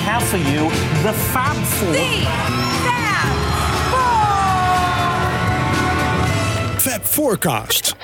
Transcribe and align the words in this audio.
have 0.00 0.22
for 0.24 0.38
you 0.38 0.70
the 1.02 1.12
Fab 1.32 1.56
Four. 1.76 1.92
The 1.92 2.24
Fab 2.86 3.36
Four. 6.72 6.80
Fab 6.80 7.02
Forecast. 7.02 7.94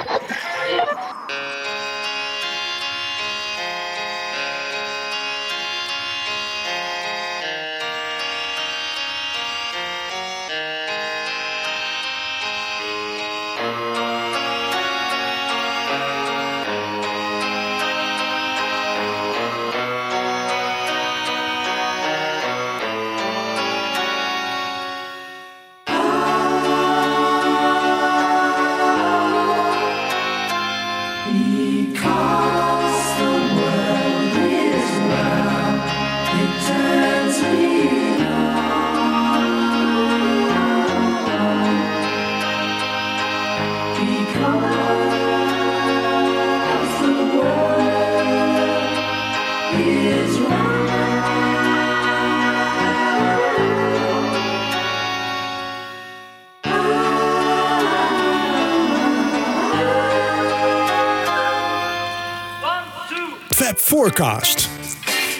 Forecast. 63.86 64.68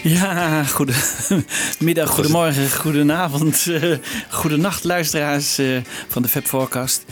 Ja, 0.02 0.64
goedemiddag, 0.64 2.11
goedemorgen, 2.19 2.70
goedenavond, 2.70 3.66
uh, 3.69 3.97
goedenacht 4.30 4.84
luisteraars 4.84 5.58
uh, 5.58 5.80
van 6.08 6.22
de 6.22 6.28
Fab 6.28 6.47
Forecast. 6.47 7.05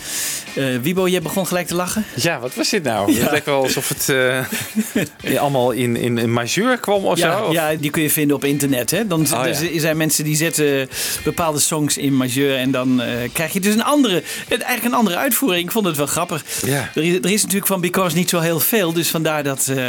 Uh, 0.55 0.79
Wiebo, 0.83 1.09
jij 1.09 1.23
begon 1.23 1.47
gelijk 1.47 1.67
te 1.67 1.75
lachen? 1.75 2.05
Ja, 2.15 2.41
wat 2.41 2.55
was 2.55 2.69
dit 2.71 2.83
nou? 2.83 3.13
Ja. 3.13 3.21
Het 3.21 3.31
lijkt 3.31 3.47
wel 3.47 3.63
alsof 3.63 3.89
het 3.89 4.09
uh, 4.09 5.41
allemaal 5.41 5.71
in, 5.71 5.97
in, 5.97 6.19
in 6.19 6.33
majeur 6.33 6.79
kwam 6.79 7.05
of 7.05 7.19
ja, 7.19 7.39
zo. 7.39 7.45
Of? 7.45 7.53
Ja, 7.53 7.75
die 7.75 7.91
kun 7.91 8.03
je 8.03 8.11
vinden 8.11 8.37
op 8.37 8.45
internet. 8.45 8.91
Hè? 8.91 9.07
Dan, 9.07 9.27
Oh, 9.33 9.43
dus 9.43 9.61
ja. 9.61 9.81
zijn 9.81 9.97
mensen 9.97 10.25
die 10.25 10.37
zetten 10.37 10.89
bepaalde 11.25 11.59
songs 11.59 11.97
in 11.97 12.17
majeur 12.17 12.57
en 12.57 12.71
dan 12.71 13.01
uh, 13.01 13.07
krijg 13.33 13.53
je 13.53 13.61
dus 13.61 13.75
een 13.75 13.85
andere, 13.85 14.23
eigenlijk 14.49 14.85
een 14.85 14.95
andere 14.95 15.17
uitvoering. 15.17 15.65
Ik 15.65 15.73
vond 15.73 15.87
het 15.87 15.97
wel 15.97 16.07
grappig. 16.07 16.45
Ja. 16.67 16.91
Er, 16.95 17.03
is, 17.03 17.15
er 17.15 17.31
is 17.31 17.43
natuurlijk 17.43 17.67
van 17.67 17.81
Because 17.81 18.17
niet 18.17 18.29
zo 18.29 18.41
heel 18.41 18.61
veel, 18.61 18.93
dus 18.93 19.09
vandaar 19.09 19.43
dat... 19.43 19.67
Uh, 19.71 19.87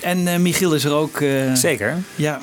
en 0.00 0.26
uh, 0.26 0.36
Michiel 0.36 0.74
is 0.74 0.84
er 0.84 0.92
ook. 0.92 1.20
Uh, 1.20 1.54
Zeker. 1.54 2.02
Ja. 2.14 2.40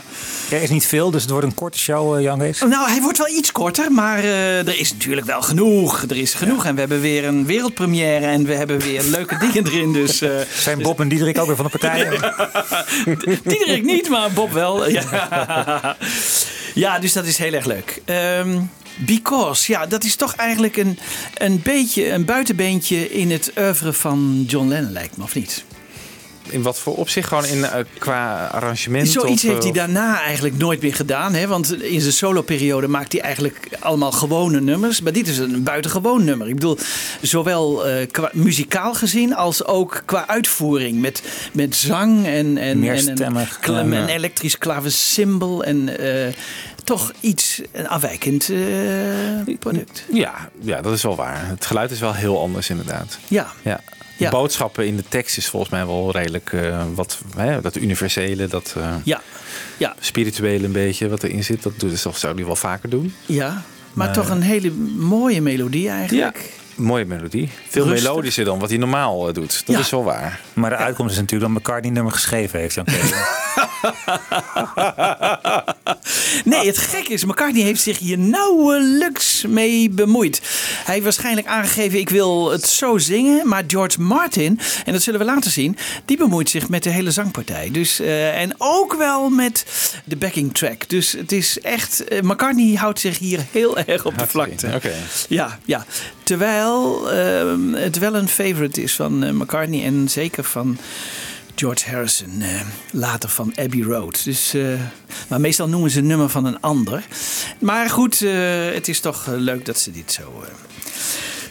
Er 0.51 0.61
is 0.61 0.69
niet 0.69 0.85
veel, 0.85 1.11
dus 1.11 1.21
het 1.21 1.31
wordt 1.31 1.45
een 1.45 1.53
korte 1.53 1.79
show, 1.79 2.17
uh, 2.17 2.23
Jan 2.23 2.39
Wees. 2.39 2.59
Nou, 2.59 2.89
hij 2.89 3.01
wordt 3.01 3.17
wel 3.17 3.29
iets 3.29 3.51
korter, 3.51 3.91
maar 3.91 4.23
uh, 4.23 4.67
er 4.67 4.79
is 4.79 4.91
natuurlijk 4.91 5.27
wel 5.27 5.41
genoeg. 5.41 6.05
Er 6.09 6.17
is 6.17 6.33
genoeg 6.33 6.63
ja. 6.63 6.69
en 6.69 6.73
we 6.73 6.79
hebben 6.79 7.01
weer 7.01 7.25
een 7.25 7.45
wereldpremière 7.59 8.25
en 8.25 8.45
we 8.45 8.53
hebben 8.53 8.79
weer 8.79 9.03
leuke 9.03 9.37
dingen 9.37 9.65
erin. 9.65 9.93
Dus, 9.93 10.21
uh, 10.21 10.29
Zijn 10.55 10.81
Bob 10.81 10.99
en 10.99 11.07
Diederik 11.07 11.37
ook 11.37 11.47
weer 11.47 11.55
van 11.55 11.65
de 11.71 11.77
partij? 11.77 12.19
Diederik 13.43 13.83
niet, 13.83 14.09
maar 14.09 14.31
Bob 14.31 14.51
wel. 14.51 14.89
Ja. 14.89 15.97
ja, 16.73 16.99
dus 16.99 17.13
dat 17.13 17.25
is 17.25 17.37
heel 17.37 17.53
erg 17.53 17.65
leuk. 17.65 18.01
Um, 18.05 18.69
Because, 19.05 19.71
ja, 19.71 19.85
dat 19.85 20.03
is 20.03 20.15
toch 20.15 20.35
eigenlijk 20.35 20.77
een, 20.77 20.99
een 21.37 21.61
beetje 21.61 22.11
een 22.11 22.25
buitenbeentje 22.25 23.11
in 23.11 23.31
het 23.31 23.51
oeuvre 23.57 23.93
van 23.93 24.43
John 24.47 24.67
Lennon, 24.67 24.91
lijkt 24.91 25.17
me, 25.17 25.23
of 25.23 25.35
niet? 25.35 25.63
In 26.51 26.61
wat 26.61 26.79
voor 26.79 26.95
opzicht? 26.95 27.27
Gewoon 27.27 27.45
in, 27.45 27.57
uh, 27.57 27.73
qua 27.97 28.45
arrangement? 28.45 29.09
Zoiets 29.09 29.43
of, 29.43 29.49
heeft 29.49 29.63
hij 29.63 29.71
daarna 29.71 30.21
eigenlijk 30.21 30.57
nooit 30.57 30.81
meer 30.81 30.95
gedaan. 30.95 31.33
Hè? 31.33 31.47
Want 31.47 31.81
in 31.83 32.01
zijn 32.01 32.13
soloperiode 32.13 32.87
maakt 32.87 33.11
hij 33.11 33.21
eigenlijk 33.21 33.69
allemaal 33.79 34.11
gewone 34.11 34.61
nummers. 34.61 35.01
Maar 35.01 35.13
dit 35.13 35.27
is 35.27 35.37
een 35.37 35.63
buitengewoon 35.63 36.23
nummer. 36.23 36.47
Ik 36.47 36.53
bedoel, 36.53 36.77
zowel 37.21 37.89
uh, 37.89 38.07
qua 38.11 38.29
muzikaal 38.33 38.93
gezien 38.93 39.35
als 39.35 39.65
ook 39.65 40.01
qua 40.05 40.27
uitvoering. 40.27 41.01
Met, 41.01 41.23
met 41.53 41.75
zang 41.75 42.25
en, 42.25 42.57
en, 42.57 42.83
en 42.83 43.21
een, 43.21 43.91
een 43.91 44.07
elektrisch 44.07 44.57
klavecimbal. 44.57 45.63
En 45.63 46.01
uh, 46.01 46.33
toch 46.83 47.13
iets 47.19 47.61
een 47.71 47.87
afwijkend 47.87 48.51
product. 49.59 50.05
Ja, 50.11 50.49
ja, 50.59 50.81
dat 50.81 50.93
is 50.93 51.03
wel 51.03 51.15
waar. 51.15 51.47
Het 51.47 51.65
geluid 51.65 51.91
is 51.91 51.99
wel 51.99 52.13
heel 52.13 52.41
anders 52.41 52.69
inderdaad. 52.69 53.17
Ja. 53.27 53.47
ja. 53.61 53.81
Ja. 54.19 54.29
boodschappen 54.29 54.85
in 54.87 54.95
de 54.95 55.03
tekst 55.09 55.37
is 55.37 55.47
volgens 55.47 55.71
mij 55.71 55.85
wel 55.85 56.11
redelijk 56.11 56.51
uh, 56.51 56.83
wat 56.95 57.17
hè, 57.37 57.61
dat 57.61 57.75
universele, 57.75 58.47
dat 58.47 58.75
uh, 58.77 58.95
ja. 59.03 59.21
Ja. 59.77 59.95
spirituele 59.99 60.65
een 60.65 60.71
beetje 60.71 61.09
wat 61.09 61.23
erin 61.23 61.43
zit. 61.43 61.63
Dat 61.63 61.79
doet, 61.79 62.03
dat 62.03 62.17
zou 62.17 62.35
hij 62.35 62.45
wel 62.45 62.55
vaker 62.55 62.89
doen. 62.89 63.13
Ja, 63.25 63.47
maar, 63.49 63.63
maar 63.93 64.13
toch 64.13 64.29
een 64.29 64.41
hele 64.41 64.71
mooie 64.95 65.41
melodie 65.41 65.89
eigenlijk. 65.89 66.37
Ja. 66.37 66.83
Mooie 66.83 67.05
melodie. 67.05 67.49
Veel 67.67 67.85
Rustig. 67.85 68.03
melodischer 68.07 68.45
dan 68.45 68.59
wat 68.59 68.69
hij 68.69 68.77
normaal 68.77 69.33
doet. 69.33 69.63
Dat 69.65 69.75
ja. 69.75 69.81
is 69.81 69.89
wel 69.89 70.03
waar. 70.03 70.41
Maar 70.59 70.69
de 70.69 70.75
uitkomst 70.75 71.11
is 71.13 71.19
natuurlijk 71.19 71.51
dat 71.53 71.61
McCartney 71.61 71.91
nummer 71.91 72.13
geschreven 72.13 72.59
heeft. 72.59 72.75
nee, 76.45 76.65
het 76.65 76.77
gek 76.77 77.07
is, 77.07 77.25
McCartney 77.25 77.63
heeft 77.63 77.81
zich 77.81 77.99
hier 77.99 78.17
nauwelijks 78.17 79.45
mee 79.47 79.89
bemoeid. 79.89 80.41
Hij 80.83 80.93
heeft 80.93 81.03
waarschijnlijk 81.03 81.47
aangegeven, 81.47 81.99
ik 81.99 82.09
wil 82.09 82.51
het 82.51 82.67
zo 82.67 82.97
zingen. 82.97 83.47
Maar 83.47 83.63
George 83.67 84.01
Martin, 84.01 84.59
en 84.85 84.93
dat 84.93 85.01
zullen 85.01 85.19
we 85.19 85.25
later 85.25 85.51
zien, 85.51 85.77
die 86.05 86.17
bemoeit 86.17 86.49
zich 86.49 86.69
met 86.69 86.83
de 86.83 86.89
hele 86.89 87.11
zangpartij. 87.11 87.69
Dus, 87.71 87.99
uh, 87.99 88.41
en 88.41 88.55
ook 88.57 88.93
wel 88.93 89.29
met 89.29 89.65
de 90.03 90.15
backing 90.15 90.53
track. 90.53 90.89
Dus 90.89 91.11
het 91.11 91.31
is 91.31 91.59
echt, 91.59 92.11
uh, 92.11 92.21
McCartney 92.21 92.75
houdt 92.75 92.99
zich 92.99 93.17
hier 93.17 93.39
heel 93.51 93.77
erg 93.77 94.05
op 94.05 94.17
de 94.17 94.27
vlakte. 94.27 94.71
Okay. 94.75 94.93
Ja, 95.27 95.59
ja. 95.65 95.85
Terwijl 96.23 97.07
uh, 97.13 97.81
het 97.81 97.97
wel 97.97 98.15
een 98.15 98.27
favorite 98.27 98.81
is 98.81 98.95
van 98.95 99.23
uh, 99.23 99.31
McCartney 99.31 99.85
en 99.85 100.09
zeker 100.09 100.43
van 100.49 100.77
George 101.55 101.89
Harrison, 101.89 102.41
uh, 102.41 102.61
later 102.91 103.29
van 103.29 103.53
Abbey 103.55 103.81
Road. 103.81 104.23
Dus, 104.23 104.55
uh, 104.55 104.79
maar 105.27 105.41
meestal 105.41 105.69
noemen 105.69 105.91
ze 105.91 105.99
een 105.99 106.07
nummer 106.07 106.29
van 106.29 106.45
een 106.45 106.61
ander. 106.61 107.03
Maar 107.59 107.89
goed, 107.89 108.21
uh, 108.21 108.71
het 108.73 108.87
is 108.87 108.99
toch 108.99 109.25
leuk 109.27 109.65
dat 109.65 109.79
ze 109.79 109.91
dit 109.91 110.11
zo, 110.11 110.43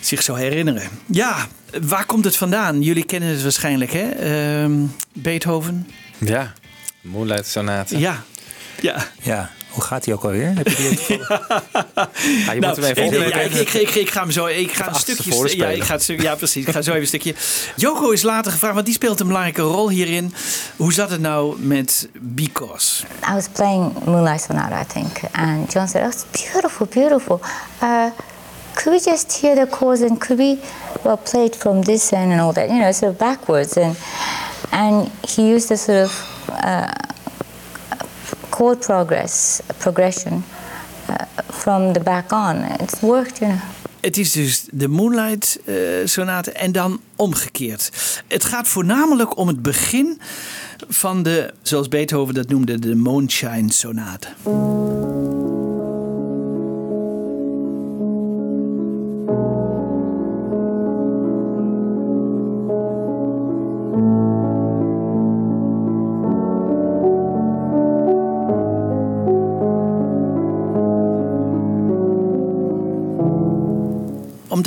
zich 0.01 0.23
zo 0.23 0.35
herinneren. 0.35 0.89
Ja, 1.07 1.47
waar 1.83 2.07
komt 2.07 2.25
het 2.25 2.37
vandaan? 2.37 2.83
Jullie 2.83 3.05
kennen 3.05 3.29
het 3.29 3.43
waarschijnlijk, 3.43 3.93
hè? 3.93 4.09
Ehm, 4.09 4.73
Beethoven. 5.13 5.89
Ja, 6.19 6.53
Moonlight 7.01 7.47
Sonate. 7.47 7.99
Ja, 7.99 8.23
ja. 8.81 9.07
Ja. 9.23 9.51
Hoe 9.79 9.87
gaat 9.87 10.05
hij 10.05 10.15
ook 10.15 10.25
alweer? 10.25 10.53
Heb 10.57 10.69
je 10.69 10.77
die 10.77 11.19
ja, 12.47 12.53
je 12.53 12.61
nou, 12.61 12.67
moet 12.67 12.77
hem 12.77 12.85
even 12.85 13.27
ik, 13.27 13.35
ja, 13.35 13.41
ik, 13.41 13.55
ik, 13.55 13.73
ik, 13.73 13.95
ik, 13.95 14.11
ga 14.11 14.21
hem 14.21 14.31
zo. 14.31 14.47
Ik 14.47 14.73
ga 14.73 14.89
een 14.89 14.95
stukje. 14.95 15.57
Ja, 15.57 15.69
ik 15.69 15.83
ga 15.83 15.95
het, 15.95 16.07
ja, 16.07 16.35
precies. 16.35 16.67
Ik 16.67 16.73
ga 16.73 16.83
zo 16.83 16.91
even 16.91 17.03
een 17.03 17.07
stukje. 17.07 17.35
Joko 17.77 18.11
is 18.11 18.23
later 18.23 18.53
gevraagd, 18.53 18.75
want 18.75 18.87
die 18.87 18.95
speelt 18.95 19.21
een 19.21 19.27
belangrijke 19.27 19.63
rol 19.63 19.89
hierin. 19.89 20.35
Hoe 20.77 20.93
zat 20.93 21.11
het 21.11 21.21
nou 21.21 21.61
met 21.61 22.09
Because? 22.21 23.05
I 23.31 23.33
was 23.33 23.49
playing 23.53 24.05
Moonlight 24.05 24.43
Sonata, 24.43 24.81
I 24.81 24.85
think, 24.93 25.21
and 25.33 25.73
John 25.73 25.87
said, 25.87 26.03
"Oh, 26.03 26.09
it's 26.09 26.25
beautiful, 26.51 26.87
beautiful." 26.87 27.41
Uh, 27.83 28.05
could 28.75 29.05
we 29.05 29.11
just 29.11 29.39
hear 29.41 29.55
the 29.55 29.77
chords 29.77 30.01
and 30.01 30.19
could 30.19 30.39
we 30.39 30.59
well 31.03 31.19
play 31.31 31.45
it 31.45 31.57
from 31.57 31.83
this 31.83 32.13
end 32.13 32.33
and 32.33 32.41
all 32.41 32.53
that, 32.53 32.69
you 32.69 32.79
know, 32.79 32.93
sort 32.93 33.13
of 33.13 33.19
backwards 33.19 33.77
and 33.77 33.97
and 34.71 35.11
he 35.29 35.55
used 35.55 35.69
the 35.69 35.77
sort 35.77 35.99
of 35.99 36.13
uh, 36.51 37.08
progress, 38.59 39.61
progression 39.79 40.45
uh, 41.11 41.15
from 41.51 41.93
the 41.93 42.01
back 42.01 42.33
on. 42.33 42.65
It's 42.81 43.01
worked, 43.01 43.39
you 43.39 43.53
know. 43.53 43.61
Het 44.01 44.17
is 44.17 44.33
dus 44.33 44.65
de 44.71 44.89
Moonlight 44.89 45.61
uh, 45.65 45.77
Sonate 46.05 46.53
en 46.53 46.73
dan 46.73 47.01
omgekeerd. 47.17 47.91
Het 48.29 48.45
gaat 48.45 48.69
voornamelijk 48.69 49.37
om 49.37 49.49
het 49.49 49.63
begin 49.63 50.21
van 50.89 51.23
de, 51.23 51.55
zoals 51.63 51.89
Beethoven 51.89 52.35
dat 52.35 52.49
noemde, 52.49 52.79
de 52.79 52.95
Moonshine 52.95 53.73
Sonate. 53.73 54.29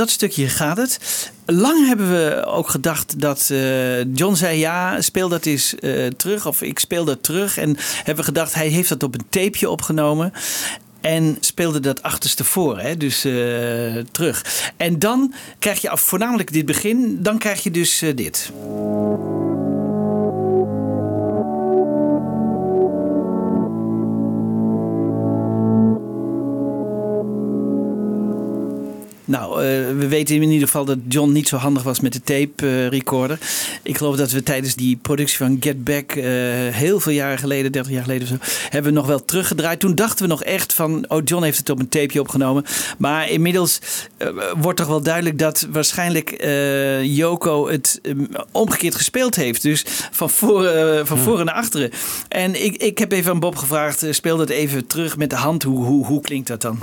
Dat 0.01 0.09
stukje 0.09 0.49
gaat 0.49 0.77
het. 0.77 0.99
Lang 1.45 1.87
hebben 1.87 2.11
we 2.11 2.45
ook 2.45 2.69
gedacht 2.69 3.19
dat 3.19 3.49
eh, 3.49 4.13
John 4.13 4.35
zei: 4.35 4.59
ja, 4.59 5.01
speel 5.01 5.29
dat 5.29 5.45
eens 5.45 5.75
eh, 5.75 6.07
terug. 6.07 6.45
Of 6.45 6.61
ik 6.61 6.79
speel 6.79 7.05
dat 7.05 7.23
terug. 7.23 7.57
En 7.57 7.77
hebben 7.95 8.15
we 8.15 8.23
gedacht: 8.23 8.53
hij 8.53 8.67
heeft 8.67 8.89
dat 8.89 9.03
op 9.03 9.13
een 9.13 9.25
tapeje 9.29 9.69
opgenomen. 9.69 10.33
En 11.01 11.37
speelde 11.39 11.79
dat 11.79 12.03
achterstevoor, 12.03 12.79
hè? 12.79 12.97
dus 12.97 13.25
eh, 13.25 13.33
terug. 14.11 14.71
En 14.77 14.99
dan 14.99 15.33
krijg 15.59 15.81
je 15.81 15.89
af, 15.89 16.01
voornamelijk 16.01 16.53
dit 16.53 16.65
begin, 16.65 17.17
dan 17.21 17.37
krijg 17.37 17.63
je 17.63 17.71
dus 17.71 18.03
dit. 18.15 18.51
Nou, 29.31 29.53
eh, 29.53 29.67
we 29.97 30.07
weten 30.07 30.35
in 30.35 30.49
ieder 30.49 30.67
geval 30.67 30.85
dat 30.85 30.97
John 31.07 31.31
niet 31.31 31.47
zo 31.47 31.57
handig 31.57 31.83
was 31.83 31.99
met 31.99 32.13
de 32.13 32.21
tape 32.21 32.67
eh, 32.67 32.87
recorder. 32.87 33.39
Ik 33.83 33.97
geloof 33.97 34.15
dat 34.15 34.31
we 34.31 34.43
tijdens 34.43 34.75
die 34.75 34.95
productie 35.01 35.37
van 35.37 35.57
Get 35.59 35.83
Back 35.83 36.11
eh, 36.11 36.23
heel 36.69 36.99
veel 36.99 37.11
jaren 37.11 37.37
geleden, 37.37 37.71
30 37.71 37.91
jaar 37.91 38.03
geleden 38.03 38.23
of 38.23 38.29
zo, 38.29 38.63
hebben 38.69 38.91
we 38.91 38.97
nog 38.97 39.07
wel 39.07 39.25
teruggedraaid. 39.25 39.79
Toen 39.79 39.95
dachten 39.95 40.25
we 40.25 40.31
nog 40.31 40.43
echt 40.43 40.73
van, 40.73 41.05
oh 41.07 41.21
John 41.23 41.43
heeft 41.43 41.57
het 41.57 41.69
op 41.69 41.79
een 41.79 41.89
tapeje 41.89 42.19
opgenomen. 42.19 42.63
Maar 42.97 43.29
inmiddels 43.29 43.79
wordt 44.57 44.77
toch 44.77 44.87
wel 44.87 45.01
duidelijk 45.01 45.39
dat 45.39 45.67
waarschijnlijk 45.71 46.45
Yoko 47.03 47.69
het 47.69 48.01
omgekeerd 48.51 48.95
gespeeld 48.95 49.35
heeft. 49.35 49.61
Dus 49.61 49.85
van 50.11 50.29
voren, 50.29 51.07
van 51.07 51.17
voren 51.17 51.45
naar 51.45 51.55
achteren. 51.55 51.91
En 52.27 52.63
ik, 52.63 52.75
ik 52.75 52.97
heb 52.97 53.11
even 53.11 53.31
aan 53.31 53.39
Bob 53.39 53.55
gevraagd, 53.55 54.05
speel 54.09 54.37
dat 54.37 54.49
even 54.49 54.87
terug 54.87 55.17
met 55.17 55.29
de 55.29 55.35
hand. 55.35 55.63
Hoe, 55.63 55.85
hoe, 55.85 56.05
hoe 56.05 56.21
klinkt 56.21 56.47
dat 56.47 56.61
dan? 56.61 56.79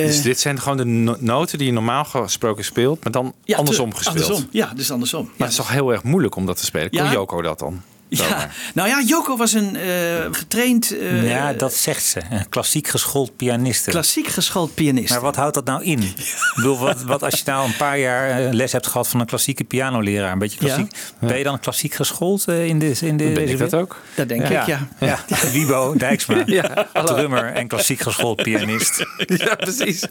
Eh, 0.00 0.06
Dus 0.06 0.22
dit 0.22 0.40
zijn 0.40 0.60
gewoon 0.60 0.76
de 0.76 0.84
no- 0.84 1.16
noten 1.18 1.58
die 1.58 1.66
je 1.66 1.72
normaal 1.72 2.04
gesproken 2.04 2.64
speelt, 2.64 3.02
maar 3.02 3.12
dan 3.12 3.32
ja, 3.44 3.56
andersom 3.56 3.94
gespeeld. 3.94 4.20
Andersom. 4.24 4.48
Ja, 4.50 4.72
dus 4.76 4.90
andersom. 4.90 5.24
Maar 5.24 5.34
het 5.38 5.48
is 5.50 5.56
toch 5.56 5.70
heel 5.70 5.92
erg 5.92 6.02
moeilijk 6.02 6.36
om 6.36 6.46
dat 6.46 6.56
te 6.56 6.64
spelen. 6.64 6.90
Kon 6.90 6.98
Ja. 7.04 7.12
Joko 7.12 7.42
dat 7.42 7.58
dan? 7.58 7.82
Ja, 8.14 8.48
nou 8.74 8.88
ja, 8.88 9.02
Joko 9.06 9.36
was 9.36 9.52
een 9.52 9.76
eh, 9.76 9.82
getraind, 10.30 10.98
eh, 10.98 11.28
ja, 11.30 11.52
dat 11.52 11.74
zegt 11.74 12.04
ze. 12.04 12.20
Een 12.30 12.48
klassiek 12.48 12.88
geschoold 12.88 13.36
pianiste. 13.36 13.90
klassiek 13.90 14.26
geschoold 14.26 14.74
pianist. 14.74 15.10
Maar 15.10 15.20
wat 15.20 15.36
houdt 15.36 15.54
dat 15.54 15.64
nou 15.64 15.82
in? 15.84 16.02
Ik 16.52 16.52
bedoel, 16.54 16.78
wat, 16.78 17.02
wat 17.02 17.22
als 17.22 17.34
je 17.38 17.42
nou 17.46 17.66
een 17.66 17.76
paar 17.76 17.98
jaar 17.98 18.30
eh, 18.30 18.52
les 18.52 18.72
hebt 18.72 18.86
gehad 18.86 19.08
van 19.08 19.20
een 19.20 19.26
klassieke 19.26 19.64
pianoleraar, 19.64 20.32
een 20.32 20.38
beetje 20.38 20.58
klassiek, 20.58 20.92
ben 21.20 21.38
je 21.38 21.44
dan 21.44 21.60
klassiek 21.60 21.94
geschoold 21.94 22.48
in, 22.48 22.78
de, 22.78 22.96
in 23.00 23.16
de, 23.16 23.24
Ben 23.24 23.34
deze 23.34 23.52
ik 23.52 23.58
dat 23.58 23.70
wereld? 23.70 23.74
ook? 23.74 24.00
Dat 24.14 24.28
denk 24.28 24.42
ik, 24.42 24.66
ja. 24.66 24.88
Ja. 24.98 25.18
Wibo 25.52 25.94
Dijksma, 25.96 26.44
drummer 27.04 27.44
en 27.52 27.68
klassiek 27.68 28.00
geschoold 28.00 28.42
pianist. 28.42 29.04
Ja, 29.26 29.54
precies. 29.54 30.04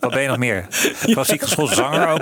Wat 0.00 0.10
ben 0.10 0.22
je 0.22 0.28
nog 0.28 0.38
meer? 0.38 0.66
Klassiek 1.04 1.42
geschoold 1.42 1.70
zanger 1.74 2.08
ook? 2.08 2.18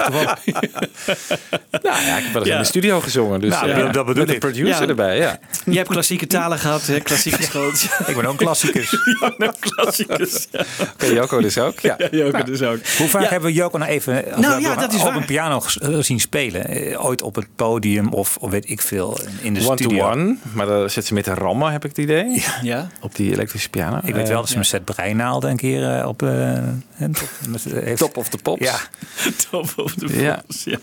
Nou 1.82 2.04
ja, 2.06 2.16
ik 2.16 2.24
heb 2.24 2.32
wel 2.32 2.42
eens 2.42 2.46
Ja. 2.46 2.52
in 2.56 2.60
de 2.60 2.64
studio 2.68 3.00
gezongen. 3.00 3.40
Dus 3.40 3.50
Nou, 3.50 3.68
ja, 3.68 3.88
dat 3.88 4.06
bedoel 4.06 4.28
ik. 4.28 4.38
producer 4.38 4.88
Ja. 4.88 4.94
Erbij, 5.10 5.18
ja. 5.18 5.38
Je 5.72 5.76
hebt 5.76 5.88
klassieke 5.88 6.26
talen 6.26 6.58
gehad, 6.58 6.86
hè? 6.86 7.00
klassiek 7.00 7.34
geschoold. 7.34 7.82
Ik 8.06 8.16
ben 8.16 8.24
ook 8.24 8.30
een 8.30 8.36
klassicus. 8.36 8.90
Ja, 9.20 9.32
nou, 9.38 9.52
klassicus. 9.58 10.46
Ja, 10.50 10.64
Oké, 10.92 11.06
Joko 11.06 11.40
dus 11.40 11.58
ook. 11.58 11.80
Ja. 11.80 11.96
Joko 12.10 12.42
dus 12.42 12.62
ook. 12.62 12.78
Hoe 12.98 13.08
vaak 13.08 13.22
Ja. 13.22 13.28
hebben 13.28 13.48
we 13.48 13.54
Joko 13.56 13.78
nou 13.78 13.90
even 13.90 14.24
Nou 14.36 14.60
ja, 14.60 14.74
dat 14.74 14.92
is 14.92 15.00
op 15.00 15.06
waar. 15.06 15.16
een 15.16 15.24
piano 15.24 15.62
eh, 15.80 15.98
zien 15.98 16.20
spelen? 16.20 16.68
Eh, 16.68 17.04
Ooit 17.04 17.22
op 17.22 17.34
het 17.34 17.46
podium 17.56 18.12
of, 18.12 18.36
of 18.36 18.50
weet 18.50 18.70
ik 18.70 18.80
veel 18.82 19.18
in 19.40 19.54
de 19.54 19.60
One 19.66 19.76
studio. 19.76 19.98
to 19.98 20.10
one. 20.10 20.36
Maar 20.52 20.66
daar 20.66 20.90
zit 20.90 21.06
ze 21.06 21.14
met 21.14 21.24
de 21.24 21.34
rammen, 21.34 21.72
heb 21.72 21.84
ik 21.84 21.90
het 21.90 21.98
idee. 21.98 22.44
Ja. 22.62 22.88
Op 23.00 23.14
die 23.14 23.32
elektrische 23.32 23.68
piano. 23.70 24.00
Ik 24.04 24.14
weet 24.14 24.28
wel 24.28 24.40
dat 24.40 24.48
ze 24.48 24.56
met 24.56 24.66
set 24.66 24.84
breinaalden 24.84 25.50
een 25.50 25.56
keer 25.56 25.96
eh, 25.98 26.08
op... 26.08 26.22
eh, 26.22 26.28
met, 26.96 27.66
eh, 27.72 27.82
heeft- 27.82 27.98
Top 27.98 28.16
of 28.16 28.28
the 28.28 28.38
Pops. 28.38 28.60
Ja, 28.64 28.76
Top 29.50 29.72
of 29.76 29.94
the 29.94 30.20
Ja. 30.20 30.42
Pops, 30.46 30.64
ja. 30.64 30.78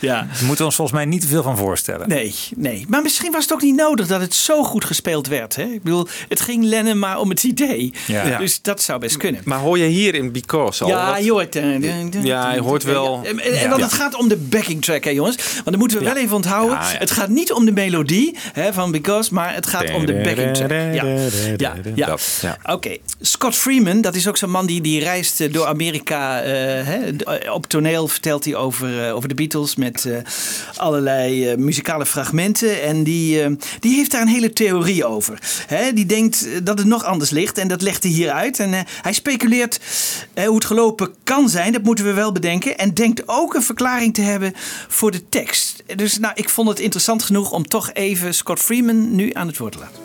ja. 0.00 0.14
daar 0.14 0.26
moeten 0.40 0.56
we 0.58 0.64
ons 0.64 0.74
volgens 0.74 0.96
mij 0.96 1.04
niet 1.06 1.20
te 1.20 1.26
veel 1.26 1.42
van 1.42 1.56
voorstellen. 1.56 2.08
Nee, 2.08 2.34
nee. 2.56 2.84
Maar 2.88 3.02
misschien 3.02 3.32
was 3.32 3.42
het 3.42 3.52
ook 3.52 3.61
niet 3.62 3.76
nodig 3.76 4.06
dat 4.06 4.20
het 4.20 4.34
zo 4.34 4.64
goed 4.64 4.84
gespeeld 4.84 5.26
werd. 5.26 5.56
Hè? 5.56 5.62
Ik 5.62 5.82
bedoel, 5.82 6.06
het 6.28 6.40
ging 6.40 6.64
Lennon 6.64 6.98
maar 6.98 7.18
om 7.18 7.28
het 7.30 7.42
idee. 7.44 7.92
Ja. 8.06 8.38
Dus 8.38 8.62
dat 8.62 8.82
zou 8.82 9.00
best 9.00 9.16
kunnen. 9.16 9.40
Maar 9.44 9.58
hoor 9.58 9.78
je 9.78 9.84
hier 9.84 10.14
in 10.14 10.32
Because 10.32 10.82
al 10.84 10.90
Ja, 10.90 11.12
wat? 11.12 11.24
je 11.24 11.30
hoort. 11.30 11.56
eh, 11.56 12.10
Ja, 12.22 12.54
je 12.54 12.60
hoort 12.60 12.82
wel- 12.82 13.20
En, 13.24 13.68
want 13.70 13.82
het 13.82 13.92
gaat 13.92 14.14
om 14.14 14.28
de 14.28 14.36
backing 14.36 14.82
track, 14.84 15.04
hè, 15.04 15.10
jongens. 15.10 15.36
Want 15.54 15.64
dat 15.64 15.76
moeten 15.76 15.98
we 15.98 16.04
wel 16.04 16.16
even 16.16 16.36
onthouden. 16.36 16.76
Ja, 16.76 16.90
ja. 16.92 16.98
Het 16.98 17.10
gaat 17.10 17.28
niet 17.28 17.52
om 17.52 17.64
de 17.64 17.72
melodie 17.72 18.36
hè, 18.52 18.72
van 18.72 18.90
Because, 18.90 19.34
maar 19.34 19.54
het 19.54 19.66
gaat 19.66 19.92
om 19.94 20.06
de 20.06 20.12
backing 20.24 20.54
track. 20.54 20.70
Ja, 20.70 21.04
ja, 21.94 22.16
ja. 22.40 22.58
Oké, 22.64 22.96
Scott 23.20 23.54
Freeman, 23.54 24.00
dat 24.00 24.14
is 24.14 24.28
ook 24.28 24.36
zo'n 24.36 24.50
man 24.50 24.66
die, 24.66 24.80
die 24.80 25.00
reist 25.00 25.40
eh, 25.40 25.52
door 25.52 25.66
Amerika. 25.66 26.40
eh, 26.42 26.50
hè, 26.86 26.98
op 27.52 27.66
toneel 27.66 28.08
vertelt 28.08 28.44
hij 28.44 28.54
over, 28.54 29.12
over 29.12 29.28
de 29.28 29.34
Beatles 29.34 29.76
met 29.76 30.06
allerlei 30.76 31.56
muzikale 31.56 32.06
fragmenten. 32.06 32.82
En 32.82 33.02
die, 33.02 33.41
eh, 33.44 33.52
die 33.80 33.94
heeft 33.94 34.10
daar 34.10 34.20
een 34.20 34.28
hele 34.28 34.52
theorie 34.52 35.04
over. 35.04 35.38
Die 35.94 36.06
denkt 36.06 36.46
eh, 36.46 36.58
dat 36.62 36.78
het 36.78 36.86
nog 36.86 37.04
anders 37.04 37.30
ligt 37.30 37.58
en 37.58 37.68
dat 37.68 37.82
legt 37.82 38.02
hij 38.02 38.12
hier 38.12 38.30
uit. 38.30 38.58
En 38.58 38.74
eh, 38.74 38.80
hij 39.02 39.12
speculeert 39.12 39.80
hoe 40.34 40.54
het 40.54 40.64
gelopen 40.64 41.14
kan 41.24 41.48
zijn, 41.48 41.72
dat 41.72 41.82
moeten 41.82 42.04
we 42.04 42.12
wel 42.12 42.32
bedenken. 42.32 42.78
En 42.78 42.94
denkt 42.94 43.22
ook 43.26 43.54
een 43.54 43.62
verklaring 43.62 44.14
te 44.14 44.22
hebben 44.22 44.52
voor 44.88 45.10
de 45.10 45.28
tekst. 45.28 45.82
Dus 45.96 46.18
nou, 46.18 46.32
ik 46.36 46.48
vond 46.48 46.68
het 46.68 46.80
interessant 46.80 47.22
genoeg 47.22 47.50
om 47.50 47.68
toch 47.68 47.92
even 47.92 48.34
Scott 48.34 48.60
Freeman 48.60 49.14
nu 49.14 49.30
aan 49.32 49.46
het 49.46 49.58
woord 49.58 49.72
te 49.72 49.78
laten. 49.78 50.01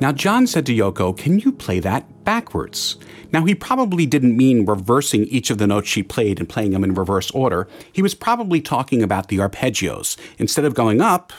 Now, 0.00 0.12
John 0.12 0.46
said 0.46 0.64
to 0.64 0.74
Yoko, 0.74 1.14
Can 1.16 1.40
you 1.40 1.52
play 1.52 1.78
that 1.80 2.24
backwards? 2.24 2.96
Now, 3.32 3.44
he 3.44 3.54
probably 3.54 4.06
didn't 4.06 4.34
mean 4.34 4.64
reversing 4.64 5.24
each 5.24 5.50
of 5.50 5.58
the 5.58 5.66
notes 5.66 5.88
she 5.88 6.02
played 6.02 6.40
and 6.40 6.48
playing 6.48 6.70
them 6.70 6.82
in 6.82 6.94
reverse 6.94 7.30
order. 7.32 7.68
He 7.92 8.00
was 8.00 8.14
probably 8.14 8.62
talking 8.62 9.02
about 9.02 9.28
the 9.28 9.36
arpeggios. 9.36 10.16
Instead 10.38 10.64
of 10.64 10.72
going 10.72 11.02
up, 11.02 11.34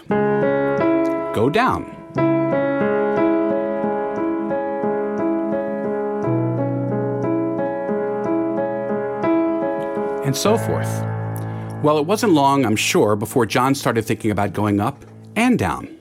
go 1.34 1.50
down. 1.50 1.98
And 10.24 10.38
so 10.38 10.56
forth. 10.56 11.03
Well, 11.84 11.98
it 11.98 12.06
wasn't 12.06 12.34
long, 12.34 12.63
I'm 12.63 12.75
sure, 12.75 13.15
before 13.15 13.48
John 13.48 13.74
started 13.74 14.06
thinking 14.06 14.30
about 14.30 14.53
going 14.53 14.80
up 14.80 15.03
and 15.36 15.58
down. 15.58 15.98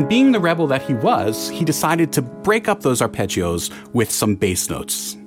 And 0.00 0.08
being 0.08 0.32
the 0.32 0.40
rebel 0.40 0.66
that 0.68 0.80
he 0.80 0.94
was, 0.94 1.50
he 1.50 1.62
decided 1.62 2.10
to 2.14 2.22
break 2.22 2.68
up 2.68 2.80
those 2.80 3.02
arpeggios 3.02 3.70
with 3.92 4.10
some 4.10 4.34
bass 4.34 4.70
notes. 4.70 5.18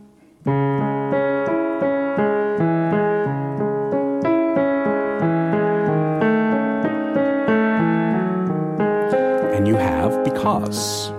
And 9.54 9.68
you 9.68 9.76
have 9.76 10.24
Because. 10.24 11.12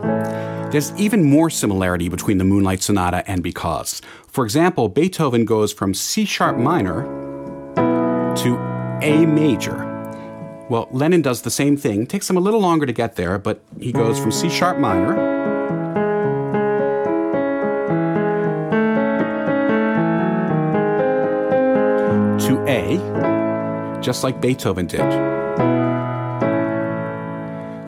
There's 0.72 0.92
even 0.98 1.22
more 1.22 1.48
similarity 1.48 2.08
between 2.08 2.38
the 2.38 2.44
Moonlight 2.44 2.82
Sonata 2.82 3.22
and 3.30 3.40
Because. 3.40 4.02
For 4.26 4.44
example, 4.44 4.88
Beethoven 4.88 5.44
goes 5.44 5.72
from 5.72 5.94
C 5.94 6.24
sharp 6.24 6.56
minor 6.56 7.04
to 8.38 8.56
A 9.00 9.24
major. 9.26 9.83
Well, 10.70 10.88
Lennon 10.90 11.20
does 11.22 11.42
the 11.42 11.50
same 11.50 11.76
thing. 11.76 12.06
Takes 12.06 12.28
him 12.28 12.36
a 12.36 12.40
little 12.40 12.60
longer 12.60 12.86
to 12.86 12.92
get 12.92 13.16
there, 13.16 13.38
but 13.38 13.60
he 13.78 13.92
goes 13.92 14.18
from 14.18 14.32
C 14.32 14.48
sharp 14.48 14.78
minor 14.78 15.14
to 22.38 22.64
A, 22.66 24.00
just 24.00 24.24
like 24.24 24.40
Beethoven 24.40 24.86
did. 24.86 25.33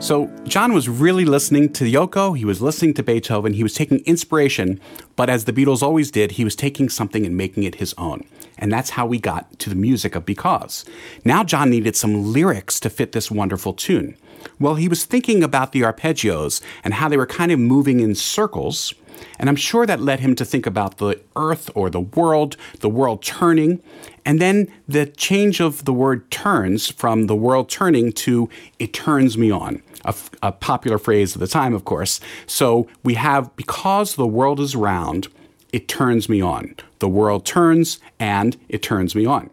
So 0.07 0.27
John 0.45 0.71
was 0.71 0.87
really 0.87 1.25
listening 1.25 1.73
to 1.73 1.83
Yoko, 1.83 2.37
he 2.37 2.45
was 2.45 2.61
listening 2.61 2.93
to 2.93 3.03
Beethoven, 3.03 3.51
he 3.51 3.61
was 3.61 3.73
taking 3.73 3.99
inspiration, 4.05 4.79
but 5.17 5.29
as 5.29 5.43
the 5.43 5.51
Beatles 5.51 5.83
always 5.83 6.11
did, 6.11 6.31
he 6.31 6.45
was 6.45 6.55
taking 6.55 6.87
something 6.87 7.25
and 7.25 7.35
making 7.35 7.63
it 7.63 7.75
his 7.75 7.93
own. 7.97 8.25
And 8.57 8.71
that's 8.71 8.91
how 8.91 9.05
we 9.05 9.19
got 9.19 9.59
to 9.59 9.69
the 9.69 9.75
music 9.75 10.15
of 10.15 10.25
Because. 10.25 10.85
Now 11.25 11.43
John 11.43 11.69
needed 11.69 11.97
some 11.97 12.31
lyrics 12.31 12.79
to 12.79 12.89
fit 12.89 13.11
this 13.11 13.29
wonderful 13.29 13.73
tune. 13.73 14.15
Well, 14.61 14.75
he 14.75 14.87
was 14.87 15.03
thinking 15.03 15.43
about 15.43 15.73
the 15.73 15.81
arpeggios 15.81 16.61
and 16.85 16.93
how 16.93 17.09
they 17.09 17.17
were 17.17 17.25
kind 17.25 17.51
of 17.51 17.59
moving 17.59 17.99
in 17.99 18.15
circles. 18.15 18.93
And 19.39 19.49
I'm 19.49 19.55
sure 19.55 19.85
that 19.85 20.01
led 20.01 20.19
him 20.19 20.35
to 20.35 20.45
think 20.45 20.65
about 20.65 20.97
the 20.97 21.19
earth 21.35 21.69
or 21.75 21.89
the 21.89 22.01
world, 22.01 22.57
the 22.79 22.89
world 22.89 23.23
turning, 23.23 23.81
and 24.25 24.41
then 24.41 24.71
the 24.87 25.05
change 25.05 25.59
of 25.59 25.85
the 25.85 25.93
word 25.93 26.29
turns 26.31 26.89
from 26.89 27.27
the 27.27 27.35
world 27.35 27.69
turning 27.69 28.11
to 28.13 28.49
it 28.79 28.93
turns 28.93 29.37
me 29.37 29.51
on. 29.51 29.81
A, 30.05 30.15
a 30.41 30.51
popular 30.51 30.97
phrase 30.97 31.35
of 31.35 31.41
the 31.41 31.47
time, 31.47 31.73
of 31.73 31.85
course. 31.85 32.19
So 32.45 32.87
we 33.03 33.15
have 33.15 33.55
because 33.55 34.15
the 34.15 34.27
world 34.27 34.59
is 34.59 34.75
round, 34.75 35.27
it 35.73 35.87
turns 35.87 36.29
me 36.29 36.41
on. 36.41 36.75
The 36.99 37.09
world 37.09 37.45
turns 37.45 37.99
and 38.19 38.57
it 38.69 38.81
turns 38.81 39.15
me 39.15 39.25
on. 39.25 39.49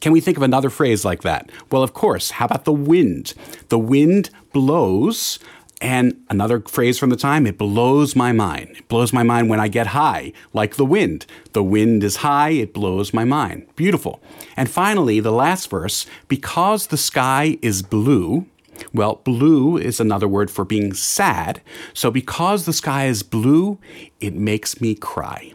Can 0.00 0.12
we 0.12 0.20
think 0.20 0.36
of 0.36 0.42
another 0.42 0.70
phrase 0.70 1.04
like 1.04 1.22
that? 1.22 1.50
Well, 1.70 1.82
of 1.82 1.92
course. 1.92 2.32
How 2.32 2.44
about 2.44 2.64
the 2.64 2.72
wind? 2.72 3.34
The 3.68 3.78
wind 3.78 4.30
blows, 4.52 5.38
and 5.80 6.20
another 6.28 6.60
phrase 6.60 6.98
from 6.98 7.10
the 7.10 7.16
time, 7.16 7.46
it 7.46 7.56
blows 7.56 8.16
my 8.16 8.32
mind. 8.32 8.70
It 8.76 8.88
blows 8.88 9.12
my 9.12 9.22
mind 9.22 9.48
when 9.48 9.60
I 9.60 9.68
get 9.68 9.88
high, 9.88 10.32
like 10.52 10.76
the 10.76 10.84
wind. 10.84 11.24
The 11.52 11.62
wind 11.62 12.02
is 12.02 12.16
high, 12.16 12.50
it 12.50 12.74
blows 12.74 13.14
my 13.14 13.24
mind. 13.24 13.66
Beautiful. 13.76 14.20
And 14.56 14.68
finally, 14.68 15.20
the 15.20 15.32
last 15.32 15.70
verse, 15.70 16.04
because 16.26 16.88
the 16.88 16.96
sky 16.96 17.58
is 17.62 17.82
blue, 17.82 18.46
well, 18.92 19.20
blue 19.24 19.76
is 19.76 20.00
another 20.00 20.28
word 20.28 20.50
for 20.50 20.64
being 20.64 20.94
sad. 20.94 21.60
So 21.94 22.10
because 22.10 22.64
the 22.64 22.72
sky 22.72 23.06
is 23.06 23.22
blue, 23.22 23.78
it 24.20 24.34
makes 24.34 24.80
me 24.80 24.94
cry. 24.94 25.52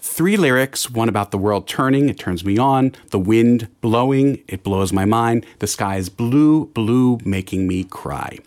Three 0.00 0.36
lyrics 0.36 0.88
one 0.88 1.08
about 1.08 1.30
the 1.30 1.38
world 1.38 1.66
turning, 1.66 2.08
it 2.08 2.18
turns 2.18 2.44
me 2.44 2.58
on, 2.58 2.94
the 3.10 3.18
wind 3.18 3.68
blowing, 3.80 4.42
it 4.46 4.62
blows 4.62 4.92
my 4.92 5.04
mind, 5.04 5.44
the 5.58 5.66
sky 5.66 5.96
is 5.96 6.08
blue, 6.08 6.66
blue, 6.66 7.18
making 7.24 7.66
me 7.66 7.84
cry. 7.84 8.38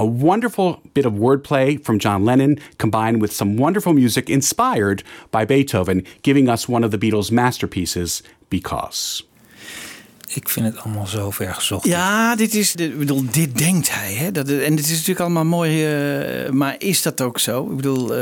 A 0.00 0.04
wonderful 0.04 0.80
bit 0.92 1.04
of 1.04 1.12
wordplay 1.12 1.78
from 1.82 1.98
John 1.98 2.24
Lennon 2.24 2.58
combined 2.76 3.20
with 3.20 3.32
some 3.32 3.56
wonderful 3.56 3.92
music 3.92 4.28
inspired 4.28 5.04
by 5.30 5.44
Beethoven, 5.44 6.06
giving 6.22 6.48
us 6.48 6.68
one 6.68 6.84
of 6.84 6.90
the 6.90 6.98
Beatles' 6.98 7.30
masterpieces, 7.30 8.22
Because. 8.48 9.22
Ik 10.34 10.48
vind 10.48 10.66
het 10.66 10.78
allemaal 10.78 11.06
zo 11.06 11.30
ver 11.30 11.54
gezocht. 11.54 11.86
Ja, 11.86 12.36
dit 12.36 12.54
is, 12.54 12.74
ik 12.74 12.98
bedoel, 12.98 13.24
dit 13.30 13.58
denkt 13.58 13.94
hij. 13.94 14.12
Hè? 14.12 14.32
Dat, 14.32 14.48
en 14.48 14.76
dit 14.76 14.84
is 14.84 14.90
natuurlijk 14.90 15.20
allemaal 15.20 15.44
mooi, 15.44 15.70
uh, 16.44 16.50
maar 16.50 16.74
is 16.78 17.02
dat 17.02 17.20
ook 17.20 17.38
zo? 17.38 17.64
Ik 17.70 17.76
bedoel, 17.76 18.02
uh, 18.04 18.18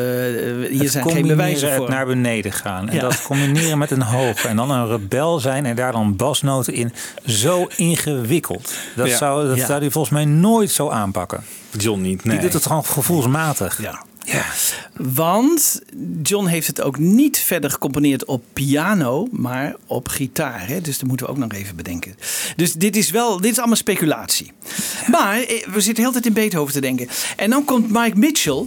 hier 0.70 0.82
het 0.82 0.90
zijn 0.90 1.10
geen 1.10 1.26
bewijzen 1.26 1.72
voor. 1.72 1.84
Het 1.84 1.94
naar 1.94 2.06
beneden 2.06 2.52
gaan 2.52 2.88
en 2.88 2.94
ja. 2.94 3.00
dat 3.00 3.22
combineren 3.22 3.78
met 3.78 3.90
een 3.90 4.02
hoge 4.02 4.48
en 4.48 4.56
dan 4.56 4.70
een 4.70 4.88
rebel 4.88 5.38
zijn 5.38 5.66
en 5.66 5.76
daar 5.76 5.92
dan 5.92 6.16
basnoten 6.16 6.74
in, 6.74 6.92
zo 7.26 7.66
ingewikkeld. 7.76 8.74
Dat, 8.96 9.08
ja. 9.08 9.16
zou, 9.16 9.48
dat 9.48 9.56
ja. 9.56 9.66
zou 9.66 9.80
hij 9.80 9.90
volgens 9.90 10.14
mij 10.14 10.24
nooit 10.24 10.70
zo 10.70 10.88
aanpakken. 10.88 11.44
John 11.70 12.00
niet, 12.00 12.24
nee. 12.24 12.34
Die 12.34 12.44
doet 12.44 12.52
het 12.52 12.66
gewoon 12.66 12.84
gevoelsmatig. 12.84 13.82
Ja. 13.82 14.06
Ja. 14.32 14.44
Want 14.96 15.80
John 16.22 16.46
heeft 16.46 16.66
het 16.66 16.80
ook 16.80 16.98
niet 16.98 17.38
verder 17.38 17.70
gecomponeerd 17.70 18.24
op 18.24 18.42
piano, 18.52 19.28
maar 19.30 19.76
op 19.86 20.08
gitaar. 20.08 20.68
Hè? 20.68 20.80
Dus 20.80 20.98
dat 20.98 21.08
moeten 21.08 21.26
we 21.26 21.32
ook 21.32 21.38
nog 21.38 21.52
even 21.52 21.76
bedenken. 21.76 22.16
Dus 22.56 22.72
dit 22.72 22.96
is 22.96 23.10
wel, 23.10 23.40
dit 23.40 23.50
is 23.50 23.58
allemaal 23.58 23.76
speculatie. 23.76 24.52
Maar 25.10 25.40
eh, 25.40 25.66
we 25.66 25.80
zitten 25.80 26.02
heel 26.02 26.12
tijd 26.12 26.26
in 26.26 26.32
Beethoven 26.32 26.72
te 26.72 26.80
denken. 26.80 27.08
En 27.36 27.50
dan 27.50 27.64
komt 27.64 27.90
Mike 27.90 28.18
Mitchell, 28.18 28.64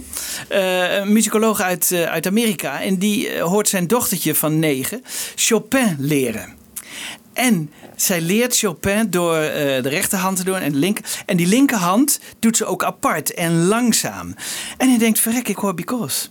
uh, 0.50 0.94
een 0.94 1.12
muzikoloog 1.12 1.60
uit, 1.60 1.90
uh, 1.92 2.02
uit 2.02 2.26
Amerika. 2.26 2.80
En 2.80 2.98
die 2.98 3.40
hoort 3.40 3.68
zijn 3.68 3.86
dochtertje 3.86 4.34
van 4.34 4.58
negen 4.58 5.02
Chopin 5.34 5.96
leren. 5.98 6.54
En 7.32 7.70
zij 8.02 8.20
leert 8.20 8.58
Chopin 8.58 9.10
door 9.10 9.36
uh, 9.36 9.42
de 9.42 9.88
rechterhand 9.88 10.36
te 10.36 10.44
doen 10.44 10.56
en 10.56 10.72
de 10.72 10.78
linker. 10.78 11.04
En 11.26 11.36
die 11.36 11.46
linkerhand 11.46 12.20
doet 12.38 12.56
ze 12.56 12.64
ook 12.64 12.84
apart 12.84 13.34
en 13.34 13.66
langzaam. 13.66 14.34
En 14.76 14.88
hij 14.88 14.98
denkt, 14.98 15.20
verrek, 15.20 15.48
ik 15.48 15.56
hoor 15.56 15.74
because. 15.74 16.28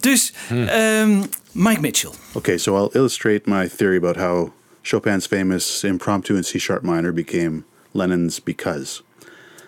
Dus 0.00 0.32
hmm. 0.46 0.68
um, 0.68 1.22
Mike 1.52 1.80
Mitchell. 1.80 2.10
Okay, 2.32 2.58
so 2.58 2.76
I'll 2.76 2.90
illustrate 2.92 3.50
my 3.50 3.68
theory 3.68 3.96
about 3.96 4.16
how 4.16 4.50
Chopin's 4.82 5.26
famous 5.26 5.84
impromptu 5.84 6.36
in 6.36 6.42
C-sharp 6.42 6.82
minor 6.82 7.12
became 7.12 7.64
Lennon's 7.92 8.42
because. 8.42 9.02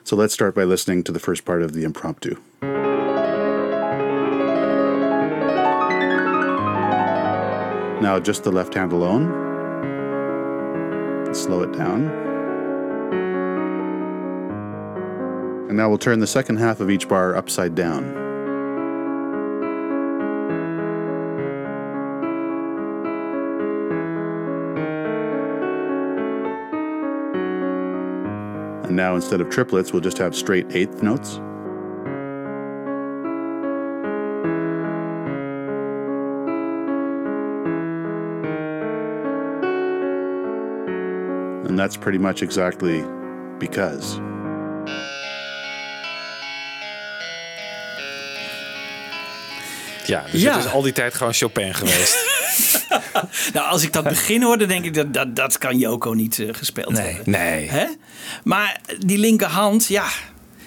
So 0.02 0.16
let's 0.16 0.32
start 0.32 0.54
by 0.54 0.64
listening 0.64 1.04
to 1.04 1.12
the 1.12 1.20
first 1.20 1.44
part 1.44 1.62
of 1.62 1.72
the 1.72 1.82
impromptu. 1.82 2.36
Now 8.00 8.20
just 8.20 8.42
the 8.42 8.52
left 8.52 8.75
hand 8.75 8.92
alone 8.92 9.45
slow 11.36 11.62
it 11.62 11.72
down. 11.72 12.06
And 15.68 15.76
now 15.76 15.88
we'll 15.88 15.98
turn 15.98 16.20
the 16.20 16.26
second 16.26 16.56
half 16.56 16.80
of 16.80 16.90
each 16.90 17.08
bar 17.08 17.36
upside 17.36 17.74
down. 17.74 18.04
And 28.84 28.96
now 28.96 29.14
instead 29.16 29.40
of 29.40 29.50
triplets, 29.50 29.92
we'll 29.92 30.02
just 30.02 30.18
have 30.18 30.34
straight 30.34 30.66
eighth 30.70 31.02
notes. 31.02 31.40
And 41.76 41.85
that's 41.85 41.99
pretty 41.99 42.18
much 42.18 42.40
exactly 42.40 43.04
because. 43.59 44.16
Ja, 50.06 50.25
dus 50.30 50.42
ja. 50.42 50.54
het 50.56 50.64
is 50.64 50.71
al 50.71 50.83
die 50.83 50.92
tijd 50.92 51.14
gewoon 51.14 51.33
Chopin 51.33 51.75
geweest. 51.75 52.16
nou, 53.54 53.68
als 53.68 53.83
ik 53.83 53.92
dat 53.92 54.04
begin 54.04 54.42
hoor, 54.42 54.59
dan 54.59 54.68
denk 54.68 54.85
ik 54.85 54.95
dat 54.95 55.14
dat, 55.14 55.37
dat 55.37 55.59
kan 55.59 55.78
Joko 55.78 56.12
niet 56.12 56.38
uh, 56.38 56.54
gespeeld 56.54 56.92
nee, 56.92 57.14
hebben. 57.14 57.30
Nee. 57.30 57.68
Hè? 57.68 57.87
Maar 58.45 58.80
die 58.99 59.18
linkerhand, 59.18 59.87
ja, 59.87 60.06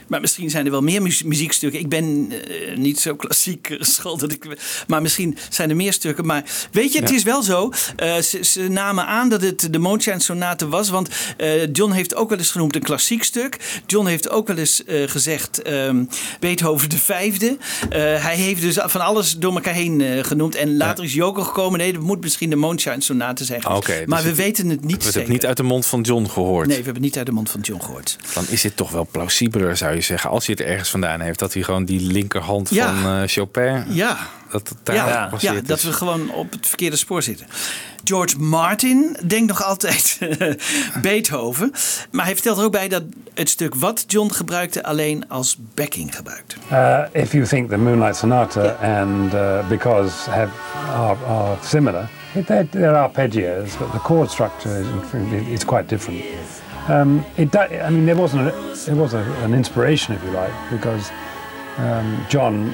maar 0.09 0.21
misschien 0.21 0.49
zijn 0.49 0.65
er 0.65 0.71
wel 0.71 0.81
meer 0.81 1.01
muziekstukken. 1.25 1.79
Ik 1.79 1.89
ben 1.89 2.31
uh, 2.31 2.77
niet 2.77 2.99
zo 2.99 3.15
klassiek. 3.15 3.67
Dat 4.19 4.31
ik, 4.31 4.45
maar 4.87 5.01
misschien 5.01 5.37
zijn 5.49 5.69
er 5.69 5.75
meer 5.75 5.93
stukken. 5.93 6.25
Maar 6.25 6.43
weet 6.71 6.93
je, 6.93 6.99
het 6.99 7.11
is 7.11 7.23
wel 7.23 7.43
zo. 7.43 7.71
Uh, 8.03 8.17
ze, 8.17 8.43
ze, 8.43 8.67
namen 8.67 9.05
aan 9.05 9.29
dat 9.29 9.41
het 9.41 9.67
de 9.71 9.79
Moonshine 9.79 10.19
Sonate 10.19 10.67
was. 10.67 10.89
Want 10.89 11.09
uh, 11.37 11.67
John 11.71 11.91
heeft 11.91 12.15
ook 12.15 12.29
wel 12.29 12.37
eens 12.37 12.51
genoemd 12.51 12.75
een 12.75 12.81
klassiek 12.81 13.23
stuk. 13.23 13.81
John 13.85 14.07
heeft 14.07 14.29
ook 14.29 14.47
wel 14.47 14.57
eens 14.57 14.83
gezegd 14.85 15.67
um, 15.67 16.09
Beethoven 16.39 16.89
de 16.89 16.97
vijfde. 16.97 17.57
hij 17.89 18.35
heeft 18.35 18.61
dus 18.61 18.77
van 18.81 19.01
alles 19.01 19.37
door 19.37 19.53
elkaar 19.53 19.73
heen 19.73 20.25
genoemd. 20.25 20.55
En 20.55 20.77
later 20.77 21.03
ja. 21.03 21.09
is 21.09 21.15
Joko 21.15 21.43
gekomen. 21.43 21.79
Nee, 21.79 21.93
dat 21.93 22.01
moet 22.01 22.21
misschien 22.21 22.49
de 22.49 22.55
Moonshine 22.55 23.01
Sonate 23.01 23.45
zijn. 23.45 23.67
Okay, 23.67 24.03
maar 24.05 24.21
dus 24.21 24.31
we 24.31 24.35
weten 24.35 24.69
het 24.69 24.83
niet 24.83 24.97
We 24.97 25.03
hebben 25.03 25.21
het 25.21 25.31
niet 25.31 25.45
uit 25.45 25.57
de 25.57 25.63
mond 25.63 25.85
van 25.85 26.01
John 26.01 26.25
gehoord. 26.25 26.67
Nee, 26.67 26.77
we 26.77 26.83
hebben 26.83 26.93
het 26.93 27.03
niet 27.03 27.17
uit 27.17 27.25
de 27.25 27.31
mond 27.31 27.49
van 27.49 27.61
John 27.61 27.81
gehoord. 27.81 28.17
Dan 28.33 28.45
is 28.49 28.61
dit 28.61 28.75
toch 28.75 28.91
wel 28.91 29.07
plausibeler, 29.11 29.77
zou 29.77 29.95
je 29.95 29.98
zeggen, 30.01 30.29
als 30.29 30.45
hij 30.45 30.55
het 30.59 30.67
ergens 30.67 30.89
vandaan 30.89 31.19
heeft, 31.19 31.39
dat 31.39 31.53
hij 31.53 31.63
gewoon 31.63 31.85
die 31.85 32.01
linkerhand 32.11 32.69
ja. 32.69 32.95
van 32.95 33.21
uh, 33.21 33.27
Chopin. 33.27 33.83
Ja. 33.87 34.17
Dat 34.51 34.69
het 34.69 34.77
daar 34.83 34.95
ja, 34.95 35.31
ja 35.39 35.61
dat 35.61 35.81
we 35.81 35.93
gewoon 35.93 36.31
op 36.31 36.51
het 36.51 36.67
verkeerde 36.67 36.95
spoor 36.95 37.21
zitten. 37.21 37.47
George 38.03 38.39
Martin 38.39 39.17
denkt 39.27 39.47
nog 39.47 39.63
altijd 39.63 40.17
Beethoven. 41.01 41.71
Maar 42.11 42.25
hij 42.25 42.33
vertelt 42.33 42.57
er 42.57 42.63
ook 42.63 42.71
bij 42.71 42.87
dat 42.87 43.03
het 43.33 43.49
stuk 43.49 43.75
wat 43.75 44.03
John 44.07 44.31
gebruikte 44.31 44.83
alleen 44.83 45.29
als 45.29 45.57
backing 45.73 46.15
gebruikte. 46.15 46.55
Uh, 46.71 46.99
if 47.11 47.31
you 47.31 47.45
think 47.45 47.69
the 47.69 47.77
Moonlight 47.77 48.15
Sonata 48.15 48.61
yeah. 48.61 49.01
and 49.01 49.33
uh, 49.33 49.67
Because 49.67 50.29
have, 50.29 50.51
are, 50.93 51.17
are 51.27 51.57
similar, 51.63 52.09
there 52.71 52.95
are 52.95 53.09
arpeggios, 53.09 53.77
but 53.77 53.91
the 53.91 53.99
chord 53.99 54.31
structure 54.31 54.79
is, 54.79 54.87
is 55.51 55.65
quite 55.65 55.87
different. 55.87 56.23
Um, 56.89 57.23
it, 57.37 57.55
I 57.55 57.89
mean, 57.91 58.07
there 58.07 58.15
wasn't 58.15 58.47
a, 58.47 58.51
there 58.85 58.95
was 58.95 59.13
a, 59.13 59.19
an 59.43 59.53
inspiration, 59.53 60.15
if 60.15 60.23
you 60.23 60.31
like, 60.31 60.51
because 60.71 61.11
um, 61.77 62.25
John 62.29 62.69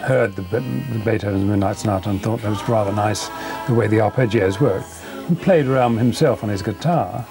heard 0.00 0.34
the, 0.36 0.42
the, 0.42 1.02
Beethoven's 1.04 1.44
Midnight 1.44 1.76
Sonata 1.76 2.08
and 2.08 2.22
thought 2.22 2.40
that 2.40 2.48
was 2.48 2.66
rather 2.66 2.92
nice 2.92 3.28
the 3.66 3.74
way 3.74 3.86
the 3.86 3.98
arpeggios 3.98 4.58
worked, 4.58 4.88
and 5.28 5.38
played 5.40 5.66
around 5.66 5.98
himself 5.98 6.42
on 6.42 6.48
his 6.48 6.62
guitar 6.62 7.26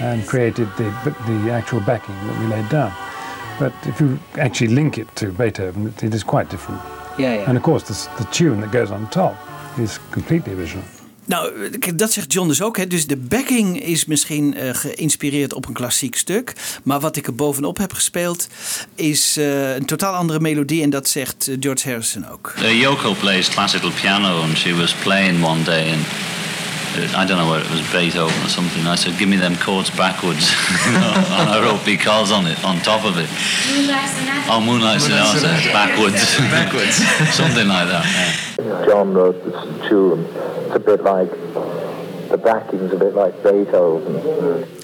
and 0.00 0.26
created 0.26 0.68
the, 0.78 0.84
the 1.26 1.50
actual 1.50 1.80
backing 1.80 2.14
that 2.26 2.40
we 2.40 2.46
laid 2.46 2.68
down. 2.70 2.92
But 3.58 3.74
if 3.86 4.00
you 4.00 4.18
actually 4.38 4.68
link 4.68 4.96
it 4.96 5.14
to 5.16 5.30
Beethoven, 5.30 5.88
it, 5.88 6.04
it 6.04 6.14
is 6.14 6.22
quite 6.22 6.48
different. 6.48 6.80
Yeah, 7.18 7.34
yeah. 7.34 7.48
And 7.48 7.56
of 7.56 7.62
course, 7.62 7.82
the, 7.82 8.22
the 8.22 8.30
tune 8.30 8.60
that 8.60 8.72
goes 8.72 8.90
on 8.90 9.10
top 9.10 9.36
is 9.78 9.98
completely 10.10 10.54
original. 10.54 10.84
Nou, 11.26 11.70
dat 11.94 12.12
zegt 12.12 12.32
John 12.32 12.48
dus 12.48 12.62
ook. 12.62 12.76
Hè. 12.76 12.86
Dus 12.86 13.06
de 13.06 13.16
backing 13.16 13.82
is 13.82 14.04
misschien 14.04 14.54
eh, 14.54 14.74
geïnspireerd 14.74 15.52
op 15.52 15.66
een 15.66 15.72
klassiek 15.72 16.16
stuk. 16.16 16.52
Maar 16.82 17.00
wat 17.00 17.16
ik 17.16 17.26
er 17.26 17.34
bovenop 17.34 17.78
heb 17.78 17.92
gespeeld 17.92 18.48
is 18.94 19.36
eh, 19.36 19.74
een 19.74 19.84
totaal 19.86 20.14
andere 20.14 20.40
melodie. 20.40 20.82
En 20.82 20.90
dat 20.90 21.08
zegt 21.08 21.48
eh, 21.48 21.56
George 21.60 21.88
Harrison 21.88 22.28
ook. 22.30 22.54
Uh, 22.62 22.80
Yoko 22.80 23.12
plays 23.12 23.48
classical 23.48 23.90
piano, 24.00 24.40
and 24.40 24.56
she 24.56 24.74
was 24.74 24.94
playing 24.94 25.44
one 25.44 25.62
day, 25.62 25.92
and 25.92 26.06
I 26.98 27.24
don't 27.26 27.38
know 27.38 27.50
whether 27.50 27.64
it 27.64 27.70
was 27.70 27.82
Beethoven 27.92 28.34
or 28.44 28.48
something. 28.48 28.86
I 28.86 28.96
said, 28.96 29.18
"Give 29.18 29.28
me 29.28 29.36
them 29.36 29.56
chords 29.56 29.90
backwards," 29.90 30.46
and 30.86 31.48
I 31.50 31.60
wrote 31.62 31.84
"because" 31.84 32.32
on 32.32 32.46
it, 32.46 32.58
on 32.64 32.80
top 32.80 33.04
of 33.04 33.18
it. 33.18 33.28
Oh, 34.48 34.60
Moonlight 34.60 35.00
Sonata, 35.00 35.40
backwards, 35.72 36.36
backwards, 36.56 36.96
something 37.40 37.66
like 37.68 37.88
that. 37.88 38.04
Yeah. 38.58 38.86
John 38.86 39.12
wrote 39.12 39.38
this 39.44 39.88
tune. 39.88 40.24
It's 40.66 40.76
a 40.76 40.78
bit 40.78 41.02
like 41.02 41.30
the 42.30 42.38
backing's 42.38 42.92
a 42.92 42.96
bit 42.96 43.14
like 43.14 43.34
Beethoven. 43.42 44.14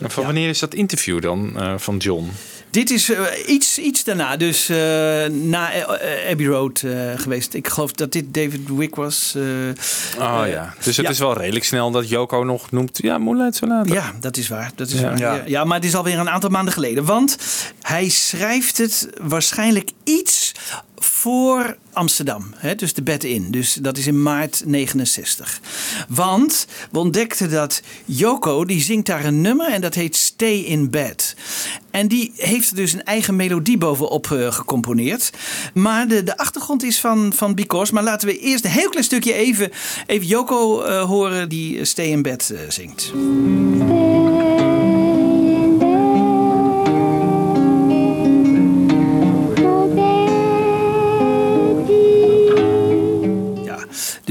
En 0.03 0.11
van 0.11 0.25
wanneer 0.25 0.49
is 0.49 0.59
dat 0.59 0.75
interview 0.75 1.21
dan 1.21 1.53
eh, 1.57 1.75
van 1.77 1.97
John? 1.97 2.31
Dit 2.73 2.91
is 2.91 3.11
eh, 3.11 3.21
iets, 3.47 3.79
iets 3.79 4.05
daarna, 4.05 4.37
dus 4.37 4.69
eh, 4.69 4.77
na 5.27 5.73
eh, 5.73 6.31
Abbey 6.31 6.47
Road 6.47 6.83
geweest. 7.17 7.55
Ik 7.55 7.69
geloof 7.69 7.93
dat 7.93 8.13
dit 8.13 8.35
David 8.35 8.61
Wick 8.69 8.95
was. 8.95 9.35
eh, 9.37 9.43
Oh 10.23 10.43
ja, 10.49 10.75
dus 10.85 10.97
het 10.97 11.05
ja. 11.07 11.11
is 11.13 11.19
wel 11.19 11.37
redelijk 11.37 11.65
snel 11.65 11.91
dat 11.91 12.09
Joko 12.09 12.45
nog 12.45 12.71
noemt. 12.71 12.99
Ja, 13.03 13.19
Moonlight 13.19 13.57
Sonata. 13.57 13.95
Ja, 13.95 14.13
dat 14.21 14.37
is 14.37 14.49
waar. 14.49 14.71
Dat 14.75 14.89
is 14.89 15.01
Ja. 15.01 15.17
waar. 15.17 15.49
Ja, 15.49 15.65
maar 15.65 15.77
het 15.77 15.87
is 15.87 15.95
alweer 15.95 16.19
een 16.19 16.31
aantal 16.31 16.51
maanden 16.51 16.73
geleden. 16.73 17.05
Want 17.05 17.37
hij 17.83 18.09
schrijft 18.09 18.79
het 18.79 19.09
waarschijnlijk 19.21 19.91
iets 20.05 20.53
voor 21.05 21.77
Amsterdam. 21.93 22.55
Hè? 22.57 22.75
Dus 22.75 22.95
de 22.95 23.03
bed 23.03 23.25
in. 23.25 23.51
Dus 23.51 23.75
dat 23.75 23.97
is 23.97 24.07
in 24.07 24.23
maart 24.23 24.63
69. 24.67 25.61
Want 26.09 26.67
we 26.91 26.99
ontdekten 26.99 27.51
dat 27.51 27.83
Yoko, 28.05 28.65
die 28.65 28.83
zingt 28.83 29.07
daar 29.07 29.25
een 29.25 29.41
nummer 29.41 29.73
en 29.73 29.81
dat 29.81 29.95
heet 29.95 30.17
Stay 30.17 30.55
in 30.55 30.91
Bed. 30.91 31.37
En 31.91 32.09
die 32.09 32.33
heeft 32.37 32.71
er 32.71 32.77
dus 32.77 32.93
een 32.93 33.05
eigen 33.05 33.37
melodie 33.37 33.79
bovenop 33.79 34.31
eh, 34.31 34.53
gecomponeerd. 34.53 35.31
Maar 35.75 36.09
de, 36.09 36.23
de 36.23 36.37
achtergrond 36.37 36.83
is 36.83 37.01
van, 37.01 37.33
van 37.33 37.55
Because. 37.55 37.95
Maar 37.95 38.03
laten 38.03 38.29
we 38.29 38.39
eerst 38.39 38.65
een 38.65 38.71
heel 38.71 38.89
klein 38.89 39.05
stukje 39.05 39.33
even, 39.33 39.71
even 40.07 40.27
Yoko 40.27 40.83
eh, 40.83 41.03
horen 41.05 41.49
die 41.49 41.79
eh, 41.79 41.85
Stay 41.85 42.07
in 42.07 42.23
Bed 42.23 42.51
eh, 42.51 42.61
zingt. 42.69 43.13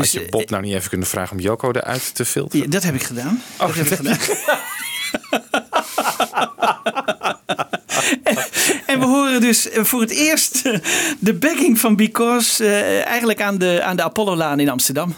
Had 0.01 0.11
dus 0.11 0.21
je 0.21 0.25
eh, 0.25 0.31
Bob 0.31 0.49
nou 0.49 0.63
niet 0.63 0.73
even 0.73 0.89
kunnen 0.89 1.07
vragen 1.07 1.37
om 1.37 1.43
Joko 1.43 1.71
eruit 1.71 2.15
te 2.15 2.25
filteren? 2.25 2.65
ja, 2.65 2.71
dat 2.71 2.83
heb 2.83 2.95
ik 2.95 3.03
gedaan. 3.03 3.41
Oh, 3.59 3.67
dat 3.67 3.75
heb 3.75 3.87
ik 3.87 3.93
gedaan. 3.93 4.17
En 8.85 8.99
we 8.99 9.05
horen 9.05 9.41
dus 9.41 9.67
voor 9.71 10.01
het 10.01 10.09
eerst 10.09 10.63
de 11.19 11.33
backing 11.33 11.79
van 11.79 11.95
Because 11.95 12.65
eh, 12.65 13.05
eigenlijk 13.05 13.41
aan 13.41 13.57
de, 13.57 13.81
aan 13.83 13.95
de 13.95 14.03
Apollo-laan 14.03 14.59
in 14.59 14.69
Amsterdam. 14.69 15.15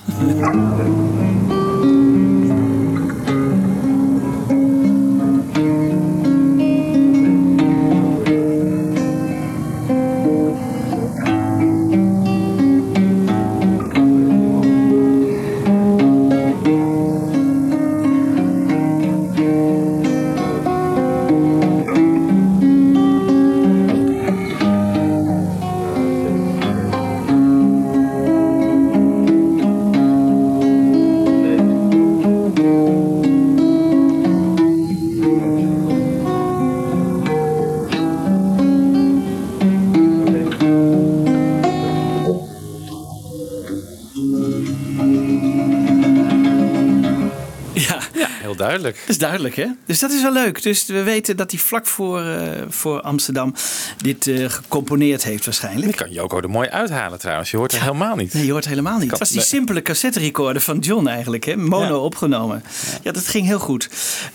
Duidelijk. 48.73 48.99
Dat 48.99 49.09
is 49.09 49.17
duidelijk, 49.17 49.55
hè? 49.55 49.67
Dus 49.85 49.99
dat 49.99 50.11
is 50.11 50.21
wel 50.21 50.31
leuk. 50.33 50.61
Dus 50.63 50.85
we 50.85 51.03
weten 51.03 51.37
dat 51.37 51.51
hij 51.51 51.59
vlak 51.59 51.85
voor, 51.87 52.21
eh, 52.21 52.61
voor 52.69 53.01
Amsterdam 53.01 53.55
dit 53.97 54.27
eh, 54.27 54.49
gecomponeerd 54.49 55.23
heeft 55.23 55.45
waarschijnlijk. 55.45 55.89
Ik 55.91 55.95
kan 55.95 56.11
Joko 56.11 56.39
er 56.39 56.49
mooi 56.49 56.69
uithalen 56.69 57.19
trouwens. 57.19 57.51
Je 57.51 57.57
hoort 57.57 57.71
het 57.71 57.81
helemaal 57.81 58.15
niet. 58.15 58.33
Nee, 58.33 58.45
je 58.45 58.51
hoort 58.51 58.67
helemaal 58.67 58.97
niet. 58.99 59.09
Het 59.09 59.19
was 59.19 59.29
die 59.29 59.41
simpele 59.41 59.81
cassette 59.81 60.19
recorder 60.19 60.61
van 60.61 60.79
John 60.79 61.07
eigenlijk, 61.07 61.43
hè? 61.43 61.55
mono 61.55 61.85
Ja. 61.87 61.95
opgenomen. 61.95 62.63
Ja. 63.03 63.11
dat 63.11 63.27
ging 63.27 63.45
heel 63.45 63.59
goed. 63.59 63.89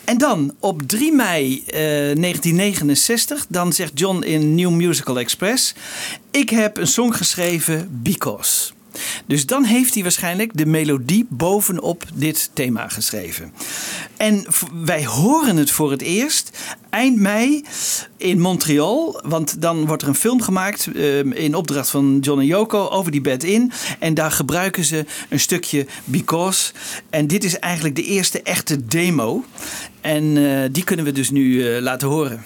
En 0.04 0.18
dan 0.18 0.54
op 0.60 0.82
3 0.86 1.12
mei 1.12 1.62
eh, 1.66 1.80
1969, 1.80 3.46
dan 3.48 3.72
zegt 3.72 3.92
John 3.94 4.22
in 4.22 4.54
New 4.54 4.70
Musical 4.70 5.18
Express: 5.18 5.74
Ik 6.30 6.50
heb 6.50 6.76
een 6.76 6.86
song 6.86 7.12
geschreven, 7.12 7.88
Because. 8.02 8.76
Dus 9.26 9.46
dan 9.46 9.64
heeft 9.64 9.94
hij 9.94 10.02
waarschijnlijk 10.02 10.50
de 10.54 10.66
melodie 10.66 11.26
bovenop 11.28 12.04
dit 12.14 12.50
thema 12.52 12.88
geschreven. 12.88 13.52
En 14.16 14.44
wij 14.84 15.06
horen 15.06 15.56
het 15.56 15.70
voor 15.70 15.90
het 15.90 16.02
eerst 16.02 16.76
eind 16.90 17.16
mei 17.20 17.64
in 18.16 18.40
Montreal. 18.40 19.20
Want 19.24 19.62
dan 19.62 19.86
wordt 19.86 20.02
er 20.02 20.08
een 20.08 20.14
film 20.14 20.42
gemaakt 20.42 20.86
eh, 20.94 21.18
in 21.18 21.54
opdracht 21.54 21.90
van 21.90 22.18
John 22.20 22.40
en 22.40 22.46
Yoko 22.46 22.88
over 22.88 23.12
die 23.12 23.20
bed 23.20 23.44
in. 23.44 23.72
En 23.98 24.14
daar 24.14 24.30
gebruiken 24.30 24.84
ze 24.84 25.04
een 25.28 25.40
stukje 25.40 25.86
Because. 26.04 26.72
En 27.10 27.26
dit 27.26 27.44
is 27.44 27.58
eigenlijk 27.58 27.96
de 27.96 28.04
eerste 28.04 28.42
echte 28.42 28.86
demo. 28.86 29.44
En 30.00 30.36
eh, 30.36 30.68
die 30.72 30.84
kunnen 30.84 31.04
we 31.04 31.12
dus 31.12 31.30
nu 31.30 31.66
eh, 31.66 31.82
laten 31.82 32.08
horen. 32.08 32.44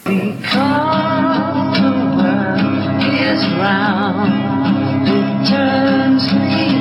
is 3.32 3.44
round, 3.56 5.08
it 5.08 5.48
turns 5.48 5.86
me 5.86 5.91
on. 6.30 6.71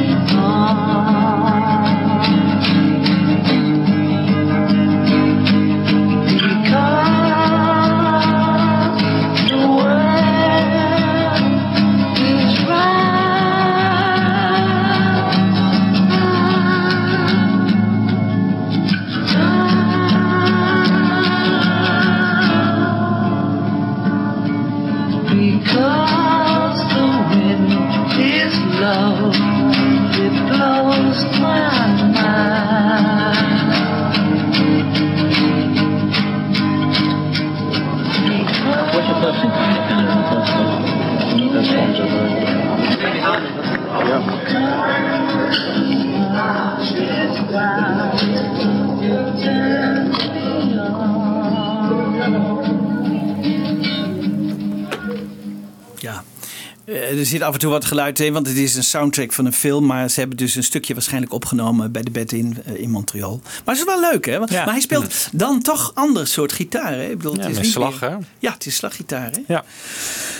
Zit 57.32 57.42
af 57.42 57.54
en 57.54 57.60
toe 57.60 57.72
wat 57.72 57.86
geluid 57.86 58.20
in, 58.20 58.34
want 58.34 58.48
het 58.48 58.58
is 58.58 58.76
een 58.76 58.84
soundtrack 58.84 59.34
van 59.34 59.46
een 59.46 59.54
film. 59.54 59.86
Maar 59.86 60.10
ze 60.10 60.20
hebben 60.20 60.38
dus 60.38 60.56
een 60.56 60.64
stukje 60.64 60.94
waarschijnlijk 60.94 61.34
opgenomen 61.34 61.92
bij 61.92 62.02
de 62.02 62.12
bed 62.12 62.32
in, 62.32 62.58
eh, 62.66 62.76
in 62.76 62.90
Montreal. 62.90 63.42
Maar 63.44 63.76
het 63.76 63.78
is 63.88 63.94
wel 63.94 64.00
leuk, 64.12 64.26
hè? 64.26 64.38
Want- 64.38 64.52
Ja. 64.52 64.64
Maar 64.64 64.74
hij 64.74 64.82
speelt 64.82 65.28
dan 65.32 65.62
toch 65.62 65.92
ander 65.96 66.28
soort 66.28 66.52
gitaar, 66.52 66.94
hè? 66.94 67.10
Ik 67.10 67.18
bedoel, 67.18 67.36
Ja, 67.36 67.42
het 67.42 67.52
is 67.52 67.58
niet 67.62 67.72
slag, 67.72 68.00
meer- 68.02 68.10
hè? 68.10 68.16
Ja, 68.40 68.54
het 68.54 68.66
is 68.66 68.76
slaggitaar, 68.76 69.32
hè? 69.32 69.40
Ja. 69.48 69.64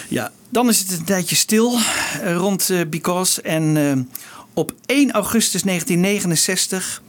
Ja, 0.08 0.32
dan 0.50 0.70
is 0.70 0.80
het 0.80 0.92
een 0.92 1.04
tijdje 1.06 1.36
stil 1.36 1.78
eh, 2.22 2.36
rond 2.36 2.70
eh, 2.70 2.80
Because. 2.90 3.42
En 3.42 4.10
op 4.54 4.74
1 4.86 5.12
augustus 5.12 5.64
1969, 5.64 7.02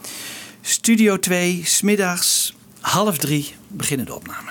Studio 0.60 1.18
2, 1.18 1.60
smiddags 1.64 2.54
half 2.80 3.16
drie, 3.18 3.54
beginnen 3.68 4.06
de 4.06 4.14
opname. 4.14 4.50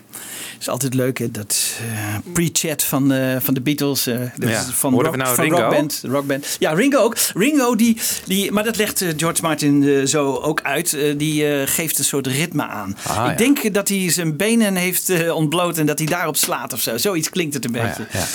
Het 0.61 0.69
is 0.69 0.75
altijd 0.75 0.93
leuk, 0.93 1.17
hè, 1.17 1.31
dat 1.31 1.79
eh, 1.81 2.15
pre-chat 2.33 2.83
van, 2.83 3.11
eh, 3.11 3.35
van 3.39 3.53
de 3.53 3.61
Beatles. 3.61 4.07
eh, 4.07 4.19
Ja. 4.37 4.49
is 4.49 4.57
van, 4.71 4.91
Hoorden 4.93 5.11
rock, 5.11 5.19
we 5.19 5.23
nou 5.23 5.35
van 5.35 5.43
Ringo? 5.43 5.61
rockband, 5.61 6.01
rockband. 6.07 6.55
Ja, 6.59 6.73
Ringo 6.73 6.97
ook. 6.97 7.15
Ringo, 7.33 7.75
die, 7.75 7.97
die, 8.25 8.51
maar 8.51 8.63
dat 8.63 8.77
legt 8.77 9.05
George 9.17 9.41
Martin 9.41 10.07
zo 10.07 10.35
ook 10.35 10.61
uit. 10.61 10.97
Die 11.17 11.47
eh, 11.47 11.67
geeft 11.67 11.97
een 11.97 12.03
soort 12.03 12.27
ritme 12.27 12.63
aan. 12.67 12.95
Ah, 13.07 13.25
Ik 13.25 13.31
ja. 13.31 13.35
denk 13.35 13.73
dat 13.73 13.87
hij 13.89 14.11
zijn 14.11 14.35
benen 14.37 14.75
heeft 14.75 15.31
ontbloot 15.31 15.77
en 15.77 15.85
dat 15.85 15.97
hij 15.99 16.07
daarop 16.07 16.35
slaat 16.35 16.73
of 16.73 16.79
zo. 16.81 16.97
Zoiets 16.97 17.29
klinkt 17.29 17.53
het 17.53 17.65
een 17.65 17.75
Ah, 17.75 17.83
beetje. 17.83 18.05
ja, 18.11 18.19
ja. 18.19 18.25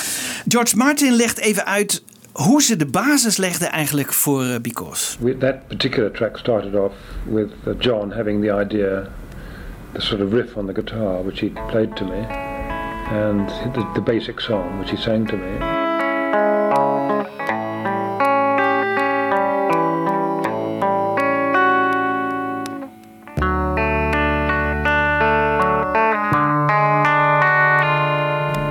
George 0.48 0.76
Martin 0.76 1.12
legt 1.12 1.38
even 1.38 1.66
uit 1.66 2.02
hoe 2.32 2.62
ze 2.62 2.76
de 2.76 2.86
basis 2.86 3.36
legden 3.36 3.70
eigenlijk 3.72 4.12
voor 4.12 4.60
Because. 4.60 5.16
We, 5.20 5.38
that 5.38 5.68
particular 5.68 6.10
track 6.12 6.36
started 6.38 6.74
off 6.74 6.94
with 7.24 7.48
uh, 7.66 7.74
John 7.78 8.10
having 8.10 8.44
the 8.44 8.60
idea, 8.60 9.08
the 9.96 10.02
sort 10.02 10.20
of 10.20 10.30
riff 10.34 10.58
on 10.58 10.66
the 10.66 10.74
guitar, 10.74 11.22
which 11.22 11.40
he 11.40 11.48
played 11.70 11.96
to 11.96 12.04
me, 12.04 12.18
and 12.18 13.48
the, 13.74 13.90
the 13.94 14.00
basic 14.00 14.42
song, 14.42 14.78
which 14.78 14.90
he 14.90 14.96
sang 14.96 15.26
to 15.26 15.38
me. 15.38 15.56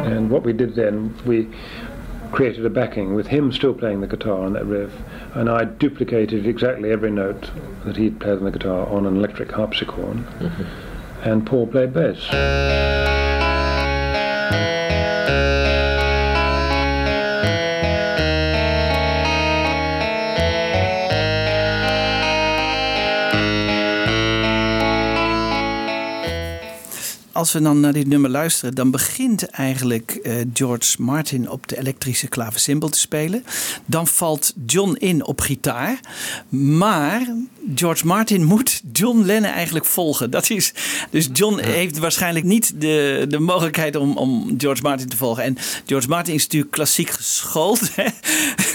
And 0.05 0.29
what 0.29 0.43
we 0.43 0.53
did 0.53 0.75
then, 0.75 1.17
we 1.25 1.49
created 2.31 2.63
a 2.67 2.69
backing 2.69 3.15
with 3.15 3.25
him 3.25 3.51
still 3.51 3.73
playing 3.73 4.01
the 4.01 4.07
guitar 4.07 4.41
on 4.45 4.53
that 4.53 4.65
riff, 4.65 4.93
and 5.33 5.49
I 5.49 5.63
duplicated 5.63 6.45
exactly 6.45 6.91
every 6.91 7.09
note 7.09 7.49
that 7.83 7.97
he'd 7.97 8.19
played 8.19 8.37
on 8.37 8.43
the 8.43 8.51
guitar 8.51 8.85
on 8.87 9.07
an 9.07 9.15
electric 9.15 9.51
harpsichord, 9.51 10.17
mm-hmm. 10.17 10.84
And 11.25 11.43
Paul 11.43 11.65
played 11.65 11.93
bass. 11.93 12.29
Als 27.31 27.51
we 27.51 27.61
dan 27.61 27.79
naar 27.79 27.93
dit 27.93 28.07
nummer 28.07 28.29
luisteren, 28.29 28.75
dan 28.75 28.91
begint 28.91 29.49
eigenlijk 29.49 30.11
eh, 30.11 30.35
George 30.53 31.01
Martin 31.01 31.49
op 31.49 31.67
de 31.67 31.77
elektrische 31.77 32.27
klavecimbal 32.27 32.89
te 32.89 32.99
spelen. 32.99 33.43
Dan 33.85 34.07
valt 34.07 34.53
John 34.65 34.93
in 34.93 35.25
op 35.25 35.41
gitaar. 35.41 35.99
Maar 36.49 37.27
George 37.75 38.05
Martin 38.05 38.43
moet 38.43 38.81
John 38.91 39.21
Lennon 39.25 39.51
eigenlijk 39.51 39.85
volgen. 39.85 40.31
Dat 40.31 40.49
is, 40.49 40.73
dus 41.09 41.29
John 41.33 41.59
heeft 41.59 41.97
waarschijnlijk 41.97 42.45
niet 42.45 42.81
de, 42.81 43.25
de 43.29 43.39
mogelijkheid 43.39 43.95
om, 43.95 44.17
om 44.17 44.55
George 44.57 44.81
Martin 44.81 45.09
te 45.09 45.17
volgen. 45.17 45.43
En 45.43 45.57
George 45.85 46.07
Martin 46.07 46.33
is 46.33 46.43
natuurlijk 46.43 46.71
klassiek 46.71 47.09
geschoold. 47.09 47.79
hè. 47.95 48.05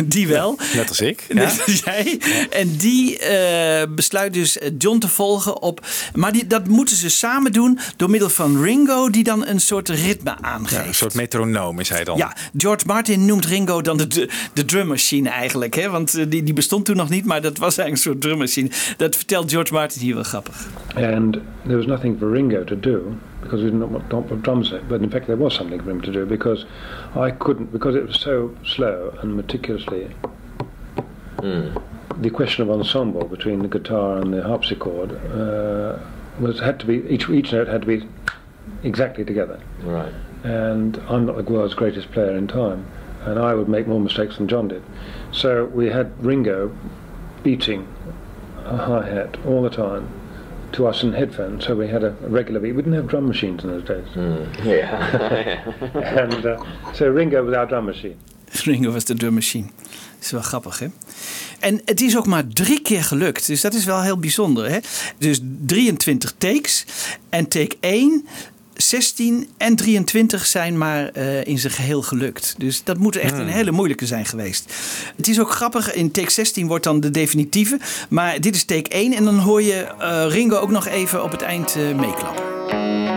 Die 0.05 0.29
wel. 0.29 0.59
Net 0.75 0.89
als 0.89 1.01
ik. 1.01 1.25
Ja. 1.29 1.35
Net 1.35 1.63
als 1.67 1.81
jij. 1.85 2.21
En 2.51 2.77
die 2.77 3.19
eh, 3.19 3.87
besluit 3.89 4.33
dus 4.33 4.59
John 4.79 4.99
te 4.99 5.09
volgen 5.09 5.63
op. 5.63 5.87
Maar 6.15 6.33
die, 6.33 6.47
dat 6.47 6.67
moeten 6.67 6.97
ze 6.97 7.09
samen 7.09 7.53
doen 7.53 7.79
door 7.97 8.11
middel 8.11 8.31
van 8.31 8.63
Ringo, 8.63 9.11
die 9.11 9.25
dan 9.25 9.47
een 9.47 9.61
soort 9.61 9.89
ritme 9.89 10.37
aangeeft. 10.41 10.83
Ja, 10.83 10.87
een 10.87 10.95
soort 10.95 11.15
metronoom 11.15 11.81
is 11.81 11.89
hij 11.89 12.05
dan. 12.05 12.17
Ja, 12.17 12.37
George 12.57 12.87
Martin 12.87 13.25
noemt 13.25 13.47
Ringo 13.47 13.83
dan 13.83 13.97
de, 13.97 14.07
de, 14.07 14.29
de 14.53 14.65
drummachine 14.65 15.29
eigenlijk. 15.29 15.75
Hè? 15.75 15.91
Want 15.91 16.15
eh, 16.15 16.25
die, 16.29 16.43
die 16.43 16.55
bestond 16.55 16.85
toen 16.85 16.97
nog 16.97 17.09
niet, 17.09 17.25
maar 17.25 17.41
dat 17.41 17.59
was 17.59 17.79
eigenlijk 17.79 17.91
een 17.91 18.13
soort 18.13 18.21
drummachine. 18.21 18.71
Dat 18.97 19.17
vertelt 19.17 19.51
George 19.51 19.73
Martin 19.73 20.01
hier 20.01 20.15
wel 20.15 20.25
grappig. 20.25 20.67
And 20.95 21.41
there 21.65 21.77
was 21.77 21.87
nothing 21.87 22.19
for 22.19 22.31
Ringo 22.31 22.65
to 22.65 22.81
do 22.81 23.15
because 23.43 23.63
we 23.63 23.71
didn't 23.71 23.91
want, 23.91 24.09
don't 24.09 24.27
put 24.29 24.43
drums 24.43 24.73
in. 24.73 24.81
But 24.89 25.01
in 25.01 25.11
fact, 25.11 25.27
there 25.27 25.37
was 25.37 25.55
something 25.55 25.83
for 25.83 25.91
him 25.91 26.01
to 26.01 26.13
do 26.13 26.27
because 26.27 26.67
I 27.15 27.31
couldn't, 27.31 27.73
because 27.73 27.97
it 27.97 28.07
was 28.07 28.21
so 28.21 28.51
slow 28.65 29.13
and 29.23 29.35
meticulously. 29.35 30.11
The 32.21 32.31
question 32.31 32.63
of 32.63 32.71
ensemble 32.71 33.25
between 33.25 33.63
the 33.63 33.69
guitar 33.69 34.19
and 34.19 34.33
the 34.35 34.43
harpsichord 34.43 35.13
uh, 35.33 35.99
was 36.39 36.61
had 36.61 36.79
to 36.81 36.87
be 36.87 37.03
each 37.09 37.29
each 37.31 37.53
note 37.53 37.67
had 37.67 37.81
to 37.81 37.87
be 37.87 38.07
exactly 38.83 39.25
together. 39.25 39.59
Right. 39.83 40.13
And 40.43 41.01
I'm 41.09 41.25
not 41.25 41.37
the 41.37 41.53
world's 41.53 41.75
greatest 41.75 42.11
player 42.13 42.37
in 42.37 42.47
time, 42.47 42.85
and 43.25 43.39
I 43.39 43.55
would 43.55 43.69
make 43.69 43.87
more 43.87 44.01
mistakes 44.01 44.37
than 44.37 44.49
John 44.49 44.69
did. 44.69 44.83
So 45.33 45.65
we 45.67 45.89
had 45.89 46.13
Ringo 46.23 46.77
beating 47.43 47.87
a 48.71 48.77
hi 48.77 49.09
hat 49.09 49.37
all 49.47 49.63
the 49.63 49.77
time 49.77 50.09
to 50.73 50.87
us 50.87 51.03
in 51.03 51.13
headphones. 51.13 51.65
So 51.65 51.77
we 51.77 51.89
had 51.89 52.05
a, 52.05 52.15
regular 52.29 52.61
beat. 52.61 52.75
We 52.75 52.83
didn't 52.83 52.97
have 52.97 53.09
drum 53.09 53.27
machines 53.27 53.65
in 53.65 53.71
those 53.71 53.85
days. 53.85 54.07
Yeah. 54.65 55.65
and 56.23 56.45
uh, 56.45 56.63
so 56.93 57.09
Ringo 57.09 57.45
was 57.45 57.55
our 57.55 57.67
drum 57.67 57.85
machine. 57.85 58.17
Ringo 58.65 58.93
was 58.93 59.05
de 59.05 59.15
drummachine. 59.15 59.67
Dat 59.67 60.25
is 60.25 60.31
wel 60.31 60.41
grappig, 60.41 60.79
hè? 60.79 60.87
En 61.61 61.81
het 61.85 62.01
is 62.01 62.17
ook 62.17 62.27
maar 62.27 62.47
drie 62.47 62.83
keer 62.83 63.03
gelukt. 63.03 63.47
Dus 63.47 63.61
dat 63.61 63.75
is 63.75 63.85
wel 63.85 64.03
heel 64.03 64.19
bijzonder, 64.19 64.71
hè? 64.71 64.79
Dus 65.19 65.41
23 65.67 66.33
takes. 66.39 66.85
En 67.29 67.49
take 67.49 67.77
1, 67.81 68.27
16 68.81 69.49
en 69.57 69.77
23 69.77 70.47
zijn 70.47 70.79
maar 70.79 71.09
eh, 71.09 71.45
in 71.45 71.59
zijn 71.59 71.73
geheel 71.73 72.03
gelukt. 72.03 72.55
Dus 72.59 72.85
dat 72.85 72.99
moet 72.99 73.17
echt 73.17 73.39
een 73.39 73.49
hele 73.49 73.71
moeilijke 73.71 74.07
zijn 74.07 74.27
geweest. 74.27 74.73
Het 75.17 75.29
is 75.29 75.41
ook 75.41 75.51
grappig, 75.51 75.93
in 75.95 76.11
take 76.11 76.31
16 76.31 76.67
wordt 76.67 76.85
dan 76.85 77.01
de 77.01 77.11
definitieve. 77.11 77.79
Maar 78.09 78.41
dit 78.41 78.55
is 78.55 78.65
take 78.65 78.91
1 78.91 79.13
en 79.13 79.25
dan 79.25 79.39
hoor 79.39 79.63
je 79.63 79.87
eh, 79.99 80.25
Ringo 80.29 80.57
ook 80.57 80.71
nog 80.71 80.87
even 80.87 81.23
op 81.23 81.31
het 81.31 81.43
eind 81.43 81.77
eh, 81.77 81.95
meeklappen. 81.95 83.10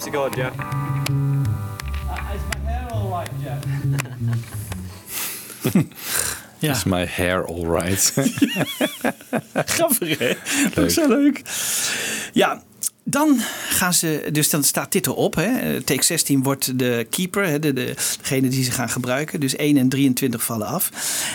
Jeff. 0.00 0.54
is 2.34 2.42
my 2.54 2.64
hair 2.64 2.88
all 2.90 3.10
right, 3.10 3.30
Jeff? 3.42 3.64
Ja. 6.60 6.72
Is 6.72 6.84
my 6.84 7.06
hair 7.06 7.46
alright? 7.46 8.12
Grappig, 9.54 10.18
hè? 10.18 10.32
Dat 10.74 10.84
is 10.84 10.94
zo 10.94 11.08
leuk. 11.08 11.42
Ja, 12.32 12.62
dan 13.04 13.40
gaan 13.68 13.94
ze... 13.94 14.28
Dus 14.32 14.50
dan 14.50 14.64
staat 14.64 14.92
dit 14.92 15.06
erop. 15.06 15.34
Hè? 15.34 15.80
Take 15.82 16.04
16 16.04 16.42
wordt 16.42 16.78
de 16.78 17.06
keeper. 17.10 17.46
Hè? 17.46 17.58
De, 17.58 17.72
de, 17.72 17.94
degene 18.20 18.48
die 18.48 18.64
ze 18.64 18.70
gaan 18.70 18.88
gebruiken. 18.88 19.40
Dus 19.40 19.56
1 19.56 19.76
en 19.76 19.88
23 19.88 20.44
vallen 20.44 20.66
af. 20.66 20.90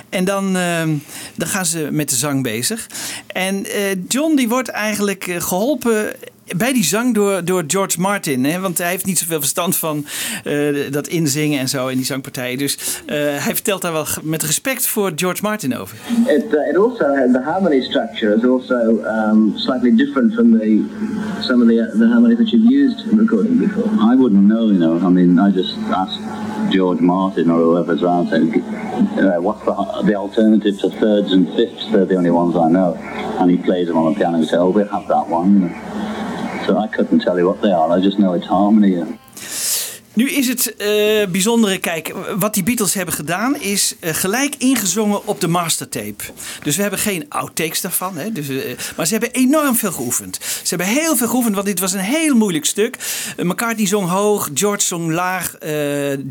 En 0.09 0.25
dan, 0.25 0.55
ehm, 0.55 0.95
dan 1.35 1.47
gaan 1.47 1.65
ze 1.65 1.87
met 1.91 2.09
de 2.09 2.15
zang 2.15 2.43
bezig. 2.43 2.87
En 3.27 3.65
eh, 3.65 3.95
John 4.07 4.35
die 4.35 4.49
wordt 4.49 4.69
eigenlijk 4.69 5.27
eh, 5.27 5.41
geholpen 5.41 6.13
bij 6.57 6.73
die 6.73 6.83
zang 6.83 7.13
door, 7.13 7.45
door 7.45 7.63
George 7.67 7.99
Martin. 8.01 8.43
Hè? 8.43 8.59
Want 8.59 8.77
hij 8.77 8.89
heeft 8.89 9.05
niet 9.05 9.17
zoveel 9.17 9.39
verstand 9.39 9.75
van 9.75 10.05
eh, 10.43 10.91
dat 10.91 11.07
inzingen 11.07 11.59
en 11.59 11.69
zo 11.69 11.87
in 11.87 11.95
die 11.95 12.05
zangpartijen. 12.05 12.57
Dus 12.57 13.01
eh, 13.05 13.15
hij 13.17 13.53
vertelt 13.53 13.81
daar 13.81 13.91
wel 13.91 14.05
met 14.21 14.43
respect 14.43 14.87
voor 14.87 15.11
George 15.15 15.41
Martin 15.41 15.77
over. 15.77 15.97
It, 16.27 16.53
uh, 16.53 16.69
it 16.69 16.77
also 16.77 17.05
had 17.15 17.33
the 17.33 17.41
harmony 17.43 17.81
structure 17.81 18.35
is 18.35 18.43
also 18.43 19.03
um, 19.05 19.53
slightly 19.55 19.95
different 19.95 20.33
from 20.33 20.59
the 20.59 20.83
some 21.39 21.61
of 21.61 21.67
the 21.67 21.97
the 21.97 22.07
harmonies 22.07 22.37
that 22.37 22.49
you've 22.49 22.71
used 22.71 23.11
in 23.11 23.17
recording 23.17 23.59
before. 23.59 23.89
I 24.13 24.15
wouldn't 24.15 24.47
know, 24.47 24.71
you 24.71 24.77
know. 24.77 25.07
I 25.07 25.09
mean, 25.09 25.39
I 25.39 25.51
just 25.51 25.77
asked 25.77 26.19
George 26.69 27.01
Martin 27.01 27.49
or 27.49 27.59
whoever's 27.59 28.01
around, 28.01 28.29
saying, 28.29 28.61
uh, 28.61 29.39
what's 29.41 29.63
the, 29.65 29.73
the 30.03 30.15
alternative 30.15 30.79
to 30.79 30.89
thirds 30.89 31.31
and 31.31 31.47
fifths? 31.55 31.91
They're 31.91 32.05
the 32.05 32.15
only 32.15 32.31
ones 32.31 32.55
I 32.55 32.69
know. 32.69 32.95
And 33.39 33.51
he 33.51 33.57
plays 33.57 33.87
them 33.87 33.97
on 33.97 34.13
the 34.13 34.19
piano 34.19 34.37
and 34.37 34.45
says, 34.45 34.59
oh, 34.59 34.69
we'll 34.69 34.87
have 34.87 35.07
that 35.07 35.27
one. 35.27 35.73
So 36.65 36.77
I 36.77 36.87
couldn't 36.87 37.19
tell 37.19 37.37
you 37.37 37.45
what 37.47 37.61
they 37.61 37.71
are. 37.71 37.91
I 37.91 38.01
just 38.01 38.17
know 38.17 38.33
it's 38.33 38.47
harmony. 38.47 38.95
Nu 40.15 40.29
is 40.29 40.47
het 40.47 40.75
eh, 40.75 40.87
bijzondere, 41.27 41.77
kijk, 41.77 42.13
wat 42.37 42.53
die 42.53 42.63
Beatles 42.63 42.93
hebben 42.93 43.13
gedaan 43.13 43.61
is 43.61 43.95
eh, 43.99 44.13
gelijk 44.13 44.55
ingezongen 44.57 45.27
op 45.27 45.41
de 45.41 45.47
mastertape. 45.47 46.23
Dus 46.63 46.75
we 46.75 46.81
hebben 46.81 46.99
geen 46.99 47.25
outtakes 47.29 47.81
daarvan, 47.81 48.17
hè, 48.17 48.31
dus, 48.31 48.49
eh, 48.49 48.77
maar 48.95 49.05
ze 49.05 49.11
hebben 49.11 49.31
enorm 49.31 49.75
veel 49.75 49.91
geoefend. 49.91 50.39
Ze 50.41 50.75
hebben 50.75 50.87
heel 50.87 51.15
veel 51.15 51.27
geoefend, 51.27 51.55
want 51.55 51.67
dit 51.67 51.79
was 51.79 51.93
een 51.93 51.99
heel 51.99 52.35
moeilijk 52.35 52.65
stuk. 52.65 52.97
McCartney 53.37 53.87
zong 53.87 54.09
hoog, 54.09 54.49
George 54.53 54.85
zong 54.85 55.11
laag, 55.11 55.55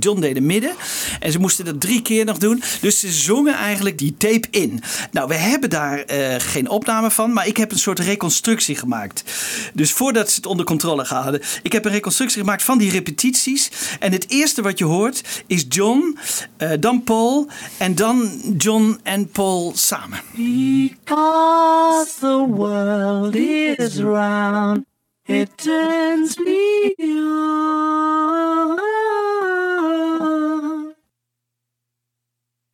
John 0.01 0.21
deed 0.21 0.35
de 0.35 0.41
midden. 0.41 0.75
En 1.21 1.33
ze 1.33 1.39
moesten 1.39 1.65
dat 1.65 1.81
drie 1.81 2.03
keer 2.03 2.25
nog 2.25 2.39
doen. 2.39 2.63
Dus 2.81 2.99
ze 2.99 3.13
zongen 3.13 3.55
eigenlijk 3.55 3.99
die 3.99 4.15
tape 4.19 4.49
in. 4.51 4.83
Nou, 5.11 5.29
we 5.29 5.35
hebben 5.35 5.71
daar 5.71 6.05
geen 6.39 6.69
opname 6.69 7.11
van, 7.11 7.33
maar 7.33 7.47
ik 7.47 7.57
heb 7.57 7.73
een 7.73 7.79
soort 7.79 7.99
reconstructie 7.99 8.77
gemaakt. 8.77 9.25
Dus 9.73 9.93
voordat 9.93 10.31
ze 10.31 10.37
het 10.37 10.47
onder 10.47 10.67
controle 10.67 11.05
hadden, 11.05 11.43
ik 11.63 11.73
heb 11.73 11.85
een 11.85 11.93
reconstructie 11.93 12.41
gemaakt 12.41 12.63
van 12.63 12.79
die 12.79 12.91
repetities. 12.91 13.71
En 13.99 14.13
het 14.13 14.31
eerste 14.31 14.63
wat 14.63 14.79
je 14.79 14.85
hoort 14.85 15.43
is 15.47 15.65
John, 15.69 16.19
uh, 16.59 16.71
dan 16.81 17.03
Paul 17.03 17.49
en 17.79 17.95
dan 17.95 18.31
John 18.57 18.99
en 19.03 19.29
Paul 19.29 19.73
samen. 19.75 20.21
Because 20.33 22.19
the 22.21 22.47
world 22.49 23.35
is 23.35 23.97
round, 23.97 24.85
it 25.25 25.49
turns 25.57 26.37
me 26.37 26.95
on. 26.99 28.83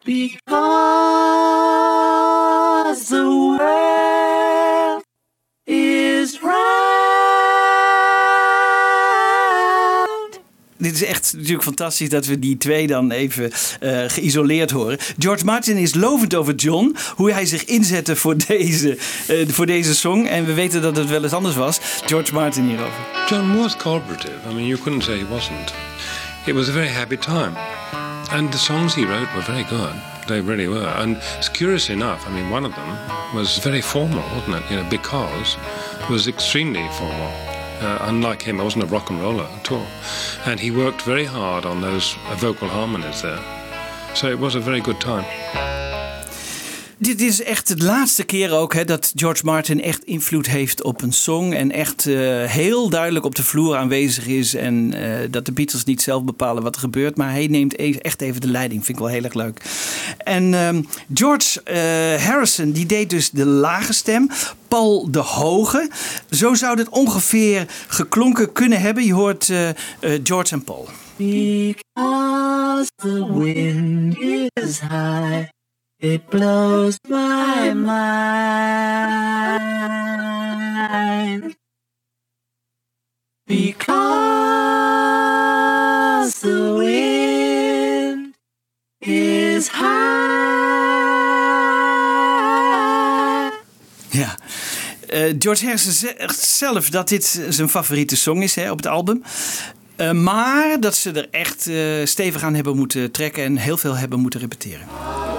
Because 0.05 0.51
the 3.09 3.50
Dit 10.91 11.01
is 11.03 11.09
echt 11.09 11.33
natuurlijk 11.37 11.63
fantastisch 11.63 12.09
dat 12.09 12.27
we 12.27 12.39
die 12.39 12.57
twee 12.57 12.87
dan 12.87 13.11
even 13.11 13.51
uh, 13.81 14.05
geïsoleerd 14.07 14.71
horen. 14.71 14.99
George 15.19 15.45
Martin 15.45 15.77
is 15.77 15.95
lovend 15.95 16.35
over 16.35 16.55
John, 16.55 16.97
hoe 17.15 17.33
hij 17.33 17.47
zich 17.47 17.65
inzette 17.65 18.17
voor 18.17 18.37
deze, 18.47 18.99
uh, 19.29 19.49
voor 19.49 19.67
deze 19.67 19.95
song. 19.95 20.27
En 20.27 20.45
we 20.45 20.55
weten 20.55 20.83
dat 20.83 20.97
het 20.97 21.09
wel 21.09 21.23
eens 21.23 21.33
anders 21.33 21.55
was. 21.55 21.81
George 22.07 22.35
Martin 22.35 22.65
hierover. 22.65 23.01
John 23.29 23.57
was 23.57 23.77
collaborative. 23.77 24.33
I 24.51 24.55
mean, 24.55 24.67
you 24.67 24.81
couldn't 24.81 25.05
say 25.05 25.19
he 25.19 25.27
wasn't. 25.29 25.73
It 26.47 26.55
was 26.55 26.69
a 26.69 26.73
very 26.73 26.89
happy 26.89 27.17
time. 27.17 27.53
And 28.31 28.53
the 28.53 28.59
songs 28.59 28.95
he 28.95 29.05
wrote 29.05 29.29
were 29.35 29.45
very 29.45 29.65
good. 29.69 29.95
They 30.27 30.41
really 30.41 30.69
were. 30.69 30.95
And 30.95 31.17
it's 31.39 31.51
curious 31.51 31.89
enough, 31.89 32.29
I 32.29 32.31
mean, 32.31 32.53
one 32.53 32.67
of 32.69 32.75
them 32.75 32.99
was 33.35 33.59
very 33.59 33.83
formal, 33.83 34.23
wasn't 34.35 34.57
it? 34.57 34.71
You 34.71 34.77
know, 34.77 34.89
because 34.89 35.57
it 36.01 36.09
was 36.09 36.27
extremely 36.27 36.89
formal. 36.99 37.50
Uh, 37.81 37.99
unlike 38.03 38.43
him, 38.43 38.61
I 38.61 38.65
wasn't 38.65 38.85
a 38.85 38.87
rock 38.89 39.09
and 39.11 39.21
roller 39.21 39.45
at 39.45 39.73
all. 39.73 39.87
And 40.45 40.61
he 40.61 40.71
worked 40.71 41.03
very 41.03 41.25
hard 41.25 41.65
on 41.65 41.81
those 41.81 42.13
vocal 42.37 42.69
harmonies 42.69 43.23
there. 43.23 43.41
So 44.15 44.31
it 44.31 44.39
was 44.39 44.55
a 44.55 44.61
very 44.61 44.81
good 44.81 45.01
time. 45.01 45.80
Dit 47.03 47.21
is 47.21 47.43
echt 47.43 47.79
de 47.79 47.85
laatste 47.85 48.25
keer 48.25 48.53
ook 48.53 48.75
hè, 48.75 48.85
dat 48.85 49.13
George 49.15 49.45
Martin 49.45 49.83
echt 49.83 50.05
invloed 50.05 50.47
heeft 50.47 50.83
op 50.83 51.03
een 51.03 51.13
song. 51.13 51.53
En 51.53 51.73
echt 51.73 52.07
uh, 52.07 52.45
heel 52.45 52.89
duidelijk 52.89 53.25
op 53.25 53.35
de 53.35 53.43
vloer 53.43 53.77
aanwezig 53.77 54.27
is. 54.27 54.55
En 54.55 54.95
uh, 54.97 55.17
dat 55.31 55.47
de 55.47 55.53
Beatles 55.53 55.85
niet 55.85 56.03
zelf 56.03 56.25
bepalen 56.25 56.63
wat 56.63 56.75
er 56.75 56.81
gebeurt. 56.81 57.17
Maar 57.17 57.31
hij 57.31 57.47
neemt 57.47 57.79
even, 57.79 58.01
echt 58.01 58.21
even 58.21 58.41
de 58.41 58.47
leiding. 58.47 58.85
Vind 58.85 58.99
ik 58.99 59.05
wel 59.05 59.13
heel 59.13 59.25
erg 59.25 59.35
leuk. 59.35 59.63
En 60.19 60.55
um, 60.55 60.87
George 61.15 61.61
uh, 61.65 62.27
Harrison 62.27 62.73
die 62.73 62.87
deed 62.87 63.11
dus 63.11 63.31
de 63.31 63.47
lage 63.47 63.93
stem. 63.93 64.29
Paul 64.69 65.11
de 65.11 65.19
hoge. 65.19 65.91
Zo 66.31 66.55
zou 66.55 66.77
dit 66.77 66.89
ongeveer 66.89 67.67
geklonken 67.87 68.53
kunnen 68.53 68.81
hebben. 68.81 69.05
Je 69.05 69.15
hoort 69.15 69.53
George 70.23 70.55
en 70.55 70.65
Paul. 70.65 70.89
Because 71.17 72.91
the 72.97 73.39
wind 73.39 74.19
is 74.53 74.81
high. 74.81 75.49
It 76.03 76.31
blows 76.31 76.99
my 77.11 77.75
mind 77.75 77.97
because 83.47 84.01
the 86.41 86.75
wind 86.79 88.35
is 89.01 89.69
high. 89.69 89.91
Ja. 94.11 94.39
Uh, 95.13 95.35
George 95.39 95.65
Harrison 95.65 95.93
zegt 95.93 96.39
zelf 96.39 96.91
dat 96.91 97.09
dit 97.09 97.43
zijn 97.49 97.69
favoriete 97.69 98.17
song 98.17 98.43
is 98.43 98.55
hè, 98.55 98.71
op 98.71 98.77
het 98.77 98.87
album. 98.87 99.23
Uh, 100.01 100.13
maar 100.13 100.81
dat 100.81 100.95
ze 100.95 101.13
er 101.13 101.29
echt 101.31 101.67
uh, 101.67 101.77
stevig 102.05 102.43
aan 102.43 102.55
hebben 102.55 102.77
moeten 102.77 103.11
trekken 103.11 103.45
en 103.45 103.57
heel 103.57 103.77
veel 103.77 103.97
hebben 103.97 104.21
moeten 104.21 104.41
repeteren. 104.41 104.87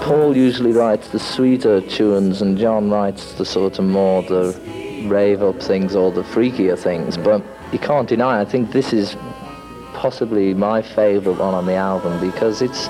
Paul 0.06 0.34
usually 0.34 0.72
writes 0.72 1.08
the 1.10 1.18
sweeter 1.18 1.86
tunes 1.86 2.42
and 2.42 2.58
John 2.58 2.88
writes 2.88 3.22
the 3.36 3.44
sort 3.44 3.78
of 3.78 3.84
more 3.84 4.24
the 4.24 4.54
rave 5.08 5.44
up 5.44 5.60
things 5.60 5.94
or 5.94 6.12
the 6.12 6.24
freakier 6.24 6.80
things. 6.80 7.16
But 7.22 7.40
you 7.70 7.78
can't 7.80 8.08
deny, 8.08 8.42
I 8.42 8.46
think 8.46 8.70
this 8.70 8.92
is 8.92 9.16
possibly 10.00 10.54
my 10.54 10.82
favourite 10.82 11.42
one 11.42 11.54
on 11.54 11.66
the 11.66 11.76
album 11.76 12.30
because 12.30 12.64
it's 12.64 12.88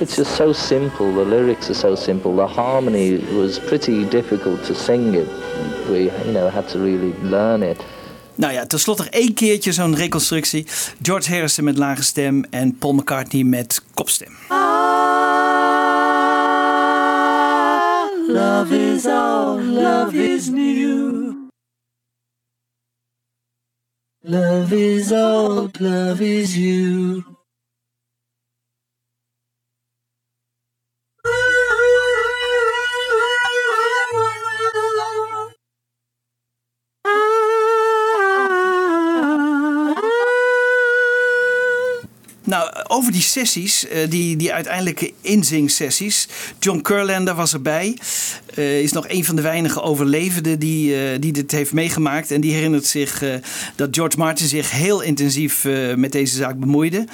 it's 0.00 0.16
just 0.16 0.36
so 0.36 0.52
simple. 0.52 1.14
The 1.14 1.24
lyrics 1.24 1.70
are 1.70 1.74
so 1.74 1.94
simple. 1.94 2.36
The 2.36 2.46
harmony 2.46 3.18
was 3.34 3.58
pretty 3.58 4.04
difficult 4.04 4.64
to 4.64 4.74
sing 4.74 5.14
it. 5.14 5.28
We 5.88 6.10
you 6.26 6.32
know 6.32 6.50
had 6.50 6.68
to 6.68 6.78
really 6.78 7.12
learn 7.22 7.62
it. 7.62 7.78
Nou 8.36 8.52
ja, 8.52 8.66
tenslotte 8.66 9.02
nog 9.02 9.12
één 9.12 9.34
keertje 9.34 9.72
zo'n 9.72 9.96
reconstructie. 9.96 10.66
George 11.02 11.30
Harrison 11.30 11.64
met 11.64 11.78
lage 11.78 12.02
stem 12.02 12.44
en 12.50 12.78
Paul 12.78 12.92
McCartney 12.92 13.42
met 13.42 13.82
kopstem. 13.94 14.36
Love 18.28 18.92
is 18.94 19.06
all, 19.06 19.62
love 19.62 20.34
is 20.34 20.48
new. 20.48 21.34
Love 24.20 24.94
is 24.94 25.12
old, 25.12 25.80
love 25.80 26.38
is 26.38 26.56
you. 26.56 27.35
Nou, 42.56 42.70
over 42.86 43.12
die 43.12 43.22
sessies, 43.22 43.84
uh, 43.84 43.92
die, 44.08 44.36
die 44.36 44.52
uiteindelijke 44.52 45.12
inzingsessies. 45.20 46.28
John 46.58 46.80
Curlander 46.80 47.34
was 47.34 47.52
erbij. 47.52 47.98
Uh, 48.54 48.80
is 48.80 48.92
nog 48.92 49.08
een 49.08 49.24
van 49.24 49.36
de 49.36 49.42
weinige 49.42 49.82
overlevenden 49.82 50.58
die, 50.58 51.12
uh, 51.12 51.20
die 51.20 51.32
dit 51.32 51.52
heeft 51.52 51.72
meegemaakt. 51.72 52.30
En 52.30 52.40
die 52.40 52.52
herinnert 52.52 52.86
zich 52.86 53.22
dat 53.74 53.88
George 53.90 54.18
Martin 54.18 54.46
zich 54.46 54.70
heel 54.70 55.00
intensief 55.00 55.64
met 55.96 56.12
deze 56.12 56.36
zaak 56.36 56.58
bemoeide. 56.58 57.04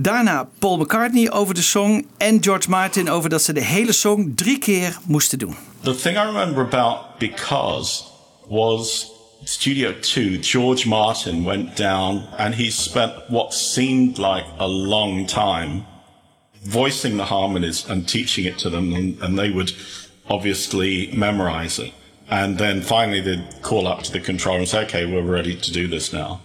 Daarna 0.00 0.48
Paul 0.58 0.76
McCartney 0.76 1.30
over 1.30 1.54
de 1.54 1.62
song. 1.62 2.06
En 2.16 2.42
George 2.42 2.70
Martin 2.70 3.10
over 3.10 3.30
dat 3.30 3.42
ze 3.42 3.52
de 3.52 3.64
hele 3.64 3.92
song 3.92 4.32
drie 4.34 4.58
keer 4.58 4.98
moesten 5.06 5.38
doen. 5.38 5.56
The 5.80 5.94
thing 5.94 6.16
I 6.16 6.20
remember 6.20 6.64
about 6.64 6.98
Because 7.18 8.02
was 8.48 9.17
Studio 9.44 9.92
2, 9.92 10.38
George 10.38 10.86
Martin 10.86 11.44
went 11.44 11.76
down 11.76 12.28
and 12.38 12.54
he 12.54 12.70
spent 12.70 13.12
what 13.30 13.54
seemed 13.54 14.18
like 14.18 14.44
a 14.58 14.66
long 14.66 15.26
time 15.26 15.86
voicing 16.62 17.16
the 17.16 17.24
harmonies 17.24 17.88
and 17.88 18.08
teaching 18.08 18.44
it 18.44 18.58
to 18.58 18.68
them, 18.68 18.92
and, 18.92 19.20
and 19.22 19.38
they 19.38 19.50
would 19.50 19.72
obviously 20.28 21.10
memorize 21.12 21.78
it. 21.78 21.92
And 22.28 22.58
then 22.58 22.82
finally 22.82 23.20
they'd 23.20 23.62
call 23.62 23.86
up 23.86 24.02
to 24.02 24.12
the 24.12 24.20
controller 24.20 24.58
and 24.58 24.68
say, 24.68 24.84
okay, 24.84 25.06
we're 25.06 25.22
ready 25.22 25.56
to 25.56 25.72
do 25.72 25.88
this 25.88 26.12
now. 26.12 26.42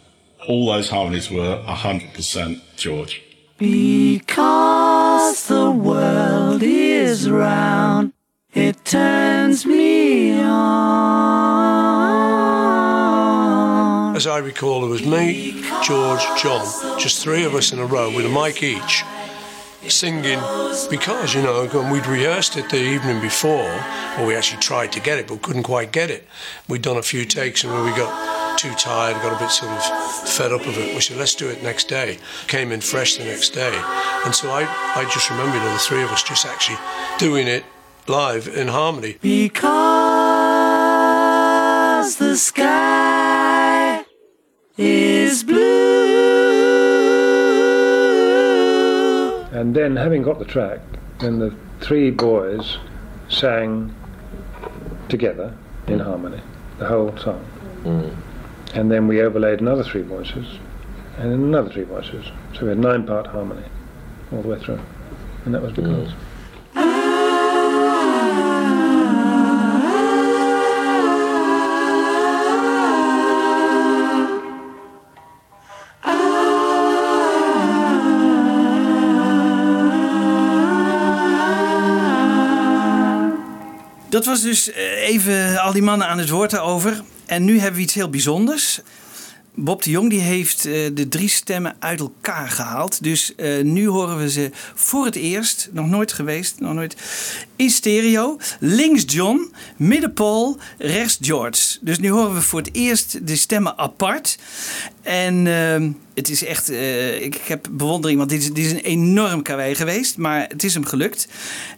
All 0.47 0.67
those 0.67 0.89
harmonies 0.89 1.29
were 1.29 1.62
100% 1.67 2.62
George. 2.77 3.21
Because 3.58 5.47
the 5.47 5.71
world 5.71 6.63
is 6.63 7.29
round, 7.29 8.13
it 8.53 8.86
turns 8.86 9.65
me 9.65 10.39
on. 10.39 11.42
As 14.15 14.28
I 14.28 14.38
recall, 14.38 14.82
there 14.82 14.89
was 14.91 15.04
me, 15.04 15.63
George, 15.84 16.21
John, 16.39 16.63
just 16.99 17.23
three 17.23 17.45
of 17.45 17.56
us 17.56 17.73
in 17.73 17.80
a 17.80 17.86
row 17.86 18.15
with 18.15 18.28
a 18.28 18.30
mic 18.30 18.62
each, 18.62 19.04
singing 19.88 20.39
because, 20.88 21.34
you 21.34 21.41
know, 21.41 21.63
we'd 21.91 22.06
rehearsed 22.06 22.56
it 22.56 22.69
the 22.69 22.80
evening 22.80 23.19
before, 23.21 23.73
or 24.19 24.26
we 24.28 24.36
actually 24.36 24.62
tried 24.62 24.91
to 24.91 24.99
get 24.99 25.17
it, 25.17 25.28
but 25.28 25.41
couldn't 25.41 25.63
quite 25.63 25.91
get 25.91 26.12
it. 26.12 26.28
We'd 26.69 26.84
done 26.84 26.97
a 26.97 27.02
few 27.02 27.26
takes, 27.26 27.63
and 27.63 27.73
when 27.73 27.86
we 27.86 27.89
got 27.91 28.60
too 28.60 28.76
tired, 28.76 29.19
got 29.23 29.34
a 29.36 29.39
bit 29.43 29.49
sort 29.49 29.71
of 29.71 29.84
fed 30.30 30.52
up 30.52 30.62
of 30.67 30.78
it, 30.78 30.93
we 30.93 31.02
said, 31.02 31.17
let's 31.17 31.34
do 31.34 31.49
it 31.49 31.63
next 31.63 31.86
day. 31.86 32.19
Came 32.47 32.71
in 32.71 32.82
fresh 32.82 33.17
the 33.17 33.23
next 33.23 33.49
day. 33.49 33.73
And 34.26 34.36
so 34.36 34.52
I, 34.52 34.67
I 34.95 35.06
just 35.12 35.32
remember, 35.32 35.58
you 35.58 35.63
know, 35.63 35.73
the 35.73 35.80
three 35.80 36.04
of 36.04 36.12
us 36.12 36.21
just 36.21 36.45
actually 36.45 36.78
doing 37.17 37.47
it 37.47 37.65
live 38.08 38.47
in 38.47 38.67
harmony. 38.67 39.17
Because 39.21 39.58
the 42.17 42.36
sky 42.38 43.32
is 44.77 45.43
blue. 45.43 45.83
And 49.51 49.75
then, 49.75 49.95
having 49.95 50.23
got 50.23 50.39
the 50.39 50.45
track, 50.45 50.79
then 51.19 51.39
the 51.39 51.55
three 51.79 52.09
boys 52.09 52.77
sang 53.29 53.93
together 55.09 55.55
in 55.88 55.99
mm. 55.99 56.03
harmony 56.03 56.41
the 56.79 56.88
whole 56.88 57.15
song. 57.17 57.45
Mm. 57.83 58.15
And 58.73 58.91
then 58.91 59.07
we 59.07 59.21
overlaid 59.21 59.62
another 59.62 59.83
three 59.83 60.01
voices, 60.01 60.57
and 61.17 61.31
then 61.31 61.39
another 61.39 61.69
three 61.69 61.83
voices. 61.83 62.25
So 62.55 62.63
we 62.63 62.69
had 62.69 62.79
nine 62.79 63.05
part 63.05 63.27
harmony 63.27 63.65
all 64.31 64.41
the 64.41 64.47
way 64.47 64.59
through. 64.59 64.79
And 65.45 65.53
that 65.53 65.62
was 65.62 65.73
because. 65.73 66.09
Mm. 66.09 66.15
Dat 84.13 84.26
was 84.26 84.41
dus 84.41 84.71
eh, 84.71 85.08
even 85.08 85.62
al 85.62 85.71
die 85.73 85.82
mannen 85.82 86.08
aan 86.08 86.17
het 86.17 86.30
woord 86.30 86.52
daarover. 86.52 87.02
En 87.26 87.43
nu 87.43 87.60
hebben 87.60 87.76
we 87.76 87.82
iets 87.82 87.93
heel 87.93 88.10
bijzonders. 88.10 88.80
Bob 89.55 89.83
de 89.83 89.89
Jong 89.89 90.09
die 90.09 90.19
heeft 90.19 90.65
eh, 90.65 90.73
de 90.93 91.07
drie 91.07 91.29
stemmen 91.29 91.75
uit 91.79 91.99
elkaar 91.99 92.49
gehaald. 92.49 93.03
Dus 93.03 93.35
eh, 93.35 93.63
nu 93.63 93.87
horen 93.87 94.17
we 94.17 94.29
ze 94.29 94.49
voor 94.73 95.05
het 95.05 95.15
eerst, 95.15 95.69
nog 95.71 95.87
nooit 95.87 96.13
geweest, 96.13 96.59
nog 96.59 96.73
nooit, 96.73 96.95
in 97.55 97.69
stereo. 97.69 98.37
Links 98.59 99.03
John, 99.07 99.53
midden 99.77 100.13
Paul, 100.13 100.57
rechts 100.77 101.17
George. 101.21 101.77
Dus 101.81 101.99
nu 101.99 102.09
horen 102.09 102.33
we 102.33 102.41
voor 102.41 102.59
het 102.59 102.69
eerst 102.73 103.27
de 103.27 103.35
stemmen 103.35 103.77
apart. 103.77 104.37
En 105.01 105.47
ehm, 105.47 105.91
het 106.13 106.29
is 106.29 106.43
echt, 106.43 106.69
eh, 106.69 107.21
ik, 107.21 107.35
heb 107.35 107.67
bewondering, 107.71 108.17
want 108.17 108.29
dit 108.29 108.41
is, 108.41 108.53
dit 108.53 108.65
is 108.65 108.71
een 108.71 108.79
enorm 108.79 109.41
karwei 109.41 109.75
geweest. 109.75 110.17
Maar 110.17 110.45
het 110.47 110.63
is 110.63 110.73
hem 110.73 110.85
gelukt. 110.85 111.27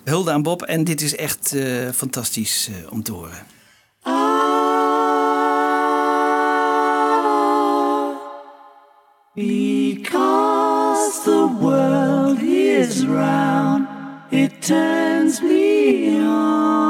Hulde 0.03 0.31
aan 0.31 0.43
Bob 0.43 0.61
en 0.61 0.83
dit 0.83 1.01
is 1.01 1.15
echt 1.15 1.55
fantastisch 1.93 2.69
om 2.89 3.03
te 3.03 3.11
horen. 3.11 3.54
Because 9.35 11.25
the 11.25 11.47
world 11.47 12.39
is 12.41 13.05
round, 13.05 13.85
it 14.31 14.61
turns 14.61 15.41
me 15.41 16.17
on. 16.21 16.84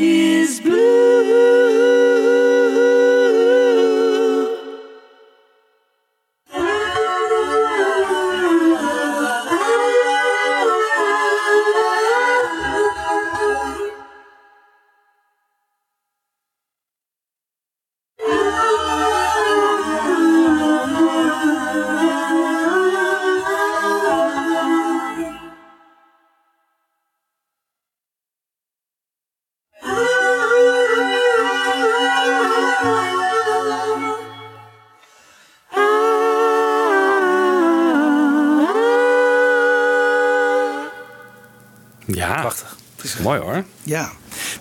Is 0.00 0.27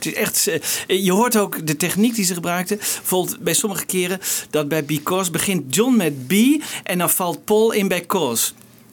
is 0.08 0.14
echt. 0.14 0.48
eh, 0.88 1.04
Je 1.04 1.12
hoort 1.12 1.38
ook 1.38 1.68
de 1.68 1.76
techniek 1.78 2.16
die 2.16 2.26
ze 2.26 2.34
gebruikten. 2.34 2.78
Bijvoorbeeld 2.78 3.40
bij 3.40 3.54
sommige 3.54 3.86
keren 3.86 4.20
dat 4.50 4.68
bij 4.68 4.86
Because 4.86 5.32
begint 5.32 5.76
John 5.76 5.96
met 5.96 6.28
B 6.28 6.34
en 6.84 6.98
dan 6.98 7.10
valt 7.10 7.46
Paul 7.46 7.72
in 7.72 7.88
bij 7.88 8.06
Cause. 8.06 8.52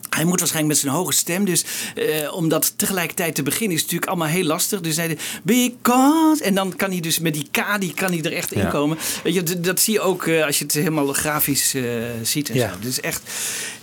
Hij 0.09 0.24
moet 0.24 0.38
waarschijnlijk 0.38 0.74
met 0.74 0.83
zijn 0.85 0.94
hoge 1.00 1.12
stem, 1.12 1.44
dus 1.44 1.64
eh, 1.94 2.35
om 2.35 2.48
dat 2.48 2.72
tegelijkertijd 2.79 3.35
te 3.35 3.42
beginnen 3.42 3.77
is 3.77 3.83
natuurlijk 3.83 4.11
allemaal 4.11 4.29
heel 4.29 4.44
lastig. 4.44 4.81
Dus 4.81 4.96
hij 4.96 5.09
de 5.09 5.16
because 5.42 6.42
en 6.42 6.55
dan 6.55 6.77
kan 6.77 6.91
hij 6.91 7.01
dus 7.01 7.18
met 7.18 7.34
die 7.34 7.49
K, 7.51 7.80
die 7.80 7.95
kan 7.95 8.12
hij 8.12 8.22
er 8.22 8.32
echt 8.32 8.53
in 8.53 8.68
komen. 8.68 8.99
Weet 9.22 9.34
je, 9.34 9.61
dat 9.61 9.80
zie 9.80 9.93
je 9.93 10.01
ook 10.01 10.26
eh, 10.26 10.45
als 10.47 10.59
je 10.59 10.64
het 10.64 10.74
helemaal 10.74 11.07
grafisch 11.12 11.74
ziet 12.22 12.51
en 12.51 12.55
Ja. 12.57 12.68
zo. 12.72 12.78
Dus 12.80 13.01
echt, 13.01 13.22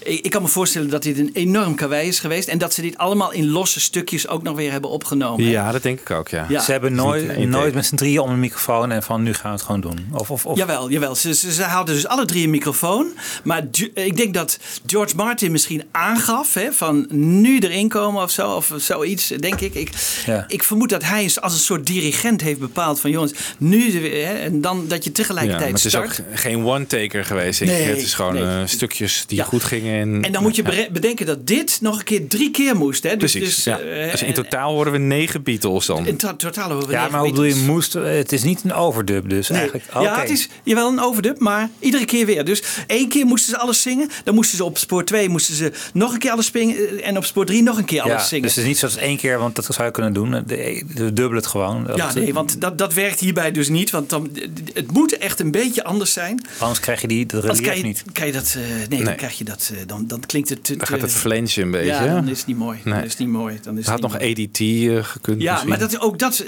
ik, 0.04 0.26
ik 0.26 0.32
kan 0.32 0.42
me 0.42 0.48
voorstellen 0.48 0.90
dat 0.90 1.04
dit 1.04 1.18
een 1.18 1.30
enorm 1.34 1.76
karwei 1.76 2.08
is 2.08 2.20
geweest 2.20 2.48
en 2.48 2.58
dat 2.58 2.74
ze 2.74 2.82
dit 2.82 2.98
allemaal 2.98 3.32
in 3.32 3.50
losse 3.50 3.80
stukjes 3.80 4.28
ook 4.28 4.44
nog 4.44 4.56
weer 4.56 4.72
hebben 4.72 4.90
opgenomen. 4.90 5.46
Ja, 5.46 5.72
dat 5.72 5.84
denk 5.84 6.00
ik 6.00 6.12
ook, 6.12 6.28
ja. 6.28 6.46
Ja. 6.50 6.62
Ze 6.62 6.72
hebben 6.72 6.94
nooit, 6.94 7.38
nooit 7.48 7.74
met 7.74 7.86
z'n 7.86 7.96
drieën 7.96 8.20
om 8.20 8.30
een 8.30 8.40
microfoon 8.40 8.92
en 8.92 9.04
van 9.04 9.24
nu 9.24 9.34
gaan 9.34 9.52
we 9.52 9.58
het 9.58 9.66
gewoon 9.66 9.82
doen. 9.82 10.08
Of, 10.12 10.32
of, 10.32 10.46
of 10.46 10.58
Jawel, 10.58 10.90
jawel. 10.90 11.16
Ze, 11.16 11.34
ze, 11.36 11.54
ze 11.54 11.64
hadden 11.64 11.96
dus 11.96 12.08
alle 12.08 12.26
drie 12.26 12.44
een 12.44 12.50
microfoon. 12.50 13.08
Maar 13.44 13.64
ik 13.94 14.18
denk 14.18 14.34
dat 14.34 14.60
George 14.86 15.16
Martin 15.16 15.52
misschien 15.52 15.84
aangaf. 15.92 16.54
Hè, 16.54 16.72
van 16.72 17.06
nu 17.10 17.60
erin 17.60 17.90
komen 17.90 18.24
of 18.24 18.32
zo. 18.32 18.52
Of 18.56 18.74
zoiets, 18.78 19.28
denk 19.28 19.60
ik. 19.60 19.74
Ik, 19.74 19.90
Ja. 20.26 20.46
ik 20.48 20.64
vermoed 20.64 20.90
dat 20.90 21.04
hij 21.04 21.32
als 21.42 21.54
een 21.54 21.60
soort 21.60 21.86
dirigent 21.86 22.42
heeft 22.42 22.60
bepaald 22.60 23.00
van 23.00 23.10
jongens, 23.12 23.34
nu 23.58 24.02
weer. 24.02 24.26
Hè, 24.28 24.34
en 24.34 24.62
dan 24.62 24.88
dat 24.88 25.04
je 25.04 25.12
Ja, 25.14 25.18
maar 25.18 25.26
tegelijkertijd 25.26 25.72
het 25.72 25.86
is 25.86 25.96
ook 25.96 26.26
geen 26.34 26.66
one-taker 26.66 27.26
geweest. 27.26 27.62
Nee, 27.62 27.82
het 27.84 27.98
is 27.98 28.14
gewoon 28.14 28.34
nee. 28.34 28.44
eh, 28.44 28.62
stukjes 28.66 29.24
die 29.28 29.44
goed 29.44 29.64
gingen. 29.64 29.91
En, 30.00 30.22
En 30.24 30.32
dan 30.32 30.42
moet 30.44 30.56
je 30.56 30.64
ja. 30.72 30.88
bedenken 30.92 31.26
dat 31.26 31.48
dit 31.48 31.78
nog 31.82 31.98
een 31.98 32.04
keer 32.04 32.28
drie 32.28 32.52
keer 32.52 32.76
moest. 32.76 33.04
Hè? 33.04 33.18
Dus, 33.18 33.32
Precies. 33.32 33.56
dus, 33.56 33.64
ja. 33.64 33.80
eh, 33.80 34.12
dus 34.12 34.22
in 34.24 34.34
totaal 34.34 34.74
horen 34.74 34.92
we 34.92 34.98
negen 34.98 35.44
Beatles 35.44 35.86
dan. 35.86 36.08
in 36.08 36.18
to- 36.18 36.36
totaal 36.36 36.70
horen 36.72 36.86
we 36.88 36.92
Ja, 36.92 36.98
negen 36.98 37.12
maar 37.12 37.22
hoe 37.22 37.30
bedoel 37.30 37.46
je 37.46 37.52
Beatles. 37.54 37.74
moest? 37.74 37.94
Het 37.94 38.32
is 38.32 38.44
niet 38.44 38.64
een 38.64 38.74
overdub 38.74 39.30
dus 39.30 39.50
Nee. 39.50 39.60
eigenlijk. 39.60 39.88
Ja, 39.94 40.20
het 40.20 40.30
is 40.30 40.50
jawel 40.64 40.90
een 40.92 41.00
overdub, 41.00 41.40
maar 41.40 41.70
iedere 41.80 42.06
keer 42.06 42.26
weer. 42.26 42.46
Dus 42.46 42.64
één 42.88 43.10
keer 43.10 43.26
moesten 43.26 43.50
ze 43.54 43.58
alles 43.58 43.82
zingen. 43.82 44.10
Dan 44.24 44.36
moesten 44.36 44.58
ze 44.58 44.64
op 44.64 44.78
spoor 44.78 45.06
2 45.06 45.30
moesten 45.30 45.56
ze 45.56 45.72
nog 45.94 46.14
een 46.14 46.20
keer 46.20 46.32
alles 46.32 46.46
springen. 46.46 47.04
En 47.04 47.18
op 47.18 47.26
spoor 47.26 47.46
3 47.46 47.64
nog 47.64 47.78
een 47.78 47.86
keer 47.86 48.02
alles 48.02 48.14
ja, 48.22 48.28
zingen. 48.28 48.44
Dus 48.44 48.52
het 48.56 48.64
is 48.64 48.70
niet 48.70 48.78
zoals 48.80 48.96
één 48.98 49.18
keer, 49.18 49.40
want 49.40 49.56
dat 49.56 49.66
zou 49.70 49.86
je 49.88 49.92
kunnen 49.94 50.14
doen. 50.14 50.32
De 50.46 51.12
dubbel 51.14 51.36
het 51.36 51.48
gewoon. 51.48 51.84
Dat- 51.88 51.98
ja, 51.98 52.14
nee, 52.14 52.34
want 52.34 52.62
dat, 52.62 52.78
dat 52.78 52.94
werkt 52.94 53.20
hierbij 53.20 53.52
dus 53.52 53.70
niet. 53.70 53.90
Want 53.90 54.10
dan, 54.10 54.30
het 54.74 54.92
moet 54.92 55.18
echt 55.18 55.40
een 55.40 55.52
beetje 55.52 55.84
anders 55.84 56.14
zijn. 56.14 56.42
Anders 56.58 56.80
krijg 56.80 57.02
je 57.02 57.08
die 57.08 57.26
de 57.26 57.36
Anders 57.36 57.60
relief 57.60 57.62
krijg 57.64 57.78
je, 57.82 57.86
niet. 57.86 58.04
krijg 58.14 58.34
je 58.34 58.38
dat, 58.40 58.56
eh, 58.58 58.62
nee, 58.78 58.88
Nee. 58.90 59.04
dan 59.04 59.16
krijg 59.16 59.38
je 59.38 59.44
dat. 59.44 59.72
eh, 59.74 59.80
dan, 59.88 60.08
dan 60.08 60.20
klinkt 60.26 60.50
het. 60.50 60.64
te- 60.64 60.76
Dan 60.76 60.88
gaat 60.88 61.02
het 61.02 61.12
flange 61.12 61.62
een 61.62 61.72
beetje. 61.72 61.86
Ja, 61.88 62.06
dan 62.14 62.28
is 62.28 62.38
het 62.38 62.48
niet 62.48 62.58
mooi. 62.58 62.80
Nee. 62.84 62.94
Dan 62.94 63.04
is 63.04 63.10
het 63.10 63.20
niet 63.20 63.30
mooi. 63.30 63.60
Dan 63.64 63.74
is 63.78 63.80
Het 63.80 63.90
had 63.90 64.02
het 64.04 64.12
nog 64.12 64.22
mooi. 64.22 64.32
ADT 64.32 64.60
eh, 64.60 65.12
gekund. 65.12 65.42
Ja, 65.42 65.52
misschien. 65.52 65.70
maar 65.70 65.80
dat, 65.80 66.00
ook 66.00 66.20
dat 66.20 66.44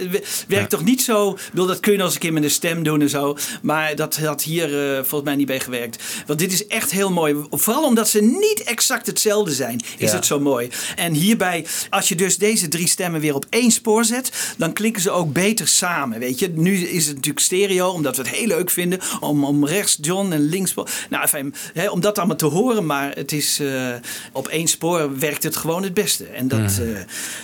werkt 0.47 0.69
toch 0.69 0.83
niet 0.83 1.01
zo. 1.01 1.37
Bedoel, 1.51 1.65
dat 1.67 1.79
kun 1.79 1.93
je 1.93 2.03
eens 2.03 2.13
een 2.13 2.19
keer 2.19 2.33
met 2.33 2.43
een 2.43 2.51
stem 2.51 2.83
doen 2.83 3.01
en 3.01 3.09
zo. 3.09 3.37
Maar 3.61 3.95
dat 3.95 4.17
had 4.17 4.43
hier 4.43 4.87
eh, 4.89 4.95
volgens 4.95 5.23
mij 5.23 5.35
niet 5.35 5.47
bij 5.47 5.59
gewerkt. 5.59 6.03
Want 6.27 6.39
dit 6.39 6.51
is 6.51 6.67
echt 6.67 6.91
heel 6.91 7.11
mooi. 7.11 7.35
Vooral 7.49 7.83
omdat 7.85 8.09
ze 8.09 8.21
niet 8.21 8.63
exact 8.65 9.05
hetzelfde 9.07 9.51
zijn, 9.53 9.79
is 9.97 10.09
Ja. 10.09 10.15
het 10.15 10.25
zo 10.25 10.39
mooi. 10.39 10.69
En 10.95 11.13
hierbij, 11.13 11.65
als 11.89 12.09
je 12.09 12.15
dus 12.15 12.37
deze 12.37 12.67
drie 12.67 12.87
stemmen 12.87 13.21
weer 13.21 13.35
op 13.35 13.45
één 13.49 13.71
spoor 13.71 14.05
zet, 14.05 14.53
dan 14.57 14.73
klinken 14.73 15.01
ze 15.01 15.11
ook 15.11 15.33
beter 15.33 15.67
samen. 15.67 16.19
Weet 16.19 16.39
je, 16.39 16.49
nu 16.49 16.75
is 16.77 17.05
het 17.05 17.15
natuurlijk 17.15 17.45
stereo, 17.45 17.89
omdat 17.89 18.15
we 18.17 18.21
het 18.21 18.31
heel 18.31 18.47
leuk 18.47 18.69
vinden 18.69 18.99
om, 19.19 19.43
om 19.45 19.65
rechts 19.65 19.97
John 20.01 20.31
en 20.31 20.41
links. 20.49 20.73
Nou, 20.73 21.21
enfin, 21.21 21.53
hè, 21.73 21.89
om 21.89 21.99
dat 22.01 22.17
allemaal 22.17 22.35
te 22.35 22.45
horen, 22.45 22.85
maar 22.85 23.13
het 23.23 23.31
is 23.31 23.59
eh, 23.59 23.93
op 24.31 24.47
één 24.47 24.67
spoor 24.67 25.19
werkt 25.19 25.43
het 25.43 25.55
gewoon 25.55 25.83
het 25.83 25.93
beste. 25.93 26.25
En 26.25 26.47
dat, 26.47 26.59
eh, 26.59 26.87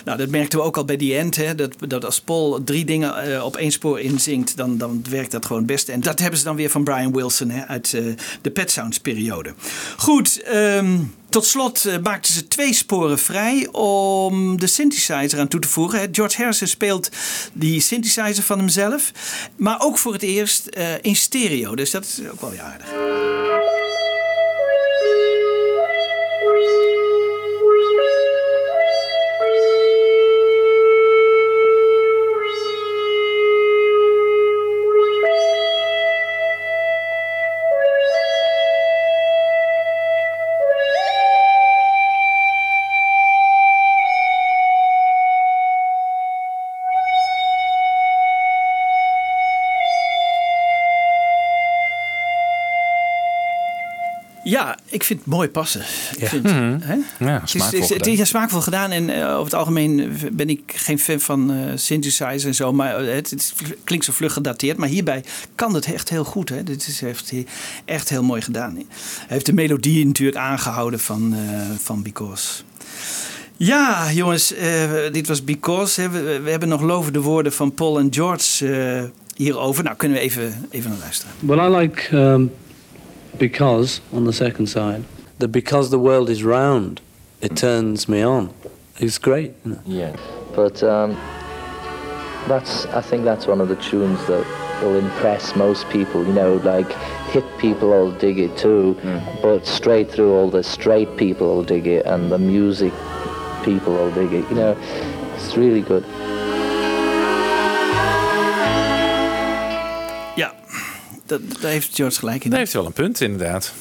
nou, 0.06 0.18
dat 0.18 0.30
merkten 0.30 0.60
we 0.60 0.66
ook 0.66 0.78
al 0.78 0.86
bij 0.86 0.98
die 0.98 1.18
end. 1.18 1.36
Hè, 1.36 1.56
dat, 1.56 1.76
dat 1.88 2.06
als 2.06 2.22
Paul 2.22 2.64
drie 2.64 2.86
dingen 2.86 3.34
eh, 3.34 3.46
op 3.46 3.56
één 3.56 3.72
spoor 3.72 4.00
inzingt, 4.00 4.58
dan, 4.58 4.78
dan 4.78 5.04
werkt 5.10 5.32
dat 5.32 5.46
gewoon 5.46 5.62
het 5.62 5.72
beste. 5.72 5.92
En 5.92 6.00
dat 6.00 6.20
hebben 6.20 6.40
ze 6.40 6.46
dan 6.46 6.56
weer 6.56 6.70
van 6.70 6.84
Brian 6.84 7.14
Wilson 7.14 7.50
hè, 7.50 7.66
uit 7.66 7.98
de 8.42 8.52
Pet 8.52 8.72
Sounds 8.72 9.00
periode. 9.00 9.54
Goed, 9.98 10.42
ehm, 10.42 10.98
tot 11.30 11.46
slot 11.46 12.02
maakten 12.04 12.34
ze 12.34 12.48
twee 12.48 12.74
sporen 12.74 13.20
vrij 13.20 13.68
om 13.72 14.60
de 14.60 14.68
synthesizer 14.68 15.40
aan 15.40 15.48
toe 15.48 15.60
te 15.60 15.68
voegen. 15.68 16.10
George 16.12 16.38
Harrison 16.38 16.68
speelt 16.68 17.10
die 17.54 17.82
synthesizer 17.82 18.44
van 18.44 18.58
hemzelf, 18.58 19.12
maar 19.56 19.82
ook 19.82 19.98
voor 19.98 20.14
het 20.14 20.24
eerst 20.24 20.70
in 21.02 21.16
stereo. 21.16 21.76
Dus 21.76 21.92
dat 21.92 22.04
is 22.04 22.20
ook 22.32 22.42
wel 22.42 22.50
weer 22.50 22.62
aardig. 22.62 23.39
Ja, 54.70 54.78
ik 54.86 55.04
vind 55.04 55.20
het 55.20 55.28
mooi 55.28 55.50
passen. 55.50 55.82
Ik 55.82 56.20
Ja. 56.20 56.28
vind, 56.28 56.44
Mhm. 56.44 56.78
hè? 56.82 56.94
Ja, 57.20 57.34
Het 57.34 57.44
is- 57.44 57.50
smaakvol 57.52 57.80
het 57.82 57.92
is, 57.92 57.98
het 57.98 58.20
is 58.20 58.30
smaakvol 58.30 58.62
gedaan. 58.62 58.92
En 58.92 59.10
eh, 59.10 59.32
over 59.32 59.44
het 59.44 59.54
algemeen 59.54 60.18
ben 60.32 60.50
ik 60.50 60.62
geen 60.76 61.00
fan 61.00 61.20
van 61.20 61.52
eh 61.52 61.58
synthesizer 61.76 62.48
en 62.48 62.56
zo. 62.56 62.74
Maar 62.74 63.00
het, 63.00 63.30
het 63.30 63.54
klinkt 63.84 64.06
zo 64.06 64.12
vlug 64.12 64.34
gedateerd. 64.34 64.78
Maar 64.78 64.88
hierbij 64.88 65.24
kan 65.56 65.74
het 65.74 65.94
echt 65.94 66.10
heel 66.10 66.24
goed. 66.24 66.50
Hè? 66.50 66.64
Dit 66.64 66.88
is 66.88 67.00
heeft 67.02 67.30
hij 67.32 67.46
echt 67.86 68.10
heel 68.10 68.24
mooi 68.24 68.42
gedaan. 68.42 68.76
Hij 68.76 68.86
heeft 69.28 69.46
de 69.46 69.54
melodie 69.54 70.06
natuurlijk 70.06 70.38
aangehouden 70.38 71.00
van, 71.00 71.34
eh, 71.36 71.60
van 71.82 72.02
Because. 72.04 72.62
Ja, 73.58 74.12
jongens, 74.12 74.54
eh, 74.54 74.92
dit 75.12 75.28
was 75.28 75.44
Because. 75.44 76.02
Hè. 76.02 76.10
We, 76.10 76.40
we 76.44 76.50
hebben 76.50 76.70
nog 76.70 76.82
lovende 76.82 77.22
woorden 77.22 77.54
van 77.54 77.74
Paul 77.74 78.00
en 78.00 78.08
George 78.14 78.74
eh, 78.74 79.04
hierover. 79.36 79.84
Nou, 79.84 79.96
kunnen 79.96 80.18
we 80.18 80.24
even, 80.24 80.66
even 80.70 80.90
naar 80.90 81.00
luisteren. 81.00 81.34
Well, 81.40 81.58
I 81.72 81.76
like 81.78 82.18
um, 82.18 82.52
because 83.40 84.02
on 84.14 84.26
the 84.26 84.34
second 84.34 84.68
side. 84.68 85.06
That 85.40 85.48
because 85.48 85.90
the 85.90 86.00
world 86.00 86.30
is 86.30 86.44
round, 86.44 87.00
it 87.42 87.56
turns 87.56 88.10
me 88.10 88.22
on. 88.22 88.54
It's 89.00 89.18
great. 89.18 89.54
You 89.64 89.72
know? 89.72 89.82
Yeah. 89.86 90.16
But 90.54 90.84
um, 90.84 91.12
that's 92.48 92.86
I 92.88 93.02
think 93.02 93.24
that's 93.24 93.48
one 93.48 93.62
of 93.62 93.70
the 93.70 93.78
tunes 93.78 94.20
that 94.28 94.46
will 94.82 94.98
impress 94.98 95.56
most 95.56 95.90
people. 95.90 96.26
You 96.26 96.34
know, 96.34 96.56
like 96.56 96.92
hip 97.32 97.46
people 97.58 97.90
will 97.90 98.12
dig 98.12 98.38
it 98.40 98.58
too, 98.58 98.98
but 99.42 99.66
straight 99.66 100.12
through 100.12 100.34
all 100.34 100.50
the 100.50 100.64
straight 100.64 101.16
people 101.16 101.48
will 101.48 101.64
dig 101.64 101.88
it, 101.88 102.06
and 102.06 102.32
the 102.32 102.38
music 102.38 102.92
people 103.64 103.94
will 103.94 104.12
dig 104.12 104.34
it. 104.34 104.50
You 104.50 104.56
know, 104.56 104.78
it's 105.36 105.56
really 105.56 105.82
good. 105.82 106.04
Dat, 111.30 111.42
daar 111.62 111.72
heeft 111.72 111.96
George 111.96 112.20
gelijk 112.20 112.44
in. 112.44 112.50
Daar 112.50 112.60
heeft 112.60 112.72
hij 112.72 112.82
wel 112.82 112.90
een 112.90 112.96
punt, 113.04 113.22
inderdaad. 113.22 113.74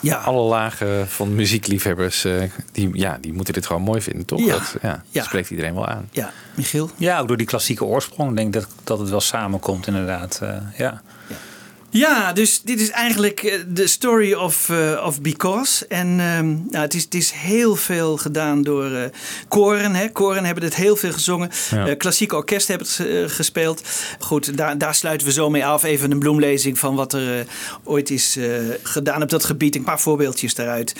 Ja, 0.00 0.16
alle 0.16 0.42
lagen 0.48 1.08
van 1.08 1.34
muziekliefhebbers, 1.34 2.24
eh, 2.24 2.42
die, 2.72 2.90
ja, 2.92 3.18
die 3.20 3.32
moeten 3.32 3.54
dit 3.54 3.66
gewoon 3.66 3.82
mooi 3.82 4.00
vinden, 4.00 4.24
toch? 4.26 4.40
Ja. 4.40 4.52
Dat 4.52 4.74
ja, 4.82 5.02
Ja. 5.10 5.22
spreekt 5.22 5.50
iedereen 5.50 5.74
wel 5.74 5.86
aan. 5.86 6.08
Ja, 6.10 6.32
Michiel? 6.54 6.90
Ja, 6.96 7.18
ook 7.18 7.28
door 7.28 7.36
die 7.36 7.46
klassieke 7.46 7.84
oorsprong 7.84 8.36
denk 8.36 8.46
ik 8.46 8.52
dat, 8.60 8.68
dat 8.84 8.98
het 8.98 9.08
wel 9.10 9.20
samenkomt 9.20 9.86
inderdaad. 9.86 10.38
eh, 10.42 10.56
ja. 10.78 11.02
Ja, 11.90 12.32
dus 12.32 12.60
dit 12.62 12.80
is 12.80 12.90
eigenlijk 12.90 13.42
eh, 13.42 13.58
de 13.68 13.86
story 13.86 14.32
of, 14.32 14.68
eh, 14.68 15.02
of 15.06 15.20
Because. 15.20 15.86
En 15.86 16.20
ehm, 16.20 16.46
nou, 16.46 16.84
het, 16.84 16.94
is, 16.94 17.04
het 17.04 17.14
is 17.14 17.30
heel 17.30 17.76
veel 17.76 18.16
gedaan 18.16 18.62
door 18.62 18.92
eh 18.92 19.10
koren. 19.48 19.94
Hè. 19.94 20.08
Koren 20.12 20.44
hebben 20.44 20.64
het 20.64 20.74
heel 20.74 20.96
veel 20.96 21.12
gezongen. 21.12 21.50
Ja. 21.70 21.86
Eh, 21.86 21.96
klassieke 21.96 22.36
orkesten 22.36 22.76
hebben 22.76 22.94
het 22.96 23.30
eh, 23.30 23.36
gespeeld. 23.36 23.82
Goed, 24.18 24.56
daar, 24.56 24.78
daar 24.78 24.94
sluiten 24.94 25.26
we 25.26 25.32
zo 25.32 25.50
mee 25.50 25.66
af. 25.66 25.82
Even 25.82 26.10
een 26.10 26.18
bloemlezing 26.18 26.78
van 26.78 26.94
wat 26.94 27.12
er 27.12 27.38
eh, 27.38 27.44
ooit 27.84 28.10
is 28.10 28.36
eh, 28.36 28.46
gedaan 28.82 29.22
op 29.22 29.30
dat 29.30 29.44
gebied. 29.44 29.76
Een 29.76 29.84
paar 29.84 30.00
voorbeeldjes 30.00 30.54
daaruit. 30.54 30.94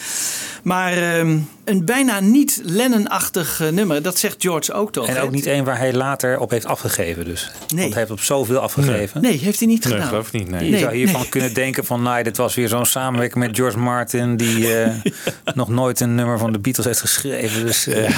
Maar 0.62 0.93
ehm, 0.93 1.38
een 1.70 1.84
bijna 1.84 2.20
niet 2.20 2.60
Lennon-achtig 2.64 3.60
eh, 3.60 3.68
nummer. 3.68 4.02
Dat 4.02 4.18
zegt 4.18 4.36
George 4.38 4.72
ook 4.72 4.92
toch? 4.92 5.06
En 5.06 5.18
ook 5.20 5.30
niet 5.30 5.46
één 5.46 5.64
waar 5.64 5.78
hij 5.78 5.92
later 5.92 6.38
op 6.38 6.50
heeft 6.50 6.64
afgegeven 6.66 7.24
dus. 7.24 7.50
Nee. 7.68 7.80
Want 7.80 7.88
hij 7.92 7.98
heeft 7.98 8.10
op 8.12 8.20
zoveel 8.20 8.58
afgegeven. 8.58 9.20
Nee, 9.22 9.38
heeft 9.38 9.58
hij 9.58 9.68
niet 9.68 9.84
Nee, 9.84 9.92
gedaan. 9.92 10.08
geloof 10.08 10.26
ik 10.26 10.32
niet. 10.32 10.48
Nee. 10.50 10.64
Je 10.64 10.70
Nee, 10.70 10.80
zou 10.80 10.94
hiervan 10.94 11.20
nee. 11.20 11.28
kunnen 11.28 11.54
denken 11.54 11.84
van, 11.84 12.02
nou, 12.02 12.22
dit 12.22 12.36
was 12.36 12.54
weer 12.54 12.68
zo'n 12.68 12.86
samenwerking 12.86 13.44
met 13.46 13.56
George 13.56 13.78
Martin, 13.78 14.36
die 14.36 14.74
eh, 14.82 14.90
nog 15.54 15.68
nooit 15.68 16.00
een 16.00 16.14
nummer 16.14 16.38
van 16.38 16.52
de 16.52 16.58
Beatles 16.58 16.86
heeft 16.86 17.00
geschreven. 17.00 17.66
Dus, 17.66 17.86
eh, 17.86 18.10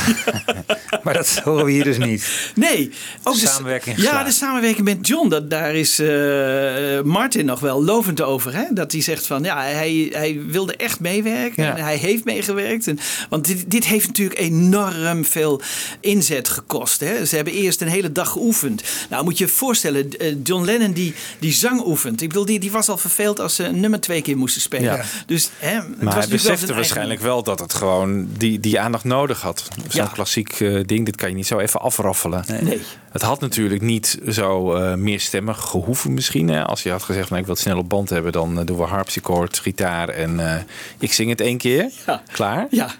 maar 1.02 1.14
dat 1.14 1.40
horen 1.44 1.64
we 1.64 1.70
hier 1.70 1.84
dus 1.84 1.98
niet. 1.98 2.50
Nee, 2.54 2.90
ook 3.22 3.34
de 3.40 3.46
Samenwerking 3.46 3.96
Ja, 4.02 4.24
de 4.24 4.30
samenwerking 4.30 4.84
met 4.84 5.06
John, 5.06 5.28
dat, 5.28 5.50
daar 5.50 5.74
is 5.74 5.98
eh, 5.98 7.00
Martin 7.02 7.44
nog 7.44 7.60
wel 7.60 7.84
lovend 7.84 8.20
over. 8.22 8.54
Hè? 8.54 8.64
Dat 8.70 8.92
hij 8.92 9.00
zegt 9.00 9.26
van 9.26 9.42
ja, 9.42 9.62
hij, 9.62 10.08
hij 10.12 10.40
wilde 10.46 10.76
echt 10.76 11.00
meewerken 11.00 11.64
Ja. 11.64 11.76
en 11.76 11.84
hij 11.84 11.96
heeft 11.96 12.24
meegewerkt. 12.24 12.86
En, 12.86 12.98
want 13.28 13.41
dit, 13.42 13.70
dit 13.70 13.84
heeft 13.84 14.06
natuurlijk 14.06 14.38
enorm 14.38 15.24
veel 15.24 15.60
inzet 16.00 16.48
gekost. 16.48 17.00
Hè? 17.00 17.26
Ze 17.26 17.36
hebben 17.36 17.52
eerst 17.52 17.80
een 17.80 17.88
hele 17.88 18.12
dag 18.12 18.30
geoefend. 18.30 18.82
Nou, 19.10 19.24
moet 19.24 19.38
je 19.38 19.44
je 19.44 19.50
voorstellen, 19.50 20.18
eh, 20.18 20.34
John 20.42 20.64
Lennon 20.64 20.92
die, 20.92 21.14
die 21.38 21.52
zang 21.52 21.86
oefent. 21.86 22.22
Ik 22.22 22.28
bedoel, 22.28 22.44
die, 22.44 22.58
die 22.58 22.70
was 22.70 22.88
al 22.88 22.96
verveeld 22.96 23.40
als 23.40 23.54
ze 23.54 23.62
nummer 23.62 24.00
twee 24.00 24.22
keer 24.22 24.36
moesten 24.36 24.60
spelen. 24.60 24.96
Ja. 24.96 25.04
Dus, 25.26 25.50
hè, 25.58 25.74
het 25.74 25.84
was 25.84 25.88
Maar 25.88 25.96
hij 25.98 26.14
natuurlijk 26.14 26.42
wel 26.42 26.52
besefte 26.52 26.74
waarschijnlijk 26.74 27.20
wel 27.20 27.42
dat 27.42 27.60
het 27.60 27.74
gewoon 27.74 28.28
die, 28.36 28.60
die 28.60 28.80
aandacht 28.80 29.04
nodig 29.04 29.40
had. 29.40 29.68
Zo'n 29.88 30.02
Ja. 30.02 30.10
klassiek 30.12 30.60
eh, 30.60 30.80
ding, 30.86 31.04
dit 31.04 31.16
kan 31.16 31.28
je 31.28 31.34
niet 31.34 31.46
zo 31.46 31.58
even 31.58 31.80
afraffelen. 31.80 32.44
Nee. 32.62 32.80
Het 33.10 33.22
had 33.22 33.40
natuurlijk 33.40 33.82
niet 33.82 34.18
zo 34.28 34.74
eh 34.74 34.94
meerstemmig 34.94 35.58
gehoeven 35.60 36.14
misschien. 36.14 36.48
Hè? 36.48 36.64
Als 36.64 36.82
je 36.82 36.90
had 36.90 37.02
gezegd, 37.02 37.28
nou, 37.28 37.40
ik 37.40 37.46
wil 37.46 37.54
het 37.54 37.64
snel 37.64 37.78
op 37.78 37.88
band 37.88 38.10
hebben... 38.10 38.32
dan 38.32 38.64
doen 38.64 38.76
we 38.76 38.82
harpsichord, 38.82 39.58
gitaar 39.58 40.08
en 40.08 40.54
eh, 40.54 40.62
ik 40.98 41.12
zing 41.12 41.30
het 41.30 41.40
één 41.40 41.58
keer. 41.58 41.90
Ja. 42.06 42.22
Klaar. 42.32 42.66
Ja. 42.70 42.90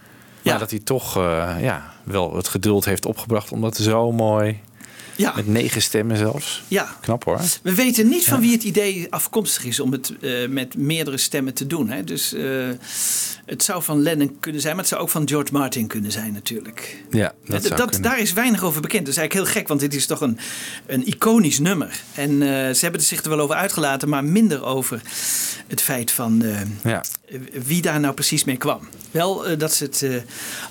Maar 0.44 0.58
dat 0.58 0.70
hij 0.70 0.80
toch 0.80 1.16
eh, 1.16 1.54
ja, 1.60 1.92
wel 2.04 2.36
het 2.36 2.48
geduld 2.48 2.84
heeft 2.84 3.06
opgebracht... 3.06 3.52
om 3.52 3.60
dat 3.60 3.76
zo 3.76 4.12
mooi 4.12 4.60
Ja. 5.16 5.32
Met 5.36 5.46
negen 5.46 5.82
stemmen 5.82 6.16
zelfs. 6.16 6.62
Ja. 6.68 6.96
Knap 7.00 7.24
hoor. 7.24 7.40
We 7.62 7.74
weten 7.74 8.08
niet 8.08 8.24
van 8.24 8.40
wie 8.40 8.52
het 8.52 8.62
idee 8.62 9.06
afkomstig 9.10 9.64
is 9.64 9.80
om 9.80 9.92
het 9.92 10.12
eh, 10.20 10.48
met 10.48 10.76
meerdere 10.76 11.16
stemmen 11.16 11.54
te 11.54 11.66
doen. 11.66 11.90
Hè? 11.90 12.04
Dus 12.04 12.32
eh, 12.32 12.44
het 13.46 13.62
zou 13.62 13.82
van 13.82 14.02
Lennon 14.02 14.36
kunnen 14.40 14.60
zijn, 14.60 14.72
maar 14.74 14.82
het 14.84 14.92
zou 14.92 15.02
ook 15.02 15.10
van 15.10 15.28
George 15.28 15.52
Martin 15.52 15.86
kunnen 15.86 16.12
zijn 16.12 16.32
natuurlijk. 16.32 16.96
Ja, 17.10 17.32
dat, 17.46 17.62
Dat, 17.62 17.76
dat- 17.78 17.90
kunnen. 17.90 18.10
daar 18.10 18.18
is 18.20 18.32
weinig 18.32 18.62
over 18.62 18.80
bekend. 18.80 19.04
Dat 19.04 19.12
is 19.14 19.20
eigenlijk 19.20 19.48
heel 19.48 19.56
gek, 19.58 19.68
want 19.68 19.80
dit 19.80 19.94
is 19.94 20.06
toch 20.06 20.20
een, 20.20 20.38
een 20.86 21.06
iconisch 21.06 21.58
nummer. 21.58 22.00
En 22.14 22.30
eh, 22.42 22.48
ze 22.48 22.78
hebben 22.80 23.00
er 23.00 23.06
zich 23.06 23.22
er 23.22 23.28
wel 23.30 23.40
over 23.40 23.54
uitgelaten, 23.56 24.08
maar 24.08 24.24
minder 24.24 24.64
over 24.64 25.00
het 25.66 25.80
feit 25.80 26.10
van 26.10 26.42
eh, 26.42 26.60
Ja. 26.84 27.04
wie 27.66 27.82
daar 27.82 28.00
nou 28.00 28.14
precies 28.14 28.44
mee 28.44 28.56
kwam. 28.56 28.80
Wel 29.10 29.46
eh, 29.46 29.58
dat 29.58 29.74
ze 29.74 29.84
het 29.84 30.02
eh, 30.02 30.10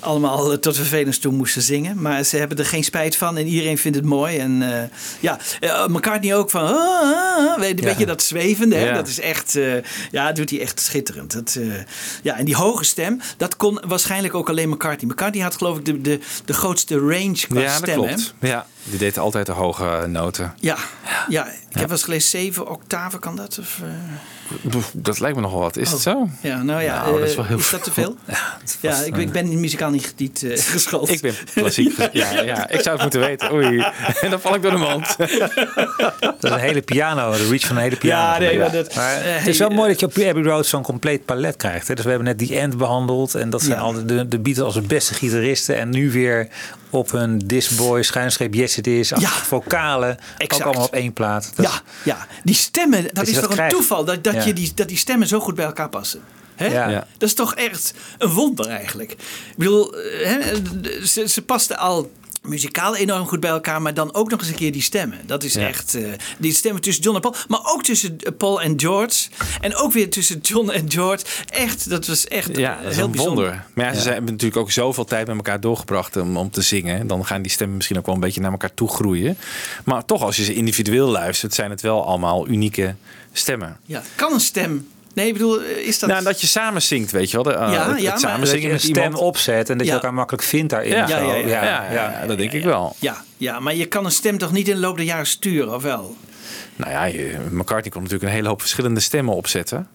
allemaal 0.00 0.52
eh, 0.52 0.58
tot 0.58 0.76
vervelens 0.76 1.18
toe 1.18 1.32
moesten 1.32 1.62
zingen, 1.62 2.00
maar 2.02 2.24
ze 2.24 2.36
hebben 2.36 2.58
er 2.58 2.66
geen 2.66 2.84
spijt 2.84 3.16
van 3.16 3.36
en 3.36 3.46
iedereen 3.46 3.78
vindt 3.78 3.96
het 3.96 4.06
mooi. 4.06 4.31
En 4.38 4.80
eh, 4.82 4.88
ja, 5.20 5.38
eh, 5.60 5.86
McCartney 5.86 6.36
ook 6.36 6.50
van, 6.50 6.62
ah, 6.62 6.70
ah, 6.70 7.52
ah, 7.52 7.58
weet, 7.58 7.98
je 7.98 8.06
dat 8.06 8.22
zwevende, 8.22 8.76
hè? 8.76 8.84
Ja. 8.84 8.94
dat 8.94 9.08
is 9.08 9.20
echt, 9.20 9.56
eh, 9.56 9.74
ja, 10.10 10.26
dat 10.26 10.36
doet 10.36 10.50
hij 10.50 10.60
echt 10.60 10.80
schitterend. 10.80 11.32
Dat, 11.32 11.58
ja, 12.22 12.36
en 12.36 12.44
die 12.44 12.56
hoge 12.56 12.84
stem, 12.84 13.20
dat 13.36 13.56
kon 13.56 13.82
waarschijnlijk 13.86 14.34
ook 14.34 14.48
alleen 14.48 14.68
McCartney. 14.68 15.10
McCartney 15.10 15.42
had 15.42 15.56
geloof 15.56 15.78
ik 15.78 15.84
de, 15.84 16.00
de, 16.00 16.20
de 16.44 16.52
grootste 16.52 16.98
range 16.98 17.46
qua 17.48 17.60
Ja, 17.60 17.66
dat 17.66 17.76
stem. 17.76 18.00
hè? 18.00 18.06
klopt. 18.06 18.34
Ja, 18.40 18.66
die 18.84 18.98
deed 18.98 19.18
altijd 19.18 19.46
de 19.46 19.52
hoge 19.52 20.06
noten. 20.08 20.54
Ja, 20.60 20.76
ja, 21.28 21.46
ik 21.46 21.52
heb 21.68 21.82
wel 21.82 21.90
eens 21.90 22.02
gelezen, 22.02 22.28
zeven 22.30 22.68
octaven 22.68 23.18
kan 23.18 23.36
dat? 23.36 23.58
Of, 23.58 23.80
Dat 24.92 25.20
lijkt 25.20 25.36
me 25.36 25.42
nog 25.42 25.52
wel 25.52 25.60
wat. 25.60 25.76
Is 25.76 25.86
Oh. 25.86 25.92
het 25.92 26.02
zo? 26.02 26.28
Ja, 26.42 26.62
nou 26.62 26.82
ja, 26.82 27.02
Nou, 27.04 27.18
dat 27.18 27.24
is 27.28 27.30
eh, 27.30 27.36
wel 27.36 27.46
heel 27.46 27.60
dat 27.70 27.84
te 27.84 27.92
veel? 27.92 28.16
Ja, 28.80 28.96
ik, 29.00 29.16
ik 29.16 29.32
ben 29.32 29.60
muzikaal 29.60 29.90
niet, 29.90 30.14
niet 30.16 30.42
eh, 30.42 30.58
geschoold. 30.72 31.10
Ik 31.10 31.20
ben 31.20 31.34
klassiek. 31.54 31.96
Ja, 32.12 32.40
ja, 32.42 32.68
ik 32.68 32.80
zou 32.80 32.94
het 32.94 33.02
moeten 33.02 33.20
weten. 33.20 33.52
Oei. 33.52 33.84
En 34.20 34.30
dan 34.30 34.40
val 34.40 34.54
ik 34.54 34.62
door 34.62 34.70
de 34.70 34.76
mand. 34.76 35.16
Dat 35.16 35.30
is 36.44 36.50
een 36.50 36.58
hele 36.58 36.82
piano, 36.82 37.32
de 37.32 37.48
reach 37.48 37.66
van 37.66 37.76
een 37.76 37.82
hele 37.82 37.96
piano. 37.96 38.32
Ja, 38.32 38.38
nee, 38.38 38.58
maar 38.58 38.72
dat- 38.72 38.94
Maar 38.94 39.16
eh, 39.20 39.36
het 39.36 39.46
is 39.46 39.58
wel 39.58 39.68
mooi 39.70 39.90
dat 39.90 40.00
je 40.00 40.06
op 40.06 40.18
Abbey 40.18 40.42
Road 40.42 40.66
zo'n 40.66 40.82
compleet 40.82 41.24
palet 41.24 41.56
krijgt. 41.56 41.88
Hè? 41.88 41.94
Dus 41.94 42.04
we 42.04 42.10
hebben 42.10 42.28
net 42.28 42.38
die 42.38 42.58
End 42.58 42.76
behandeld. 42.76 43.34
En 43.34 43.50
dat 43.50 43.62
zijn 43.62 43.76
Ja. 43.78 43.82
al 43.82 43.92
de, 44.06 44.28
de 44.28 44.38
Beatles 44.38 44.64
als 44.66 44.74
de 44.74 44.80
beste 44.82 45.14
gitaristen. 45.14 45.76
En 45.78 45.90
nu 45.90 46.10
weer 46.10 46.48
op 46.90 47.10
hun 47.10 47.38
Disboy, 47.38 48.02
schuinstreep 48.02 48.54
Yes 48.54 48.76
It 48.78 48.86
Is. 48.86 49.08
Ja. 49.08 49.28
Vocalen, 49.28 50.10
ook 50.10 50.18
Exact. 50.38 50.64
allemaal 50.64 50.84
op 50.84 50.94
één 50.94 51.12
plaat. 51.12 51.52
Dat 51.54 51.64
is- 51.66 51.72
Ja, 51.72 51.80
ja, 52.04 52.26
die 52.44 52.54
stemmen, 52.54 53.04
dat, 53.12 53.26
is 53.26 53.40
toch 53.40 53.56
een 53.58 53.68
toeval 53.68 54.04
dat, 54.04 54.24
dat, 54.24 54.41
Ja. 54.42 54.48
je 54.48 54.54
die, 54.54 54.72
dat 54.74 54.88
die 54.88 54.96
stemmen 54.96 55.28
zo 55.28 55.40
goed 55.40 55.54
bij 55.54 55.64
elkaar 55.64 55.88
passen. 55.88 56.20
Hè? 56.54 56.66
Ja. 56.66 56.88
Ja. 56.88 57.06
Dat 57.18 57.28
is 57.28 57.34
toch 57.34 57.54
echt 57.54 57.94
een 58.18 58.30
wonder 58.30 58.66
eigenlijk. 58.66 59.12
Ik 59.12 59.56
bedoel, 59.56 59.96
eh, 59.96 60.28
hè, 60.28 60.54
ze, 61.06 61.28
ze 61.28 61.42
pasten 61.42 61.78
al 61.78 62.10
muzikaal 62.42 62.96
enorm 62.96 63.26
goed 63.26 63.40
bij 63.40 63.50
elkaar, 63.50 63.82
maar 63.82 63.94
dan 63.94 64.14
ook 64.14 64.30
nog 64.30 64.40
eens 64.40 64.48
een 64.48 64.54
keer 64.54 64.72
die 64.72 64.82
stemmen. 64.82 65.18
Dat 65.26 65.42
is 65.44 65.52
Ja. 65.54 65.66
echt, 65.66 65.94
eh, 65.94 66.04
die 66.38 66.52
stemmen 66.52 66.82
tussen 66.82 67.02
John 67.02 67.16
en 67.16 67.22
Paul, 67.22 67.34
maar 67.48 67.60
ook 67.64 67.82
tussen 67.82 68.16
Paul 68.36 68.60
en 68.62 68.80
George. 68.80 69.28
En 69.60 69.76
ook 69.76 69.92
weer 69.92 70.10
tussen 70.10 70.38
John 70.40 70.70
en 70.70 70.90
George. 70.90 71.24
Echt, 71.48 71.88
dat 71.90 72.06
was 72.06 72.28
echt 72.28 72.56
Ja, 72.56 72.82
dat 72.82 72.94
heel 72.94 73.04
een 73.04 73.10
bijzonder. 73.10 73.44
wonder. 73.44 73.64
Maar 73.74 73.84
ja, 73.86 73.94
ze 73.94 74.00
zijn- 74.00 74.14
hebben 74.14 74.32
natuurlijk 74.32 74.60
ook 74.60 74.70
zoveel 74.70 75.04
tijd 75.04 75.26
met 75.26 75.36
elkaar 75.36 75.60
doorgebracht 75.60 76.16
om, 76.16 76.36
om 76.36 76.50
te 76.50 76.62
zingen. 76.62 77.06
Dan 77.06 77.26
gaan 77.26 77.42
die 77.42 77.50
stemmen 77.50 77.76
misschien 77.76 77.98
ook 77.98 78.06
wel 78.06 78.14
een 78.14 78.20
beetje 78.20 78.40
naar 78.40 78.50
elkaar 78.52 78.74
toe 78.74 78.88
groeien. 78.88 79.36
Maar 79.84 80.04
toch, 80.04 80.22
als 80.22 80.36
je 80.36 80.44
ze 80.44 80.54
individueel 80.54 81.08
luistert, 81.08 81.54
zijn 81.54 81.70
het 81.70 81.80
wel 81.80 82.06
allemaal 82.06 82.48
unieke 82.48 82.94
stemmen. 83.32 83.76
Ja, 83.86 84.02
kan 84.14 84.32
een 84.32 84.40
stem. 84.40 84.88
Nee, 85.14 85.26
ik 85.26 85.32
bedoel, 85.32 85.62
eh, 85.62 85.76
is 85.86 85.98
dat. 85.98 86.08
Nou, 86.10 86.22
dat 86.24 86.40
je 86.40 86.46
samen 86.46 86.82
zingt, 86.82 87.10
weet 87.10 87.30
je 87.30 87.42
wel. 87.42 87.52
De, 87.52 87.58
uh, 87.58 87.72
Ja, 87.72 87.84
het, 87.86 87.92
het 87.92 88.00
ja, 88.02 88.10
maar- 88.10 88.18
samen 88.18 88.38
dat 88.40 88.48
je 88.48 88.52
zingen 88.54 88.66
een 88.66 88.72
met 88.72 88.82
stem 88.82 89.02
iemand. 89.02 89.14
opzet 89.22 89.70
en 89.70 89.78
dat 89.78 89.86
je 89.86 89.92
elkaar 89.92 90.14
makkelijk 90.14 90.42
vindt 90.44 90.70
daarin. 90.70 90.90
Ja, 90.90 91.06
Zo. 91.06 91.14
ja, 91.14 91.34
ja, 91.34 91.46
ja, 91.46 91.62
ja, 91.64 91.92
ja, 92.20 92.26
dat 92.26 92.38
denk 92.38 92.52
ik 92.52 92.64
wel. 92.64 92.96
Ja, 92.98 93.24
ja, 93.36 93.60
maar 93.60 93.74
je 93.74 93.86
kan 93.86 94.04
een 94.04 94.10
stem 94.12 94.38
toch 94.38 94.52
niet 94.52 94.68
in 94.68 94.74
de 94.74 94.80
loop 94.80 94.96
der 94.96 95.06
jaren 95.06 95.26
sturen, 95.26 95.74
of 95.74 95.82
wel? 95.82 96.16
Nou 96.76 96.90
ja, 96.90 97.04
je- 97.04 97.36
McCartney 97.50 97.90
kon 97.90 98.02
natuurlijk 98.02 98.30
een 98.30 98.36
hele 98.36 98.48
hoop 98.48 98.60
verschillende 98.60 99.00
stemmen 99.00 99.34
opzetten. 99.34 99.88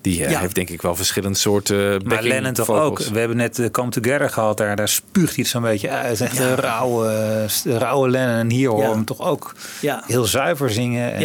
Die 0.00 0.24
eh, 0.24 0.30
Ja. 0.30 0.40
heeft 0.40 0.54
denk 0.54 0.68
ik 0.70 0.82
wel 0.82 0.96
verschillende 0.96 1.38
soorten 1.38 2.00
Maar 2.06 2.22
Lennon 2.22 2.52
toch 2.52 2.66
vocals. 2.66 2.86
ook. 2.88 2.98
We 3.12 3.18
hebben 3.18 3.36
net 3.36 3.58
eh, 3.58 3.70
Come 3.70 3.90
Together 3.90 4.30
gehad. 4.30 4.56
Daar, 4.58 4.76
daar 4.76 4.88
spuugt 4.88 5.34
hij 5.34 5.42
het 5.42 5.46
zo'n 5.48 5.62
beetje 5.62 5.90
uit. 5.90 6.20
Echt 6.20 6.38
een 6.38 6.54
rauwe, 6.54 7.46
rauwe 7.64 8.08
Lennon. 8.10 8.34
En 8.36 8.50
hier 8.50 8.68
horen 8.68 8.82
we 8.84 8.88
Ja. 8.90 8.96
hem 8.96 9.04
toch 9.04 9.20
ook 9.20 9.54
Ja. 9.80 10.02
heel 10.06 10.24
zuiver 10.24 10.70
zingen. 10.70 11.12
En 11.14 11.22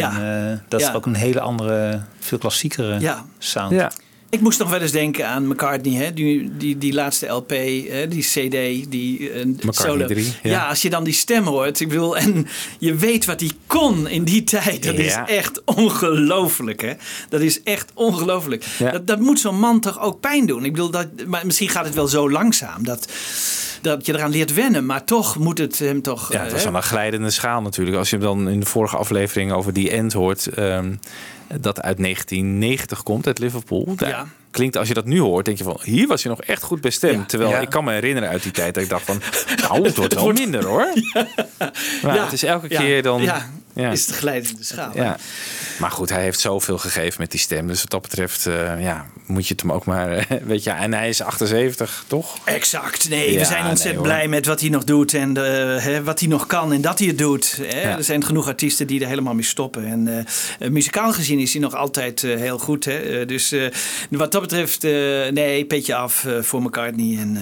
eh, 0.52 0.58
dat 0.68 0.80
is 0.80 0.94
ook 0.94 1.06
een 1.06 1.14
hele 1.14 1.40
andere, 1.40 2.00
veel 2.20 2.38
klassiekere 2.38 3.00
Ja. 3.00 3.24
sound. 3.38 3.72
Ja. 3.72 3.90
Ik 4.32 4.40
moest 4.40 4.58
nog 4.58 4.70
wel 4.70 4.80
eens 4.80 4.90
denken 4.90 5.28
aan 5.28 5.48
McCartney, 5.48 5.94
hè? 5.94 6.12
Die, 6.12 6.56
die, 6.56 6.78
die 6.78 6.92
laatste 6.92 7.26
LP, 7.26 7.50
hè? 7.50 8.08
die 8.08 8.22
CD, 8.22 8.90
die 8.90 9.30
eh, 9.30 9.46
solo. 9.68 10.06
3, 10.06 10.24
ja. 10.24 10.32
ja. 10.50 10.68
als 10.68 10.82
je 10.82 10.90
dan 10.90 11.04
die 11.04 11.12
stem 11.12 11.44
hoort, 11.44 11.80
ik 11.80 11.88
bedoel, 11.88 12.16
en 12.16 12.46
je 12.78 12.94
weet 12.94 13.24
wat 13.24 13.40
hij 13.40 13.50
kon 13.66 14.08
in 14.08 14.24
die 14.24 14.44
tijd, 14.44 14.82
dat 14.82 14.96
Ja. 14.96 15.26
is 15.26 15.34
echt 15.36 15.62
ongelooflijk, 15.64 16.80
hè? 16.80 16.92
Dat 17.28 17.40
is 17.40 17.62
echt 17.62 17.90
ongelooflijk. 17.94 18.64
Ja. 18.78 18.90
Dat, 18.90 19.06
dat 19.06 19.20
moet 19.20 19.40
zo'n 19.40 19.58
man 19.58 19.80
toch 19.80 20.00
ook 20.00 20.20
pijn 20.20 20.46
doen. 20.46 20.64
Ik 20.64 20.72
bedoel, 20.72 20.90
dat, 20.90 21.08
maar 21.26 21.46
misschien 21.46 21.68
gaat 21.68 21.84
het 21.84 21.94
wel 21.94 22.08
zo 22.08 22.30
langzaam 22.30 22.84
dat, 22.84 23.08
dat 23.82 24.06
je 24.06 24.14
eraan 24.14 24.30
leert 24.30 24.54
wennen, 24.54 24.86
maar 24.86 25.04
toch 25.04 25.38
moet 25.38 25.58
het 25.58 25.78
hem 25.78 26.02
toch. 26.02 26.32
Ja, 26.32 26.38
eh, 26.38 26.42
het 26.42 26.52
was 26.52 26.64
hè? 26.64 26.68
wel 26.70 26.76
een 26.76 26.86
glijdende 26.86 27.30
schaal 27.30 27.62
natuurlijk. 27.62 27.96
Als 27.96 28.10
je 28.10 28.18
dan 28.18 28.48
in 28.48 28.60
de 28.60 28.66
vorige 28.66 28.96
aflevering 28.96 29.52
over 29.52 29.72
die 29.72 29.90
end 29.90 30.12
hoort, 30.12 30.46
ehm, 30.46 30.94
dat 31.60 31.80
uit 31.82 31.98
1990 31.98 33.02
komt, 33.02 33.26
uit 33.26 33.38
Liverpool. 33.38 33.92
Daar 33.96 34.08
Ja. 34.08 34.26
Klinkt, 34.50 34.76
als 34.76 34.88
je 34.88 34.94
dat 34.94 35.04
nu 35.04 35.20
hoort, 35.20 35.44
denk 35.44 35.58
je 35.58 35.64
van, 35.64 35.78
hier 35.82 36.06
was 36.06 36.22
je 36.22 36.28
nog 36.28 36.40
echt 36.42 36.62
goed 36.62 36.80
bestemd. 36.80 37.14
Ja. 37.18 37.24
Terwijl 37.26 37.50
Ja. 37.50 37.58
ik 37.60 37.70
kan 37.70 37.84
me 37.84 37.92
herinneren 37.92 38.28
uit 38.28 38.42
die 38.42 38.52
tijd 38.52 38.74
dat 38.74 38.82
ik 38.82 38.88
dacht 38.88 39.04
van, 39.04 39.20
nou, 39.68 39.84
het 39.84 39.96
wordt 39.96 40.14
wel 40.14 40.32
minder 40.32 40.64
hoor. 40.64 40.86
Maar 42.02 42.14
Ja. 42.14 42.24
het 42.24 42.32
is 42.32 42.42
elke 42.42 42.68
keer 42.68 43.02
dan... 43.02 43.22
Ja, 43.74 43.90
is 43.90 44.06
het 44.06 44.16
glijdende 44.16 44.64
schaal. 44.64 44.90
Ja. 44.94 45.16
Maar 45.78 45.90
goed, 45.90 46.08
hij 46.08 46.22
heeft 46.22 46.40
zoveel 46.40 46.78
gegeven 46.78 47.20
met 47.20 47.30
die 47.30 47.40
stem. 47.40 47.66
Dus 47.66 47.80
wat 47.80 47.90
dat 47.90 48.02
betreft, 48.02 48.46
eh, 48.46 48.82
ja, 48.82 49.06
moet 49.26 49.46
je 49.46 49.52
het 49.52 49.62
hem 49.62 49.72
ook 49.72 49.84
maar, 49.84 50.12
eh, 50.16 50.36
weet 50.44 50.64
je, 50.64 50.70
en 50.70 50.92
hij 50.92 51.08
is 51.08 51.22
78, 51.22 52.04
toch? 52.06 52.38
Exact. 52.44 53.08
Nee, 53.08 53.32
Ja, 53.32 53.38
we 53.38 53.44
zijn 53.44 53.66
ontzettend 53.66 54.02
blij 54.02 54.28
met 54.28 54.46
wat 54.46 54.60
hij 54.60 54.68
nog 54.68 54.84
doet 54.84 55.14
en 55.14 55.36
eh, 55.36 55.84
hè, 55.84 56.02
wat 56.02 56.20
hij 56.20 56.28
nog 56.28 56.46
kan 56.46 56.72
en 56.72 56.80
dat 56.80 56.98
hij 56.98 57.08
het 57.08 57.18
doet. 57.18 57.58
Hè. 57.62 57.80
Ja. 57.80 57.96
Er 57.96 58.04
zijn 58.04 58.24
genoeg 58.24 58.46
artiesten 58.46 58.86
die 58.86 59.00
er 59.00 59.08
helemaal 59.08 59.34
mee 59.34 59.44
stoppen. 59.44 59.86
En 59.86 60.26
muzikaal 60.72 61.12
gezien 61.12 61.38
is 61.38 61.52
hij 61.52 61.62
nog 61.62 61.74
altijd 61.74 62.20
heel 62.20 62.58
goed. 62.58 62.84
Hè. 62.84 63.26
Dus 63.26 63.54
wat 64.10 64.32
dat 64.32 64.40
betreft, 64.40 64.82
nee, 65.32 65.64
petje 65.64 65.94
af 65.94 66.26
voor 66.40 66.62
McCartney. 66.62 67.18
En, 67.18 67.38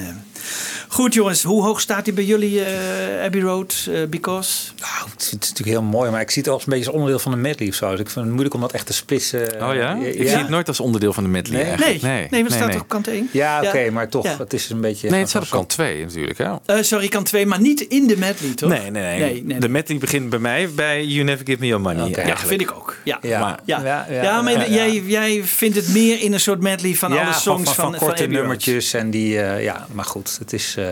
goed 0.89 1.15
jongens, 1.15 1.43
hoe 1.43 1.63
hoog 1.63 1.81
staat 1.81 2.05
hij 2.07 2.15
bij 2.15 2.25
jullie, 2.25 2.65
eh, 2.65 3.25
Abbey 3.25 3.41
Road? 3.41 3.87
eh, 3.91 4.03
because? 4.09 4.71
Nou, 4.81 5.11
het 5.13 5.23
is, 5.23 5.33
natuurlijk 5.33 5.69
heel 5.69 5.83
mooi, 5.83 6.11
maar 6.11 6.21
ik 6.21 6.31
zie 6.31 6.43
het 6.43 6.51
als 6.53 6.63
een 6.63 6.69
beetje 6.71 6.85
als 6.85 6.95
onderdeel 6.95 7.19
van 7.19 7.33
de 7.33 7.39
medley 7.39 7.69
of 7.69 7.75
zo. 7.75 7.91
Dus 7.91 8.01
ik 8.01 8.09
vind 8.11 8.15
het 8.25 8.29
moeilijk 8.29 8.55
om 8.55 8.61
dat 8.61 8.73
echt 8.73 8.87
te 8.87 8.93
splitsen. 8.93 9.41
Oh 9.69 9.75
ja? 9.75 9.95
Ik 9.95 10.29
zie 10.29 10.37
het 10.39 10.49
nooit 10.49 10.69
als 10.69 10.81
onderdeel 10.81 11.13
van 11.13 11.23
de 11.23 11.29
medley 11.29 11.57
Nee? 11.57 11.67
eigenlijk. 11.67 12.03
Nee, 12.03 12.13
nee, 12.31 12.43
want 12.43 12.55
het 12.55 12.63
staat 12.63 12.81
op 12.81 12.89
kant 12.89 13.09
1. 13.09 13.29
Ja, 13.33 13.63
oké, 13.63 13.91
maar 13.91 14.09
toch, 14.09 14.25
Ja. 14.25 14.37
het 14.39 14.53
is 14.53 14.71
een 14.71 14.81
beetje... 14.81 15.11
Nee, 15.11 15.21
het 15.21 15.29
staat 15.29 15.43
op 15.43 15.49
kant 15.51 15.69
2 15.69 16.05
natuurlijk. 16.05 16.39
Hè? 16.39 16.55
Eh, 16.67 16.83
sorry, 16.83 17.09
kant 17.09 17.27
2, 17.27 17.47
maar 17.47 17.61
niet 17.61 17.81
in 17.81 18.07
de 18.07 18.17
medley, 18.17 18.55
toch? 18.55 18.71
Nee, 18.71 18.91
nee, 18.91 19.43
nee, 19.43 19.59
De 19.61 19.69
medley 19.69 19.99
begint 19.99 20.31
bij 20.31 20.39
mij 20.39 20.71
bij 20.71 21.05
You 21.05 21.25
Never 21.25 21.47
Give 21.47 21.59
Me 21.61 21.67
Your 21.67 21.83
Money. 21.83 22.09
Ja, 22.27 22.37
vind 22.37 22.61
ik 22.61 22.73
ook. 22.73 22.97
Ja, 23.05 23.19
Ja. 23.23 23.41
Maar- 23.41 23.59
ja. 23.65 23.81
Ja, 23.85 24.07
ja, 24.11 24.23
ja, 24.23 24.43
maar 24.43 24.53
ja, 24.53 24.61
ja. 24.61 24.67
Jij, 24.67 25.03
jij 25.07 25.43
vindt 25.45 25.77
het 25.77 25.89
meer 25.89 26.21
in 26.21 26.33
een 26.33 26.41
soort 26.41 26.61
medley 26.61 26.95
van 26.95 27.13
alle 27.19 27.33
songs 27.33 27.43
van, 27.43 27.65
van, 27.65 27.75
van, 27.75 27.95
van, 27.99 28.09
korte 28.09 28.27
nummertjes 28.27 28.93
en 28.95 29.11
die, 29.11 29.41
eh, 29.41 29.63
ja, 29.63 29.87
maar 29.93 30.05
goed, 30.05 30.30
het 30.39 30.53
is, 30.53 30.77
eh 30.77 30.85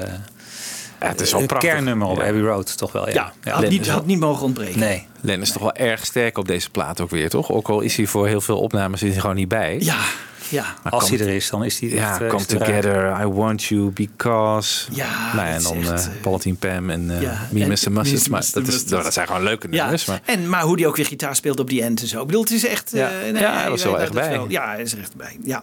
Ja, 1.00 1.06
het 1.08 1.20
is 1.20 1.32
wel 1.32 1.40
een 1.40 1.46
prachtig. 1.46 1.70
kernnummer 1.70 2.06
op 2.08 2.16
Ja. 2.16 2.26
Abbey 2.26 2.40
Road, 2.40 2.76
toch 2.78 2.92
wel. 2.92 3.10
Ja, 3.10 3.32
Ja, 3.44 3.52
had, 3.52 3.68
niet, 3.68 3.88
had 3.88 4.06
niet 4.06 4.18
mogen 4.18 4.44
ontbreken. 4.44 4.78
Nee. 4.78 5.06
Len 5.20 5.40
is 5.40 5.52
toch 5.52 5.62
wel 5.62 5.72
erg 5.74 6.06
sterk 6.06 6.38
op 6.38 6.46
deze 6.48 6.70
plaat 6.70 7.00
ook 7.00 7.10
weer, 7.10 7.28
toch? 7.30 7.50
Ook 7.50 7.68
al 7.68 7.80
is 7.80 7.96
hij 7.96 8.06
voor 8.06 8.26
heel 8.26 8.40
veel 8.40 8.58
opnames 8.60 9.02
is 9.02 9.10
hij 9.12 9.20
gewoon 9.20 9.36
niet 9.36 9.48
bij. 9.48 9.76
Ja, 9.80 9.98
ja. 10.48 10.64
Maar 10.82 10.92
Als 10.92 11.08
hij 11.10 11.20
er 11.20 11.28
is, 11.28 11.50
dan 11.50 11.64
is 11.64 11.80
hij 11.80 11.88
Ja, 11.88 12.10
echt, 12.10 12.20
eh, 12.20 12.28
Come 12.28 12.44
eruit. 12.48 12.48
Together, 12.48 13.20
I 13.20 13.26
Want 13.26 13.64
You, 13.64 13.90
Because. 13.90 14.84
Ja, 14.92 15.34
nou, 15.34 15.46
en 15.48 15.62
dan 15.62 15.76
echt, 15.76 15.90
eh 15.90 16.04
eh, 16.14 16.22
Paul 16.22 16.38
Team 16.38 16.56
Pam 16.56 16.90
en 16.90 17.10
eh 17.10 17.22
ja, 17.22 17.46
Me, 17.50 17.60
en 17.62 17.68
Mr. 17.68 17.70
Mustard. 17.70 18.08
Me, 18.24 18.30
Maar 18.30 18.44
Mr. 18.54 18.62
dat, 18.64 18.74
is, 18.74 18.84
nou, 18.84 19.02
dat 19.02 19.12
zijn 19.12 19.26
gewoon 19.26 19.42
leuke 19.42 19.66
Ja, 19.70 19.80
nummers. 19.82 20.04
Maar, 20.04 20.20
en, 20.24 20.48
maar 20.48 20.62
hoe 20.62 20.76
die 20.76 20.86
ook 20.86 20.96
weer 20.96 21.06
gitaar 21.06 21.36
speelt 21.36 21.60
op 21.60 21.68
die 21.68 21.82
end 21.82 22.00
en 22.00 22.06
zo. 22.06 22.20
Ik 22.20 22.26
bedoel, 22.26 22.42
het 22.42 22.50
is 22.50 22.66
echt... 22.66 22.90
Ja. 22.94 23.08
eh, 23.10 23.32
nee, 23.32 23.42
Ja, 23.42 23.60
hij 23.60 23.70
was 23.70 23.82
er 23.84 23.90
wel 23.90 24.00
echt 24.00 24.12
bij. 24.12 24.30
wel- 24.30 24.50
ja, 24.50 24.66
hij 24.70 24.80
is 24.82 24.92
er 24.92 24.98
echt 24.98 25.16
bij. 25.16 25.36
Ja. 25.44 25.62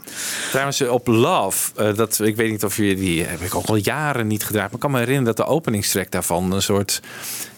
Trouwens, 0.49 0.81
eh, 0.81 0.91
op 0.91 1.07
Love, 1.07 1.71
eh, 1.75 1.95
dat, 1.95 2.19
ik 2.23 2.35
weet 2.35 2.51
niet 2.51 2.63
of 2.63 2.77
jullie 2.77 2.95
die 2.95 3.23
heb 3.23 3.41
ik 3.41 3.55
ook 3.55 3.65
al 3.65 3.75
jaren 3.75 4.27
niet 4.27 4.43
gedraaid. 4.45 4.65
Maar 4.65 4.73
ik 4.75 4.79
kan 4.79 4.91
me 4.91 4.97
herinneren 4.99 5.35
dat 5.35 5.45
de 5.45 5.51
openingstrack 5.53 6.11
daarvan 6.11 6.51
een 6.51 6.61
soort 6.61 7.01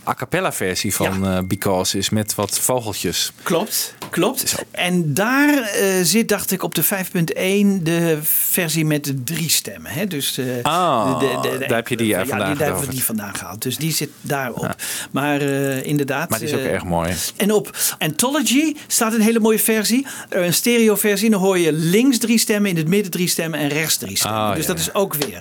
a 0.08 0.14
cappella 0.14 0.52
versie 0.54 0.94
van 0.96 1.28
eh, 1.28 1.40
Because 1.44 1.98
is 1.98 2.10
met 2.10 2.36
wat 2.36 2.60
vogeltjes. 2.60 3.32
Klopt, 3.44 3.94
klopt. 4.10 4.64
En 4.72 5.14
daar 5.14 5.62
eh, 5.62 5.86
zit, 6.04 6.30
dacht 6.30 6.52
ik, 6.52 6.64
op 6.64 6.76
de 6.76 6.84
5.1 6.84 7.84
de 7.84 8.18
versie 8.22 8.86
met 8.86 9.04
de 9.04 9.24
drie 9.24 9.50
stemmen. 9.50 9.92
Hè? 9.92 10.06
Dus, 10.08 10.38
eh, 10.38 10.46
Ah, 10.62 11.20
de- 11.20 11.40
de- 11.42 11.66
daar 11.68 11.78
heb 11.78 11.88
je 11.88 11.98
die, 11.98 12.08
ja, 12.08 12.24
daar 12.24 12.38
hebben 12.48 12.58
we 12.58 12.64
getoverd. 12.66 12.92
die 12.92 13.04
vandaan 13.04 13.36
gehaald. 13.36 13.62
Dus 13.62 13.78
die 13.78 13.92
zit 13.94 14.10
daarop. 14.22 14.76
Maar 15.12 15.42
inderdaad. 15.42 16.30
Maar 16.30 16.40
die 16.40 16.48
is 16.48 16.54
ook 16.54 16.60
erg 16.60 16.84
mooi. 16.84 17.14
En 17.36 17.52
op 17.52 17.78
Anthology 18.00 18.76
staat 18.88 19.14
een 19.14 19.22
hele 19.22 19.40
mooie 19.40 19.60
versie. 19.60 20.08
Een 20.30 20.54
stereo 20.54 20.96
versie. 20.96 21.30
Dan 21.30 21.40
hoor 21.40 21.60
je 21.60 21.72
links 21.74 22.18
drie 22.18 22.38
stemmen, 22.38 22.70
in 22.70 22.78
het 22.78 22.88
midden 22.88 23.12
drie 23.12 23.28
stemmen 23.28 23.60
en 23.60 23.68
rechts 23.70 23.98
drie 23.98 24.18
stemmen. 24.18 24.40
Ah, 24.42 24.56
dus 24.56 24.62
ja, 24.66 24.68
dat 24.68 24.80
is 24.80 24.94
ook 24.94 25.14
weer 25.14 25.40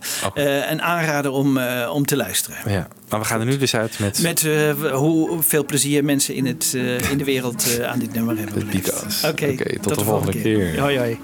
een 0.70 0.82
aanrader 0.82 1.30
om, 1.30 1.58
om 1.88 2.06
te 2.06 2.16
luisteren. 2.16 2.58
Ja. 2.72 2.88
Maar 3.08 3.20
we 3.20 3.26
gaan 3.26 3.40
er 3.40 3.46
nu 3.46 3.56
dus 3.56 3.74
uit 3.74 3.98
met... 3.98 4.22
Met 4.22 4.40
hoeveel 4.92 5.64
plezier 5.64 6.04
mensen 6.04 6.34
in, 6.34 6.46
het, 6.46 6.72
eh, 6.76 7.10
in 7.10 7.18
de 7.18 7.24
wereld 7.24 7.78
eh, 7.78 7.90
aan 7.90 7.98
dit 7.98 8.14
nummer 8.14 8.38
hebben. 8.38 8.62
Oké, 9.26 9.46
Oké, 9.46 9.78
tot 9.80 9.98
de 9.98 10.04
volgende 10.04 10.40
keer. 10.40 10.80
Hoi, 10.80 10.98
hoi. 10.98 11.18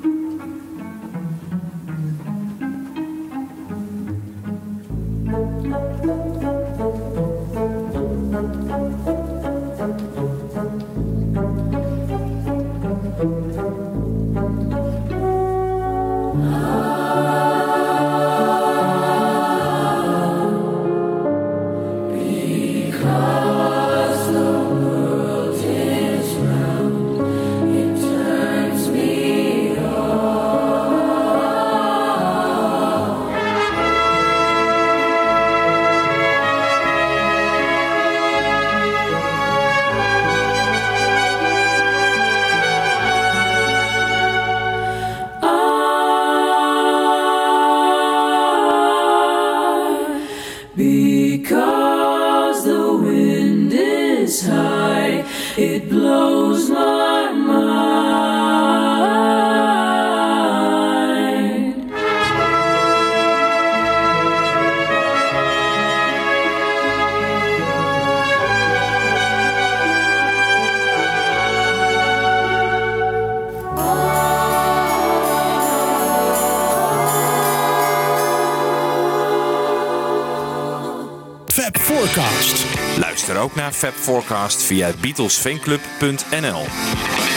Fab 83.83 83.95
Forecast 83.95 84.69
via 84.69 84.95
beatlesfanclub.nl. 85.03 87.32